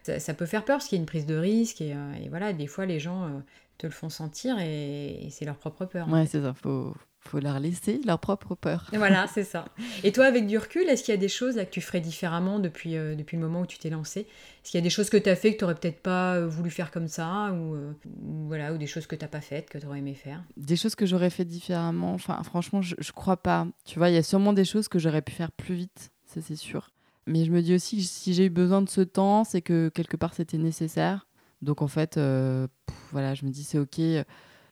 Ça, 0.03 0.19
ça, 0.19 0.35
peut 0.35 0.47
faire 0.47 0.65
peur 0.65 0.79
parce 0.79 0.89
qu'il 0.89 0.97
y 0.97 1.01
a 1.01 1.03
une 1.03 1.07
prise 1.07 1.27
de 1.27 1.37
risque 1.37 1.81
et, 1.81 1.95
et 2.23 2.29
voilà, 2.29 2.53
des 2.53 2.67
fois 2.67 2.87
les 2.87 3.01
gens 3.01 3.43
te 3.79 3.87
le 3.87 3.93
font 3.93 4.09
sentir 4.09 4.59
et, 4.59 5.29
c'est 5.31 5.45
leur 5.45 5.57
propre 5.57 5.85
peur. 5.85 6.09
Ouais, 6.09 6.27
c'est 6.27 6.41
ça. 6.41 6.55
Faut, 6.55 6.95
faut 7.21 7.41
leur 7.41 7.61
laisser 7.61 8.01
leur 8.05 8.19
propre 8.19 8.55
peur. 8.55 8.91
voilà, 8.93 9.27
c'est 9.27 9.45
ça. 9.45 9.67
Et 10.05 10.13
toi, 10.13 10.27
avec 10.27 10.47
du 10.47 10.59
recul, 10.59 10.89
est-ce 10.89 11.03
qu'il 11.03 11.13
y 11.13 11.17
a 11.17 11.21
des 11.21 11.29
choses 11.29 11.57
là, 11.57 11.65
que 11.65 11.71
tu 11.71 11.81
ferais 11.81 12.01
différemment 12.01 12.59
depuis, 12.59 12.97
euh, 12.97 13.15
depuis 13.15 13.37
le 13.37 13.43
moment 13.43 13.63
où 13.63 13.67
tu 13.67 13.79
t'es 13.79 13.91
lancé 13.91 14.21
Est-ce 14.21 14.71
qu'il 14.71 14.79
y 14.79 14.83
a 14.83 14.85
des 14.85 14.91
choses 14.91 15.11
que 15.11 15.17
tu 15.17 15.29
as 15.29 15.37
fait 15.37 15.53
que 15.53 15.59
tu 15.59 15.65
n'aurais 15.65 15.75
peut-être 15.75 16.01
pas 16.01 16.37
euh, 16.37 16.47
voulu 16.47 16.71
faire 16.71 16.91
comme 16.91 17.09
ça 17.09 17.53
ou, 17.53 17.75
euh, 17.75 17.93
ou, 18.23 18.47
voilà, 18.47 18.73
ou 18.73 18.79
des 18.79 18.87
choses 18.87 19.07
que 19.07 19.17
tu 19.17 19.25
n'as 19.25 19.29
pas 19.29 19.41
faites, 19.41 19.69
que 19.69 19.79
tu 19.79 19.87
aurais 19.87 19.99
aimé 19.99 20.15
faire? 20.15 20.43
Des 20.57 20.77
choses 20.77 20.95
que 20.95 21.07
j'aurais 21.07 21.31
fait 21.31 21.45
différemment 21.45 22.15
Enfin, 22.15 22.41
franchement, 22.45 22.81
je, 22.81 22.95
je 22.99 23.13
crois 23.13 23.37
pas. 23.37 23.67
Tu 23.85 23.99
vois, 23.99 24.09
il 24.09 24.15
y 24.15 24.19
a 24.19 24.23
sûrement 24.23 24.53
des 24.53 24.65
choses 24.65 24.89
que 24.89 24.99
j'aurais 24.99 25.23
pu 25.23 25.33
faire 25.33 25.53
plus 25.53 25.75
vite, 25.75 26.13
c'est 26.41 26.57
sûr. 26.57 26.91
Mais 27.27 27.45
je 27.45 27.51
me 27.51 27.61
dis 27.61 27.75
aussi 27.75 27.97
que 27.97 28.03
si 28.03 28.35
j'ai 28.35 28.47
eu 28.47 28.51
besoin 28.51 28.83
de 28.83 28.89
ce 28.89 29.01
temps, 29.01 29.45
c'est 29.45 29.63
que 29.63 29.89
quelque 29.89 30.17
part 30.17 30.35
c'était 30.35 30.59
nécessaire. 30.59 31.27
Donc 31.63 31.83
en 31.83 31.89
fait, 31.89 32.17
euh, 32.17 32.67
voilà, 33.13 33.35
je 33.35 33.45
me 33.45 33.51
dis 33.51 33.65
c'est 33.65 33.79
ok. 33.79 34.01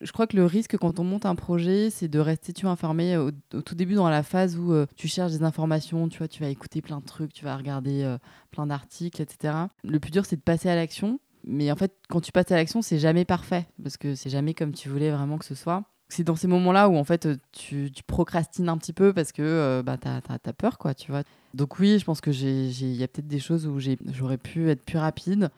Je 0.01 0.11
crois 0.11 0.27
que 0.27 0.35
le 0.35 0.45
risque 0.45 0.77
quand 0.77 0.99
on 0.99 1.03
monte 1.03 1.25
un 1.25 1.35
projet, 1.35 1.89
c'est 1.89 2.07
de 2.07 2.19
rester 2.19 2.53
tu 2.53 2.67
informé 2.67 3.17
au, 3.17 3.31
tout 3.31 3.75
début 3.75 3.95
dans 3.95 4.09
la 4.09 4.23
phase 4.23 4.57
où 4.57 4.71
euh, 4.71 4.85
tu 4.95 5.07
cherches 5.07 5.31
des 5.31 5.43
informations, 5.43 6.07
tu 6.09 6.17
vois, 6.19 6.27
tu 6.27 6.41
vas 6.41 6.49
écouter 6.49 6.81
plein 6.81 6.99
de 6.99 7.05
trucs, 7.05 7.33
tu 7.33 7.43
vas 7.43 7.57
regarder 7.57 8.03
euh, 8.03 8.17
plein 8.51 8.67
d'articles, 8.67 9.21
etc. 9.21 9.53
Le 9.83 9.99
plus 9.99 10.11
dur, 10.11 10.25
c'est 10.25 10.35
de 10.35 10.41
passer 10.41 10.69
à 10.69 10.75
l'action. 10.75 11.19
Mais 11.47 11.71
en 11.71 11.75
fait, 11.75 11.93
quand 12.09 12.21
tu 12.21 12.31
passes 12.31 12.51
à 12.51 12.55
l'action, 12.55 12.81
c'est 12.81 12.99
jamais 12.99 13.25
parfait 13.25 13.67
parce 13.83 13.97
que 13.97 14.15
c'est 14.15 14.29
jamais 14.29 14.53
comme 14.53 14.73
tu 14.73 14.89
voulais 14.89 15.11
vraiment 15.11 15.37
que 15.37 15.45
ce 15.45 15.55
soit. 15.55 15.83
C'est 16.07 16.23
dans 16.23 16.35
ces 16.35 16.47
moments-là 16.47 16.87
où 16.87 16.97
en 16.97 17.03
fait 17.03 17.27
tu, 17.51 17.91
procrastines 18.07 18.69
un 18.69 18.77
petit 18.77 18.93
peu 18.93 19.13
parce 19.13 19.31
que 19.31 19.81
bah, 19.83 19.97
tu 19.97 20.07
as, 20.07 20.21
as, 20.29 20.53
peur, 20.53 20.77
quoi, 20.77 20.93
tu 20.93 21.11
vois. 21.11 21.23
Donc 21.55 21.79
oui, 21.79 21.97
je 21.99 22.03
pense 22.03 22.19
que 22.19 22.31
il 22.31 22.95
y 22.95 23.03
a 23.03 23.07
peut-être 23.07 23.27
des 23.27 23.39
choses 23.39 23.65
où 23.65 23.79
j'aurais 23.79 24.37
pu 24.37 24.69
être 24.69 24.83
plus 24.83 24.97
rapide. 24.97 25.49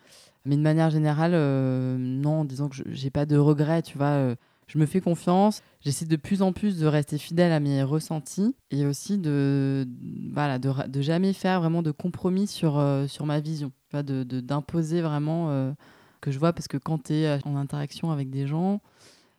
Mais 0.45 0.55
de 0.55 0.61
manière 0.61 0.91
générale, 0.91 1.31
euh, 1.33 1.97
non, 1.97 2.45
disons 2.45 2.69
que 2.69 2.77
j'ai 2.85 3.09
pas 3.09 3.25
de 3.25 3.35
regrets, 3.35 3.81
tu 3.81 3.97
vois. 3.97 4.07
Euh, 4.07 4.35
je 4.67 4.77
me 4.77 4.85
fais 4.85 5.01
confiance. 5.01 5.61
J'essaie 5.81 6.05
de 6.05 6.15
plus 6.15 6.41
en 6.41 6.53
plus 6.53 6.77
de 6.77 6.85
rester 6.85 7.17
fidèle 7.17 7.51
à 7.51 7.59
mes 7.59 7.81
ressentis 7.81 8.55
et 8.69 8.85
aussi 8.85 9.17
de, 9.17 9.87
voilà, 10.33 10.59
de, 10.59 11.01
jamais 11.01 11.33
faire 11.33 11.61
vraiment 11.61 11.81
de 11.81 11.91
compromis 11.91 12.47
sur, 12.47 12.77
euh, 12.77 13.07
sur 13.07 13.25
ma 13.25 13.39
vision. 13.39 13.71
De, 13.93 14.23
d'imposer 14.23 15.01
vraiment 15.01 15.73
que 16.19 16.29
je 16.29 16.37
vois, 16.37 16.51
parce 16.53 16.67
que 16.67 16.77
quand 16.77 17.05
tu 17.05 17.13
es 17.13 17.39
en 17.45 17.55
interaction 17.55 18.11
avec 18.11 18.29
des 18.29 18.45
gens, 18.45 18.81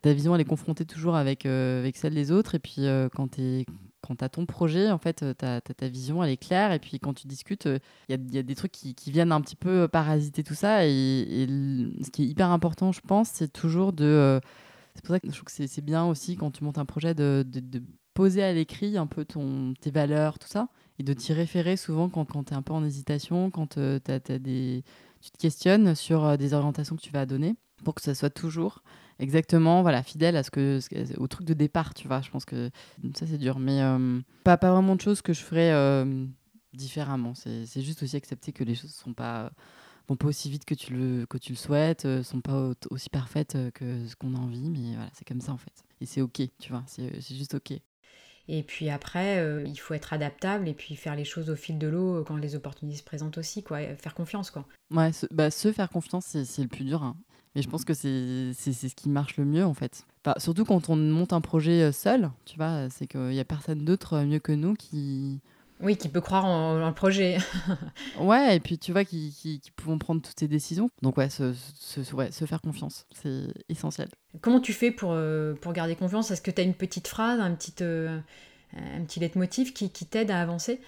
ta 0.00 0.12
vision 0.14 0.34
elle 0.34 0.40
est 0.40 0.46
confrontée 0.46 0.86
toujours 0.86 1.14
avec, 1.14 1.44
avec 1.44 1.96
celle 1.98 2.14
des 2.14 2.32
autres. 2.32 2.54
Et 2.54 2.58
puis 2.58 2.86
quand 3.14 3.32
tu 3.32 3.42
es 3.42 3.66
quand 4.00 4.16
tu 4.16 4.24
as 4.24 4.28
ton 4.28 4.46
projet, 4.46 4.90
en 4.90 4.98
fait, 4.98 5.24
ta, 5.36 5.60
ta 5.60 5.88
vision, 5.88 6.22
elle 6.22 6.30
est 6.30 6.36
claire. 6.36 6.72
Et 6.72 6.78
puis 6.78 6.98
quand 6.98 7.14
tu 7.14 7.26
discutes, 7.26 7.68
il 8.08 8.34
y, 8.34 8.38
a, 8.38 8.42
des 8.42 8.54
trucs 8.54 8.72
qui, 8.72 8.94
viennent 9.10 9.32
un 9.32 9.40
petit 9.40 9.56
peu 9.56 9.88
parasiter 9.88 10.42
tout 10.42 10.54
ça. 10.54 10.86
Et, 10.86 11.46
ce 12.02 12.10
qui 12.10 12.22
est 12.24 12.26
hyper 12.26 12.50
important, 12.50 12.92
je 12.92 13.00
pense, 13.00 13.28
c'est 13.30 13.52
toujours 13.52 13.92
de 13.92 14.40
c'est 14.98 15.04
pour 15.04 15.14
ça 15.14 15.20
que 15.20 15.28
je 15.28 15.32
trouve 15.32 15.44
que 15.44 15.66
c'est 15.68 15.84
bien 15.84 16.06
aussi 16.06 16.36
quand 16.36 16.50
tu 16.50 16.64
montes 16.64 16.78
un 16.78 16.84
projet 16.84 17.14
de, 17.14 17.44
poser 18.14 18.42
à 18.42 18.52
l'écrit 18.52 18.98
un 18.98 19.06
peu 19.06 19.24
ton, 19.24 19.74
tes 19.80 19.92
valeurs, 19.92 20.40
tout 20.40 20.48
ça, 20.48 20.66
et 20.98 21.04
de 21.04 21.12
t'y 21.12 21.32
référer 21.32 21.76
souvent 21.76 22.08
quand, 22.08 22.24
quand 22.24 22.42
tu 22.42 22.52
es 22.52 22.56
un 22.56 22.62
peu 22.62 22.72
en 22.72 22.84
hésitation, 22.84 23.52
quand 23.52 23.78
euh, 23.78 24.00
tu 24.00 25.30
te 25.30 25.38
questionnes 25.38 25.94
sur 25.94 26.24
euh, 26.24 26.36
des 26.36 26.52
orientations 26.52 26.96
que 26.96 27.00
tu 27.00 27.12
vas 27.12 27.26
donner, 27.26 27.54
pour 27.84 27.94
que 27.94 28.02
ça 28.02 28.16
soit 28.16 28.30
toujours 28.30 28.82
exactement 29.18 29.82
voilà 29.82 30.02
fidèle 30.02 30.36
à 30.36 30.42
ce 30.42 30.50
que 30.50 30.78
au 31.18 31.26
truc 31.26 31.46
de 31.46 31.54
départ 31.54 31.94
tu 31.94 32.06
vois 32.06 32.20
je 32.20 32.30
pense 32.30 32.44
que 32.44 32.70
ça 33.14 33.26
c'est 33.26 33.38
dur 33.38 33.58
mais 33.58 33.82
euh, 33.82 34.20
pas 34.44 34.56
pas 34.56 34.72
vraiment 34.72 34.96
de 34.96 35.00
choses 35.00 35.22
que 35.22 35.32
je 35.32 35.40
ferais 35.40 35.72
différemment 36.72 37.34
c'est 37.34 37.82
juste 37.82 38.02
aussi 38.02 38.16
accepter 38.16 38.52
que 38.52 38.64
les 38.64 38.74
choses 38.74 38.94
sont 38.94 39.14
pas 39.14 39.50
vont 40.08 40.16
pas 40.16 40.28
aussi 40.28 40.50
vite 40.50 40.64
que 40.64 40.74
tu 40.74 40.94
le, 40.94 41.26
que 41.26 41.38
tu 41.38 41.52
le 41.52 41.58
souhaites, 41.58 42.04
euh, 42.04 42.22
sont 42.22 42.40
pas 42.40 42.72
aussi 42.90 43.10
parfaites 43.10 43.54
euh, 43.54 43.70
que 43.70 44.06
ce 44.06 44.16
qu'on 44.16 44.34
a 44.34 44.38
envie, 44.38 44.70
mais 44.70 44.94
voilà, 44.94 45.10
c'est 45.12 45.26
comme 45.26 45.40
ça 45.40 45.52
en 45.52 45.58
fait. 45.58 45.84
Et 46.00 46.06
c'est 46.06 46.20
ok, 46.20 46.40
tu 46.58 46.70
vois, 46.70 46.82
c'est 46.86 47.20
juste 47.20 47.54
ok. 47.54 47.72
Et 48.50 48.62
puis 48.62 48.88
après, 48.88 49.40
euh, 49.40 49.62
il 49.66 49.76
faut 49.76 49.92
être 49.92 50.14
adaptable 50.14 50.68
et 50.68 50.74
puis 50.74 50.96
faire 50.96 51.14
les 51.14 51.26
choses 51.26 51.50
au 51.50 51.56
fil 51.56 51.78
de 51.78 51.86
l'eau 51.86 52.24
quand 52.24 52.36
les 52.36 52.54
opportunités 52.54 52.96
se 52.96 53.02
présentent 53.02 53.36
aussi, 53.36 53.62
quoi. 53.62 53.80
Faire 53.96 54.14
confiance, 54.14 54.50
quoi. 54.50 54.66
Ouais, 54.90 55.12
se, 55.12 55.26
bah, 55.30 55.50
se 55.50 55.70
faire 55.70 55.90
confiance, 55.90 56.24
c'est 56.24 56.62
le 56.62 56.68
plus 56.68 56.84
dur. 56.84 57.02
Hein. 57.02 57.14
Mais 57.54 57.62
je 57.62 57.68
pense 57.68 57.84
que 57.84 57.94
c'est 57.94 58.52
ce 58.54 58.94
qui 58.94 59.08
marche 59.08 59.36
le 59.36 59.44
mieux, 59.44 59.64
en 59.64 59.74
fait. 59.74 60.04
surtout 60.38 60.64
quand 60.64 60.88
on 60.90 60.96
monte 60.96 61.32
un 61.32 61.40
projet 61.40 61.92
seul, 61.92 62.30
tu 62.44 62.56
vois, 62.56 62.88
c'est 62.90 63.06
qu'il 63.06 63.20
n'y 63.20 63.40
a 63.40 63.44
personne 63.44 63.84
d'autre 63.84 64.18
mieux 64.20 64.38
que 64.38 64.52
nous 64.52 64.74
qui, 64.74 65.40
oui, 65.80 65.96
qui 65.96 66.08
peut 66.08 66.20
croire 66.20 66.44
en, 66.44 66.86
le 66.86 66.94
projet. 66.94 67.38
ouais, 68.20 68.56
et 68.56 68.60
puis 68.60 68.78
tu 68.78 68.92
vois, 68.92 69.04
qui, 69.04 69.30
qui, 69.30 69.70
pouvons 69.76 69.98
prendre 69.98 70.20
toutes 70.20 70.38
ces 70.38 70.48
décisions. 70.48 70.90
Donc 71.02 71.16
ouais, 71.16 71.30
se, 71.30 71.54
se, 71.54 72.14
ouais, 72.14 72.32
se 72.32 72.44
faire 72.46 72.60
confiance, 72.60 73.06
c'est 73.14 73.44
essentiel. 73.68 74.08
Comment 74.40 74.60
tu 74.60 74.72
fais 74.72 74.90
pour, 74.90 75.10
euh, 75.12 75.54
pour 75.54 75.72
garder 75.72 75.94
confiance? 75.94 76.30
Est-ce 76.30 76.42
que 76.42 76.50
tu 76.50 76.60
as 76.60 76.64
une 76.64 76.74
petite 76.74 77.06
phrase, 77.06 77.38
un 77.40 77.54
petit, 77.54 77.74
euh, 77.82 78.18
un 78.76 79.02
petit 79.04 79.20
leitmotiv 79.20 79.72
qui, 79.72 79.90
qui 79.90 80.06
t'aide 80.06 80.30
à 80.30 80.40
avancer 80.40 80.80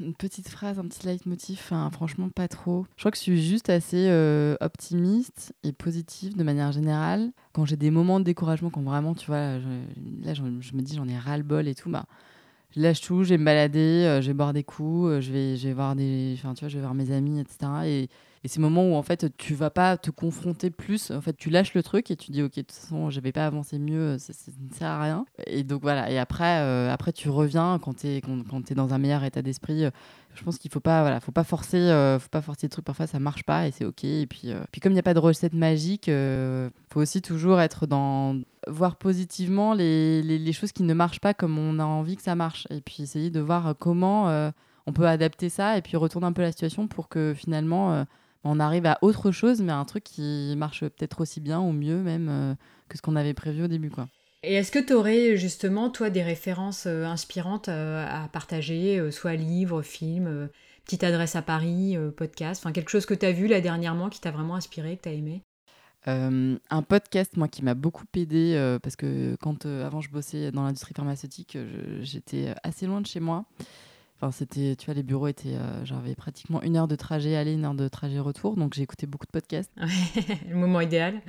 Une 0.00 0.14
petite 0.14 0.48
phrase, 0.48 0.78
un 0.78 0.86
petit 0.86 1.06
leitmotiv, 1.06 1.58
franchement 1.58 2.28
pas 2.30 2.48
trop. 2.48 2.86
Je 2.96 3.02
crois 3.02 3.10
que 3.10 3.16
je 3.16 3.22
suis 3.22 3.42
juste 3.42 3.68
assez 3.70 4.08
euh, 4.08 4.56
optimiste 4.60 5.54
et 5.62 5.72
positive 5.72 6.36
de 6.36 6.42
manière 6.42 6.72
générale. 6.72 7.30
Quand 7.52 7.64
j'ai 7.64 7.76
des 7.76 7.90
moments 7.90 8.18
de 8.18 8.24
découragement, 8.24 8.70
quand 8.70 8.82
vraiment, 8.82 9.14
tu 9.14 9.26
vois, 9.26 9.58
là 10.22 10.34
je, 10.34 10.42
me 10.42 10.80
dis 10.80 10.96
j'en 10.96 11.08
ai 11.08 11.18
ras-le-bol 11.18 11.68
et 11.68 11.74
tout, 11.74 11.90
bah 11.90 12.06
je 12.70 12.80
lâche 12.80 13.00
tout, 13.00 13.24
je 13.24 13.30
vais 13.30 13.38
me 13.38 13.44
balader, 13.44 14.04
euh, 14.06 14.20
je 14.20 14.28
vais 14.28 14.34
boire 14.34 14.52
des 14.52 14.64
coups, 14.64 15.08
euh, 15.08 15.20
je 15.20 15.32
vais, 15.32 15.56
je 15.56 15.68
vais 15.68 15.74
voir 15.74 15.96
des, 15.96 16.36
tu 16.36 16.46
vois, 16.46 16.54
je 16.68 16.76
vais 16.76 16.80
voir 16.80 16.94
mes 16.94 17.10
amis, 17.10 17.40
etc. 17.40 17.58
Et, 17.86 18.08
et 18.44 18.48
c'est 18.48 18.60
moments 18.60 18.84
où 18.84 18.94
en 18.94 19.02
fait 19.02 19.36
tu 19.36 19.54
vas 19.54 19.70
pas 19.70 19.96
te 19.96 20.10
confronter 20.10 20.70
plus. 20.70 21.10
En 21.10 21.20
fait, 21.20 21.36
tu 21.36 21.50
lâches 21.50 21.74
le 21.74 21.82
truc 21.82 22.10
et 22.10 22.16
tu 22.16 22.30
dis 22.30 22.42
ok, 22.42 22.54
de 22.56 22.60
toute 22.62 22.72
façon, 22.72 23.10
je 23.10 23.20
vais 23.20 23.32
pas 23.32 23.46
avancer 23.46 23.78
mieux, 23.78 24.18
ça, 24.18 24.32
ne 24.60 24.74
sert 24.74 24.88
à 24.88 25.02
rien. 25.02 25.26
Et 25.46 25.64
donc 25.64 25.82
voilà. 25.82 26.10
Et 26.10 26.18
après, 26.18 26.60
euh, 26.60 26.92
après 26.92 27.12
tu 27.12 27.28
reviens 27.28 27.78
quand 27.82 27.98
tu 27.98 28.08
es 28.08 28.20
quand, 28.20 28.42
quand 28.48 28.72
dans 28.72 28.94
un 28.94 28.98
meilleur 28.98 29.24
état 29.24 29.42
d'esprit. 29.42 29.84
je 30.34 30.44
pense 30.44 30.58
qu'il 30.58 30.70
faut 30.70 30.80
voilà, 30.84 31.20
faut 31.20 31.32
pas 31.32 31.44
forcer, 31.44 31.78
faut 32.20 32.28
pas 32.28 32.42
forcer 32.42 32.66
le 32.66 32.70
truc. 32.70 32.84
Parfois, 32.84 33.06
ça 33.06 33.18
marche 33.18 33.44
pas 33.44 33.66
et 33.66 33.70
c'est 33.70 33.84
ok. 33.84 34.04
Et 34.04 34.26
puis, 34.26 34.52
puis 34.72 34.80
comme 34.80 34.92
il 34.92 34.96
n'y 34.96 35.00
a 35.00 35.04
pas 35.04 35.14
de 35.14 35.18
recette 35.18 35.54
magique, 35.54 36.10
faut 36.90 37.00
aussi 37.00 37.22
toujours 37.22 37.60
être 37.60 37.86
dans 37.86 38.36
voir 38.68 38.96
positivement 38.96 39.74
les, 39.74 40.22
les, 40.22 40.52
choses 40.52 40.72
qui 40.72 40.82
ne 40.82 40.94
marchent 40.94 41.20
pas 41.20 41.34
comme 41.34 41.58
on 41.58 41.78
a 41.78 41.84
envie 41.84 42.16
que 42.16 42.22
ça 42.22 42.34
marche. 42.34 42.66
Et 42.70 42.80
puis 42.80 43.02
essayer 43.02 43.30
de 43.30 43.40
voir 43.40 43.74
comment 43.78 44.28
euh, 44.28 44.50
on 44.86 44.92
peut 44.92 45.06
adapter 45.06 45.48
ça 45.48 45.76
et 45.76 45.82
puis 45.82 45.96
retourner 45.96 46.26
un 46.26 46.32
peu 46.32 46.42
la 46.42 46.52
situation 46.52 46.86
pour 46.86 47.08
que 47.08 47.34
finalement 47.36 47.92
euh, 47.92 48.04
on 48.44 48.60
arrive 48.60 48.86
à 48.86 48.98
autre 49.02 49.30
chose, 49.30 49.60
mais 49.60 49.72
un 49.72 49.84
truc 49.84 50.04
qui 50.04 50.54
marche 50.56 50.80
peut-être 50.80 51.20
aussi 51.20 51.40
bien 51.40 51.60
ou 51.60 51.72
mieux 51.72 52.02
même 52.02 52.28
euh, 52.28 52.54
que 52.88 52.96
ce 52.96 53.02
qu'on 53.02 53.16
avait 53.16 53.34
prévu 53.34 53.64
au 53.64 53.68
début. 53.68 53.90
quoi. 53.90 54.08
Et 54.42 54.54
est-ce 54.54 54.70
que 54.70 54.78
tu 54.78 54.92
aurais 54.92 55.36
justement, 55.36 55.90
toi, 55.90 56.10
des 56.10 56.22
références 56.22 56.86
inspirantes 56.86 57.68
à 57.68 58.28
partager, 58.32 59.10
soit 59.10 59.34
livres, 59.34 59.82
films, 59.82 60.48
petite 60.84 61.02
adresse 61.02 61.34
à 61.34 61.42
Paris, 61.42 61.96
podcast, 62.16 62.62
enfin 62.62 62.72
quelque 62.72 62.90
chose 62.90 63.04
que 63.04 63.14
tu 63.14 63.26
as 63.26 63.32
vu 63.32 63.48
là 63.48 63.60
dernièrement 63.60 64.08
qui 64.08 64.20
t'a 64.20 64.30
vraiment 64.30 64.54
inspiré, 64.54 64.96
que 64.96 65.02
tu 65.02 65.08
as 65.08 65.12
aimé? 65.12 65.42
Euh, 66.06 66.56
un 66.70 66.82
podcast, 66.82 67.36
moi, 67.36 67.48
qui 67.48 67.64
m'a 67.64 67.74
beaucoup 67.74 68.04
aidé, 68.14 68.54
euh, 68.54 68.78
parce 68.78 68.96
que 68.96 69.36
quand 69.40 69.66
euh, 69.66 69.86
avant 69.86 70.00
je 70.00 70.10
bossais 70.10 70.50
dans 70.52 70.62
l'industrie 70.62 70.94
pharmaceutique, 70.94 71.58
j'étais 72.00 72.54
assez 72.62 72.86
loin 72.86 73.00
de 73.00 73.06
chez 73.06 73.20
moi. 73.20 73.44
Enfin, 74.20 74.32
c'était, 74.32 74.74
tu 74.76 74.86
vois, 74.86 74.94
les 74.94 75.04
bureaux 75.04 75.28
étaient, 75.28 75.56
j'avais 75.84 76.14
pratiquement 76.14 76.60
une 76.62 76.76
heure 76.76 76.88
de 76.88 76.96
trajet 76.96 77.36
aller, 77.36 77.52
une 77.52 77.64
heure 77.64 77.74
de 77.74 77.86
trajet 77.86 78.18
retour, 78.18 78.56
donc 78.56 78.74
j'ai 78.74 78.82
écouté 78.82 79.06
beaucoup 79.06 79.26
de 79.26 79.30
podcasts. 79.30 79.70
le 80.48 80.56
moment 80.56 80.80
idéal. 80.80 81.20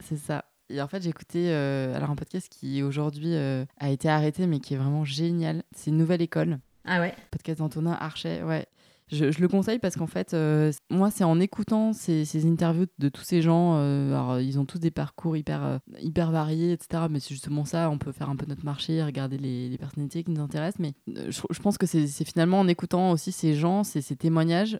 C'est 0.00 0.16
ça. 0.16 0.44
Et 0.68 0.82
en 0.82 0.88
fait, 0.88 1.02
j'ai 1.02 1.10
écouté 1.10 1.52
alors 1.52 2.10
un 2.10 2.16
podcast 2.16 2.48
qui 2.48 2.82
aujourd'hui 2.82 3.36
a 3.36 3.90
été 3.90 4.08
arrêté, 4.08 4.46
mais 4.48 4.58
qui 4.58 4.74
est 4.74 4.76
vraiment 4.76 5.04
génial. 5.04 5.62
C'est 5.74 5.92
nouvelle 5.92 6.22
école. 6.22 6.58
Ah 6.84 7.00
ouais. 7.00 7.14
Podcast 7.30 7.60
d'Antonin 7.60 7.92
Archet, 7.92 8.42
ouais. 8.42 8.66
Je, 9.12 9.26
le 9.26 9.48
conseille 9.48 9.78
parce 9.78 9.96
qu'en 9.96 10.06
fait, 10.06 10.32
euh, 10.32 10.72
moi, 10.88 11.10
c'est 11.10 11.22
en 11.22 11.38
écoutant 11.38 11.92
ces, 11.92 12.46
interviews 12.46 12.86
de 12.98 13.10
tous 13.10 13.22
ces 13.22 13.42
gens. 13.42 13.74
Euh, 13.76 14.14
alors, 14.14 14.40
ils 14.40 14.58
ont 14.58 14.64
tous 14.64 14.78
des 14.78 14.90
parcours 14.90 15.36
hyper, 15.36 15.62
euh, 15.62 15.78
hyper 16.00 16.30
variés, 16.30 16.72
etc. 16.72 17.04
Mais 17.10 17.20
c'est 17.20 17.34
justement 17.34 17.66
ça, 17.66 17.90
on 17.90 17.98
peut 17.98 18.12
faire 18.12 18.30
un 18.30 18.36
peu 18.36 18.46
notre 18.46 18.64
marché, 18.64 19.02
regarder 19.02 19.36
les, 19.36 19.76
personnalités 19.76 20.24
qui 20.24 20.30
nous 20.30 20.40
intéressent. 20.40 20.80
Mais 20.80 20.94
je, 21.06 21.60
pense 21.60 21.76
que 21.76 21.86
c'est 21.86 22.24
finalement 22.24 22.60
en 22.60 22.68
écoutant 22.68 23.10
aussi 23.10 23.32
ces 23.32 23.54
gens, 23.54 23.84
ces, 23.84 24.02
témoignages 24.16 24.78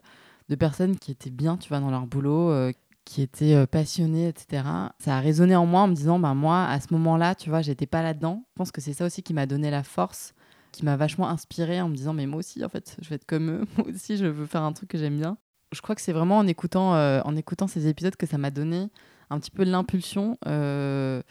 de 0.49 0.55
personnes 0.55 0.97
qui 0.97 1.11
étaient 1.11 1.29
bien, 1.29 1.57
tu 1.57 1.69
vois, 1.69 1.79
dans 1.79 1.91
leur 1.91 2.07
boulot, 2.07 2.71
qui 3.05 3.21
étaient 3.21 3.67
passionnées, 3.67 4.29
etc. 4.29 4.63
Ça 4.97 5.17
a 5.17 5.19
résonné 5.19 5.55
en 5.55 5.67
moi 5.67 5.81
en 5.81 5.87
me 5.87 5.93
disant, 5.93 6.17
bah, 6.17 6.33
moi, 6.33 6.65
à 6.65 6.79
ce 6.79 6.87
moment-là, 6.93 7.35
tu 7.35 7.51
vois, 7.51 7.61
j'étais 7.61 7.85
pas 7.85 8.01
là-dedans. 8.01 8.43
Je 8.53 8.55
pense 8.55 8.71
que 8.71 8.81
c'est 8.81 8.93
ça 8.93 9.05
aussi 9.05 9.21
qui 9.21 9.35
m'a 9.35 9.45
donné 9.45 9.69
la 9.69 9.83
force 9.83 10.33
qui 10.73 10.83
m'a 10.83 10.97
vachement 10.97 11.29
inspirée 11.29 11.79
en 11.79 11.87
me 11.87 11.95
disant 11.95 12.11
mais 12.13 12.25
moi 12.25 12.39
aussi 12.39 12.65
en 12.65 12.69
fait 12.69 12.97
je 13.01 13.07
vais 13.07 13.15
être 13.15 13.25
comme 13.25 13.49
eux, 13.49 13.65
moi 13.77 13.87
aussi 13.87 14.17
je 14.17 14.25
veux 14.25 14.45
faire 14.45 14.63
un 14.63 14.73
truc 14.73 14.89
que 14.89 14.97
j'aime 14.97 15.17
bien. 15.17 15.37
Je 15.71 15.81
crois 15.81 15.95
que 15.95 16.01
c'est 16.01 16.11
vraiment 16.11 16.37
en 16.37 16.45
écoutant, 16.45 16.95
euh, 16.95 17.21
en 17.23 17.35
écoutant 17.35 17.67
ces 17.67 17.87
épisodes 17.87 18.15
que 18.15 18.27
ça 18.27 18.37
m'a 18.37 18.51
donné 18.51 18.89
un 19.29 19.39
petit 19.39 19.49
peu 19.49 19.63
l'impulsion 19.63 20.37
euh, 20.45 21.23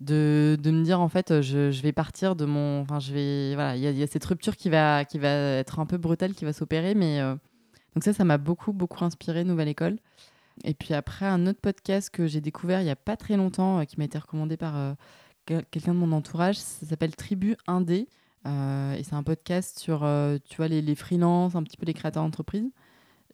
de, 0.00 0.56
de, 0.62 0.70
me 0.70 0.82
dire 0.84 1.00
en 1.00 1.08
fait 1.08 1.42
je, 1.42 1.70
je, 1.70 1.82
vais 1.82 1.92
partir 1.92 2.36
de 2.36 2.44
mon, 2.44 2.80
enfin 2.82 3.00
je 3.00 3.12
vais 3.12 3.54
voilà 3.54 3.76
il 3.76 3.82
y, 3.82 3.98
y, 3.98 4.02
a 4.02 4.06
cette 4.06 4.24
rupture 4.24 4.56
qui 4.56 4.70
va 4.70 5.04
qui 5.04 5.18
va 5.18 5.28
être 5.28 5.80
un 5.80 5.86
peu 5.86 5.98
brutale 5.98 6.34
qui 6.34 6.44
va 6.44 6.52
s'opérer 6.52 6.94
mais 6.94 7.20
euh, 7.20 7.34
donc 7.94 8.04
ça 8.04 8.12
ça 8.12 8.24
m'a 8.24 8.38
beaucoup 8.38 8.72
beaucoup 8.72 9.04
inspiré 9.04 9.44
Nouvelle 9.44 9.68
École. 9.68 9.98
Et 10.64 10.74
puis 10.74 10.94
après 10.94 11.26
un 11.26 11.46
autre 11.46 11.60
podcast 11.60 12.10
que 12.10 12.26
j'ai 12.26 12.40
découvert 12.40 12.80
il 12.80 12.86
y 12.86 12.90
a 12.90 12.96
pas 12.96 13.16
très 13.16 13.36
longtemps 13.36 13.84
qui 13.84 13.98
m'a 13.98 14.04
été 14.04 14.18
recommandé 14.18 14.56
par 14.56 14.96
quelqu'un 15.46 15.94
de 15.94 15.98
mon 15.98 16.12
entourage, 16.12 16.56
ça 16.56 16.86
s'appelle 16.86 17.16
Tribu 17.16 17.56
Indé. 17.66 18.06
Euh, 18.46 18.94
et 18.94 19.02
c'est 19.02 19.14
un 19.14 19.22
podcast 19.22 19.78
sur, 19.78 20.04
euh, 20.04 20.38
tu 20.44 20.56
vois, 20.56 20.68
les, 20.68 20.82
les 20.82 20.94
freelances, 20.94 21.54
un 21.54 21.62
petit 21.62 21.76
peu 21.76 21.86
les 21.86 21.94
créateurs 21.94 22.22
d'entreprise. 22.22 22.70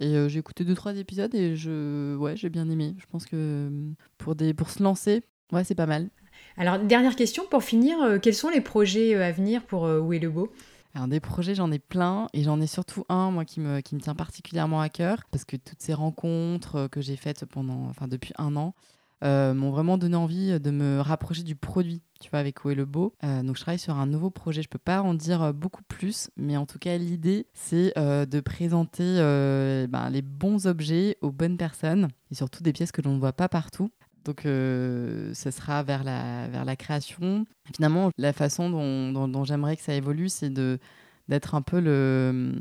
Et 0.01 0.15
euh, 0.15 0.29
j'ai 0.29 0.39
écouté 0.39 0.65
deux 0.65 0.75
trois 0.75 0.97
épisodes 0.97 1.35
et 1.35 1.57
je, 1.57 2.15
ouais, 2.17 2.37
j'ai 2.37 2.51
bien 2.51 2.69
aimé. 2.69 2.95
Je 2.99 3.07
pense 3.07 3.27
que 3.27 3.71
pour 4.17 4.35
des, 4.35 4.55
pour 4.55 4.71
se 4.71 4.83
lancer, 4.83 5.23
ouais, 5.53 5.65
c'est 5.65 5.75
pas 5.75 5.87
mal. 5.87 6.09
Alors 6.57 6.79
dernière 6.79 7.17
question 7.17 7.45
pour 7.51 7.65
finir, 7.65 7.97
quels 8.23 8.35
sont 8.35 8.49
les 8.49 8.61
projets 8.61 9.15
à 9.17 9.33
venir 9.33 9.65
pour 9.65 9.83
Où 9.83 10.13
est 10.13 10.21
le 10.21 10.31
beau? 10.31 10.53
Alors 10.95 11.09
des 11.09 11.21
projets, 11.21 11.55
j'en 11.55 11.71
ai 11.73 11.79
plein 11.79 12.29
et 12.33 12.43
j'en 12.43 12.61
ai 12.61 12.67
surtout 12.67 13.05
un 13.09 13.31
moi 13.31 13.45
qui 13.45 13.61
me, 13.61 13.81
qui 13.81 13.95
me 13.97 14.01
tient 14.01 14.15
particulièrement 14.15 14.81
à 14.81 14.89
cœur 14.89 15.25
parce 15.31 15.45
que 15.45 15.57
toutes 15.57 15.81
ces 15.81 15.95
rencontres 15.95 16.89
que 16.89 17.01
j'ai 17.01 17.17
faites 17.17 17.45
pendant, 17.45 17.87
enfin 17.89 18.09
depuis 18.09 18.33
un 18.39 18.55
an, 18.57 18.75
euh, 19.25 19.55
m'ont 19.55 19.71
vraiment 19.71 19.99
donné 19.99 20.17
envie 20.17 20.61
de 20.61 20.71
me 20.71 21.01
rapprocher 21.01 21.43
du 21.43 21.57
produit, 21.57 22.03
tu 22.21 22.31
vois, 22.31 22.39
avec 22.39 22.65
Où 22.65 22.71
est 22.71 22.75
le 22.75 22.85
beau. 22.85 23.15
Euh, 23.25 23.43
donc 23.43 23.57
je 23.57 23.63
travaille 23.63 23.79
sur 23.79 23.97
un 23.97 24.07
nouveau 24.07 24.31
projet, 24.31 24.63
je 24.63 24.69
peux 24.69 24.79
pas 24.79 25.03
en 25.03 25.15
dire 25.15 25.43
euh, 25.43 25.53
beaucoup 25.53 25.83
plus, 25.83 26.31
mais 26.37 26.57
en 26.57 26.67
tout 26.67 26.79
cas 26.79 26.97
l'idée 26.99 27.47
c'est 27.55 27.93
de 27.97 28.41
présenter 28.41 29.17
ben, 29.89 30.11
les 30.11 30.23
bons 30.23 30.67
objets 30.67 31.17
aux 31.21 31.33
bonnes 31.33 31.57
personnes 31.57 32.09
et 32.31 32.35
surtout 32.35 32.63
des 32.63 32.73
pièces 32.73 32.93
que 32.93 33.03
l'on 33.03 33.15
ne 33.15 33.21
voit 33.21 33.33
pas 33.33 33.49
partout. 33.49 33.91
Donc, 34.25 34.43
ce 34.45 35.33
sera 35.51 35.83
vers 35.83 36.05
la, 36.05 36.49
vers 36.49 36.65
la 36.65 36.77
création. 36.77 37.47
finalement, 37.75 38.11
la 38.19 38.33
façon 38.33 38.69
dont 38.71 39.45
j'aimerais 39.45 39.77
que 39.77 39.83
ça 39.83 39.95
évolue, 39.95 40.29
c'est 40.29 40.51
de, 40.51 40.79
d'être 41.29 41.55
un 41.55 41.63
peu 41.63 41.81
le, 41.81 42.55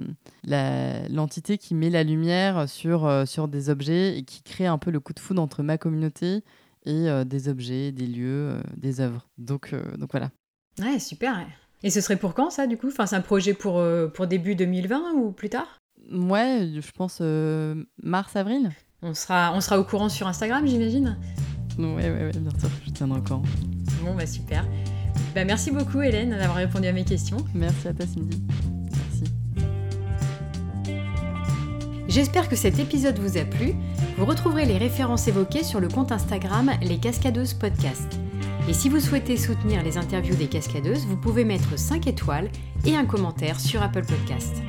l'entité 1.10 1.58
qui 1.58 1.74
met 1.76 1.90
la 1.90 2.04
lumière 2.04 2.68
sur, 2.68 3.06
euh, 3.06 3.26
sur 3.26 3.48
des 3.48 3.70
objets 3.70 4.18
et 4.18 4.24
qui 4.24 4.42
crée 4.44 4.66
un 4.68 4.78
peu 4.78 4.92
le 4.92 5.00
coup 5.00 5.14
de 5.14 5.20
foudre 5.20 5.42
entre 5.42 5.64
ma 5.64 5.78
communauté 5.78 6.44
et 6.86 7.08
des 7.26 7.50
objets, 7.50 7.92
des 7.92 8.08
lieux, 8.08 8.62
des 8.78 9.02
œuvres. 9.02 9.28
Donc, 9.38 9.76
donc 9.98 10.12
voilà. 10.12 10.32
Ouais, 10.80 11.00
super. 11.00 11.46
Et 11.84 11.90
ce 11.90 12.00
serait 12.00 12.16
pour 12.16 12.34
quand 12.34 12.50
ça 12.50 12.66
du 12.66 12.78
coup? 12.78 12.88
Enfin, 12.88 13.06
C'est 13.06 13.18
un 13.18 13.22
projet 13.22 13.54
pour, 13.54 13.84
pour 14.14 14.28
début 14.28 14.56
2020 14.56 15.12
ou 15.16 15.32
plus 15.34 15.50
tard? 15.50 15.68
Ouais, 16.10 16.70
je 16.80 16.92
pense 16.92 17.22
mars-avril. 18.02 18.70
On 19.02 19.14
sera, 19.14 19.52
on 19.54 19.60
sera 19.60 19.80
au 19.80 19.84
courant 19.84 20.08
sur 20.08 20.28
Instagram, 20.28 20.66
j'imagine? 20.66 21.18
Oui, 21.78 21.86
ouais, 21.86 22.10
ouais, 22.10 22.32
bien 22.32 22.60
sûr, 22.60 22.70
je 22.86 22.92
tiendrai 22.92 23.22
courant. 23.22 23.44
Bon, 24.04 24.16
bah 24.16 24.26
super. 24.26 24.66
Bah, 25.38 25.46
merci 25.46 25.70
beaucoup 25.70 26.02
Hélène 26.02 26.32
d'avoir 26.32 26.56
répondu 26.56 26.88
à 26.88 26.92
mes 26.92 27.04
questions. 27.04 27.38
Merci 27.54 27.88
à 27.88 27.94
toi 27.94 28.08
Cindy. 28.08 28.42
Merci. 28.90 29.24
J'espère 32.08 32.50
que 32.50 32.56
cet 32.56 32.80
épisode 32.80 33.20
vous 33.20 33.38
a 33.38 33.46
plu. 33.46 33.76
Vous 34.18 34.26
retrouverez 34.26 34.66
les 34.66 34.80
références 34.80 35.28
évoquées 35.28 35.64
sur 35.64 35.80
le 35.80 35.90
compte 35.90 36.12
Instagram 36.12 36.72
Les 36.82 36.98
Cascadeuses 36.98 37.54
Podcast. 37.54 38.18
Et 38.68 38.74
si 38.74 38.90
vous 38.90 39.00
souhaitez 39.00 39.38
soutenir 39.38 39.84
les 39.84 40.00
interviews 40.00 40.36
des 40.36 40.48
cascadeuses, 40.48 41.06
vous 41.06 41.18
pouvez 41.18 41.46
mettre 41.46 41.78
5 41.78 42.08
étoiles 42.08 42.50
et 42.86 42.96
un 42.96 43.06
commentaire 43.06 43.60
sur 43.60 43.84
Apple 43.84 44.06
Podcast. 44.08 44.64